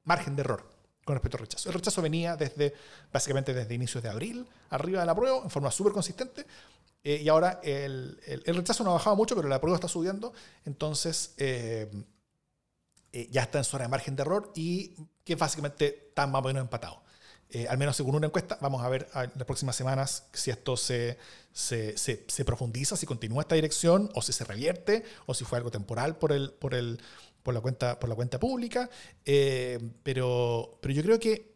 margen 0.03 0.35
de 0.35 0.41
error 0.41 0.67
con 1.03 1.15
respecto 1.15 1.37
al 1.37 1.41
rechazo. 1.41 1.69
El 1.69 1.75
rechazo 1.75 2.01
venía 2.01 2.35
desde, 2.35 2.73
básicamente 3.11 3.53
desde 3.53 3.73
inicios 3.73 4.03
de 4.03 4.09
abril, 4.09 4.47
arriba 4.69 4.99
del 5.01 5.09
apruebo, 5.09 5.43
en 5.43 5.49
forma 5.49 5.71
súper 5.71 5.93
consistente. 5.93 6.45
Eh, 7.03 7.21
y 7.23 7.29
ahora 7.29 7.59
el, 7.63 8.19
el, 8.25 8.55
rechazo 8.55 8.83
no 8.83 8.91
ha 8.91 8.93
bajado 8.93 9.15
mucho, 9.15 9.35
pero 9.35 9.47
el 9.47 9.53
apruebo 9.53 9.75
está 9.75 9.87
subiendo. 9.87 10.33
Entonces, 10.65 11.33
eh, 11.37 11.89
ya 13.31 13.43
está 13.43 13.57
en 13.57 13.63
zona 13.63 13.83
de 13.85 13.89
margen 13.89 14.15
de 14.15 14.21
error 14.21 14.51
y 14.55 14.95
que 15.23 15.35
básicamente 15.35 16.07
está 16.09 16.27
más 16.27 16.41
o 16.41 16.47
menos 16.47 16.61
empatado. 16.61 17.01
Eh, 17.51 17.67
al 17.67 17.79
menos 17.79 17.95
según 17.95 18.13
una 18.13 18.27
encuesta, 18.27 18.59
vamos 18.61 18.83
a 18.83 18.89
ver 18.89 19.09
en 19.15 19.31
las 19.33 19.45
próximas 19.45 19.75
semanas 19.75 20.27
si 20.33 20.51
esto 20.51 20.77
se, 20.77 21.17
se, 21.51 21.97
se, 21.97 22.45
profundiza, 22.45 22.95
si 22.95 23.07
continúa 23.07 23.41
esta 23.41 23.55
dirección, 23.55 24.11
o 24.13 24.21
si 24.21 24.33
se 24.33 24.43
revierte, 24.43 25.03
o 25.25 25.33
si 25.33 25.45
fue 25.45 25.57
algo 25.57 25.71
temporal 25.71 26.17
por, 26.17 26.31
el, 26.31 26.51
por, 26.51 26.75
el, 26.75 27.01
por, 27.41 27.55
la, 27.55 27.61
cuenta, 27.61 27.99
por 27.99 28.07
la 28.07 28.15
cuenta 28.15 28.39
pública. 28.39 28.87
Eh, 29.25 29.79
pero, 30.03 30.77
pero 30.79 30.93
yo 30.93 31.01
creo 31.01 31.19
que, 31.19 31.55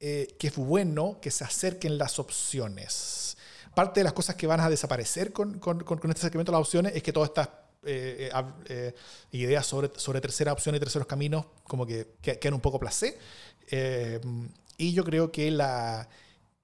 eh, 0.00 0.34
que 0.38 0.50
fue 0.50 0.64
bueno 0.64 1.18
que 1.20 1.30
se 1.30 1.44
acerquen 1.44 1.98
las 1.98 2.18
opciones. 2.18 3.36
Parte 3.74 4.00
de 4.00 4.04
las 4.04 4.12
cosas 4.12 4.36
que 4.36 4.46
van 4.46 4.60
a 4.60 4.70
desaparecer 4.70 5.32
con, 5.32 5.58
con, 5.58 5.80
con 5.80 6.10
este 6.10 6.20
acercamiento 6.20 6.52
a 6.52 6.58
las 6.58 6.66
opciones 6.66 6.94
es 6.94 7.02
que 7.02 7.12
todas 7.12 7.30
estas 7.30 7.48
ideas 9.30 9.66
sobre, 9.66 9.90
sobre 9.96 10.18
tercera 10.22 10.54
opción 10.54 10.74
y 10.74 10.78
terceros 10.80 11.06
caminos 11.06 11.44
como 11.64 11.84
que, 11.84 12.14
quedan 12.22 12.54
un 12.54 12.60
poco 12.60 12.78
placé. 12.78 13.18
Y 14.76 14.92
yo 14.92 15.04
creo 15.04 15.30
que, 15.30 15.50
la, 15.50 16.08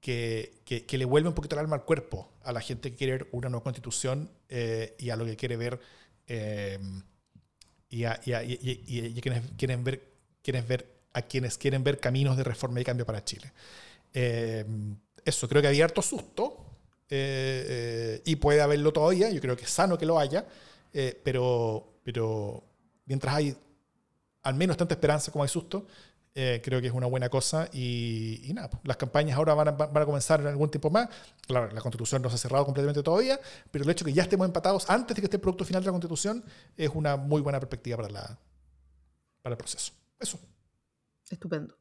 que, 0.01 0.53
que, 0.65 0.99
le 0.99 1.05
vuelve 1.05 1.29
un 1.29 1.35
poquito 1.35 1.57
el 1.57 1.61
alma 1.61 1.77
al 1.77 1.85
cuerpo 1.85 2.33
a 2.43 2.53
la 2.53 2.61
gente 2.61 2.91
que 2.91 2.97
quiere 2.97 3.13
ver 3.13 3.29
una 3.33 3.49
nueva 3.49 3.63
constitución 3.63 4.31
eh, 4.49 4.97
y 4.99 5.11
a 5.11 5.17
lo 5.17 5.25
que 5.25 5.37
quiere 5.37 5.57
ver 5.57 5.79
eh, 6.27 6.79
y, 7.89 8.05
a, 8.05 8.21
y, 8.25 8.33
a, 8.33 8.43
y, 8.43 9.21
quienes 9.21 9.43
quieren 9.57 9.85
ver, 9.85 10.09
quieren 10.43 10.67
ver 10.67 11.01
a 11.13 11.23
quienes 11.23 11.59
quieren 11.59 11.85
ver 11.85 11.99
caminos 12.01 12.37
de 12.37 12.45
reforma 12.45 12.81
y 12.81 12.85
cambio 12.85 13.05
para 13.05 13.25
Chile. 13.25 13.53
Eh, 14.15 14.65
eso, 15.25 15.49
creo 15.49 15.61
que 15.61 15.69
había 15.69 15.85
harto 15.85 16.03
susto 16.03 16.67
y 17.11 18.37
puede 18.37 18.61
haberlo 18.61 18.93
todavía, 18.93 19.31
yo 19.31 19.41
creo 19.41 19.57
que 19.57 19.65
es 19.65 19.71
sano 19.71 19.99
que 19.99 20.07
lo 20.07 20.19
haya, 20.19 20.47
pero, 21.23 21.95
pero 22.05 22.63
mientras 23.07 23.35
hay 23.35 23.57
al 24.43 24.55
menos 24.55 24.77
tanta 24.77 24.95
esperanza 24.95 25.31
como 25.33 25.43
hay 25.43 25.49
susto, 25.49 25.87
eh, 26.33 26.61
creo 26.63 26.81
que 26.81 26.87
es 26.87 26.93
una 26.93 27.07
buena 27.07 27.29
cosa 27.29 27.69
y, 27.73 28.51
nada, 28.55 28.71
pues, 28.71 28.83
las 28.85 28.97
campañas 28.97 29.37
ahora 29.37 29.53
van 29.55 29.69
a, 29.69 29.71
van 29.73 30.03
a, 30.03 30.07
comenzar 30.07 30.41
en 30.41 30.47
algún 30.47 30.71
tiempo 30.71 30.89
más. 30.89 31.09
Claro, 31.47 31.71
la 31.73 31.81
constitución 31.81 32.23
no 32.23 32.29
se 32.31 32.37
ha 32.37 32.39
cerrado 32.39 32.65
completamente 32.65 33.03
todavía, 33.03 33.41
pero 33.71 33.85
el 33.85 33.91
hecho 33.91 34.05
de 34.05 34.13
que 34.13 34.15
ya 34.15 34.23
estemos 34.23 34.47
empatados 34.47 34.89
antes 34.89 35.17
de 35.17 35.23
que 35.23 35.27
esté 35.27 35.37
el 35.37 35.41
producto 35.41 35.65
final 35.65 35.83
de 35.83 35.87
la 35.87 35.93
constitución 35.93 36.45
es 36.77 36.91
una 36.95 37.17
muy 37.17 37.43
buena 37.43 37.59
perspectiva 37.59 37.97
para, 37.97 38.11
la, 38.11 38.39
para 39.43 39.55
el 39.55 39.59
proceso. 39.59 39.93
Eso. 40.19 40.39
Estupendo. 41.29 41.77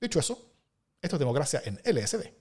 Dicho 0.00 0.18
eso, 0.18 0.38
esto 1.00 1.16
es 1.16 1.20
democracia 1.20 1.62
en 1.64 1.80
LSD. 1.84 2.39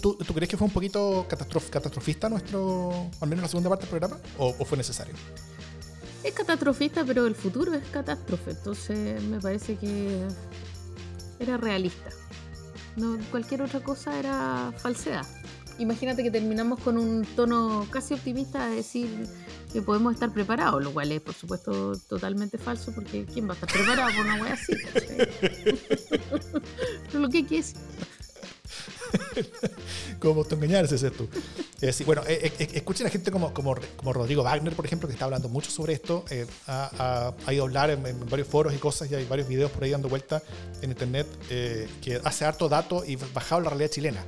¿Tú, 0.00 0.16
crees 0.34 0.48
que 0.48 0.56
fue 0.56 0.66
un 0.66 0.72
poquito 0.72 1.26
catastrofista 1.28 2.28
nuestro, 2.28 3.10
al 3.20 3.28
menos 3.28 3.42
la 3.42 3.48
segunda 3.48 3.68
parte 3.68 3.86
del 3.86 3.90
programa? 3.90 4.18
¿O, 4.38 4.52
fue 4.64 4.78
necesario? 4.78 5.14
Es 6.22 6.32
catastrofista, 6.34 7.04
pero 7.04 7.26
el 7.26 7.34
futuro 7.34 7.74
es 7.74 7.84
catástrofe. 7.88 8.52
Entonces 8.52 9.22
me 9.22 9.40
parece 9.40 9.76
que 9.76 10.26
era 11.40 11.56
realista. 11.56 12.10
No, 12.96 13.18
cualquier 13.30 13.62
otra 13.62 13.80
cosa 13.80 14.18
era 14.18 14.72
falsedad. 14.76 15.26
Imagínate 15.78 16.22
que 16.22 16.30
terminamos 16.30 16.78
con 16.80 16.98
un 16.98 17.24
tono 17.34 17.86
casi 17.90 18.14
optimista 18.14 18.68
de 18.68 18.76
decir 18.76 19.26
que 19.72 19.80
podemos 19.80 20.12
estar 20.12 20.32
preparados, 20.32 20.84
lo 20.84 20.92
cual 20.92 21.10
es 21.12 21.22
por 21.22 21.34
supuesto 21.34 21.98
totalmente 22.08 22.58
falso 22.58 22.92
porque 22.94 23.24
¿quién 23.24 23.48
va 23.48 23.52
a 23.52 23.54
estar 23.54 23.72
preparado 23.72 24.10
por 24.14 24.26
una 24.26 24.42
wea 24.42 24.52
así? 24.52 24.74
lo 27.18 27.28
que 27.30 27.38
hay 27.38 27.44
como 30.18 30.40
autoengañarse 30.40 30.94
es 30.94 31.02
esto. 31.02 31.28
bueno, 32.06 32.22
eh, 32.26 32.52
eh, 32.58 32.68
escuchen 32.74 33.06
a 33.06 33.10
gente 33.10 33.30
como, 33.30 33.52
como, 33.52 33.76
como, 33.96 34.12
Rodrigo 34.12 34.42
Wagner, 34.42 34.74
por 34.74 34.86
ejemplo, 34.86 35.08
que 35.08 35.14
está 35.14 35.26
hablando 35.26 35.48
mucho 35.48 35.70
sobre 35.70 35.92
esto. 35.94 36.24
Eh, 36.30 36.46
ha, 36.66 37.32
ido 37.50 37.64
a 37.64 37.66
hablar 37.66 37.90
en, 37.90 38.02
varios 38.28 38.48
foros 38.48 38.74
y 38.74 38.78
cosas, 38.78 39.10
y 39.10 39.14
hay 39.14 39.24
varios 39.24 39.48
videos 39.48 39.70
por 39.70 39.84
ahí 39.84 39.90
dando 39.90 40.08
vuelta 40.08 40.42
en 40.80 40.90
internet 40.90 41.26
que 41.48 42.20
hace 42.24 42.44
harto 42.44 42.68
dato 42.68 43.04
y 43.04 43.16
bajado 43.16 43.60
la 43.62 43.70
realidad 43.70 43.90
chilena, 43.90 44.24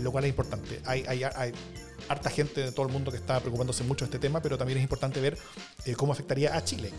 lo 0.00 0.12
cual 0.12 0.24
es 0.24 0.30
importante. 0.30 0.80
Hay, 0.84 1.04
hay, 1.06 1.24
hay 1.24 1.52
harta 2.08 2.30
gente 2.30 2.60
de 2.60 2.72
todo 2.72 2.86
el 2.86 2.92
mundo 2.92 3.10
que 3.10 3.16
está 3.16 3.40
preocupándose 3.40 3.84
mucho 3.84 4.04
de 4.04 4.10
este 4.10 4.18
tema, 4.18 4.40
pero 4.40 4.58
también 4.58 4.78
es 4.78 4.82
importante 4.82 5.20
ver 5.20 5.38
cómo 5.96 6.12
afectaría 6.12 6.56
a 6.56 6.64
Chile. 6.64 6.90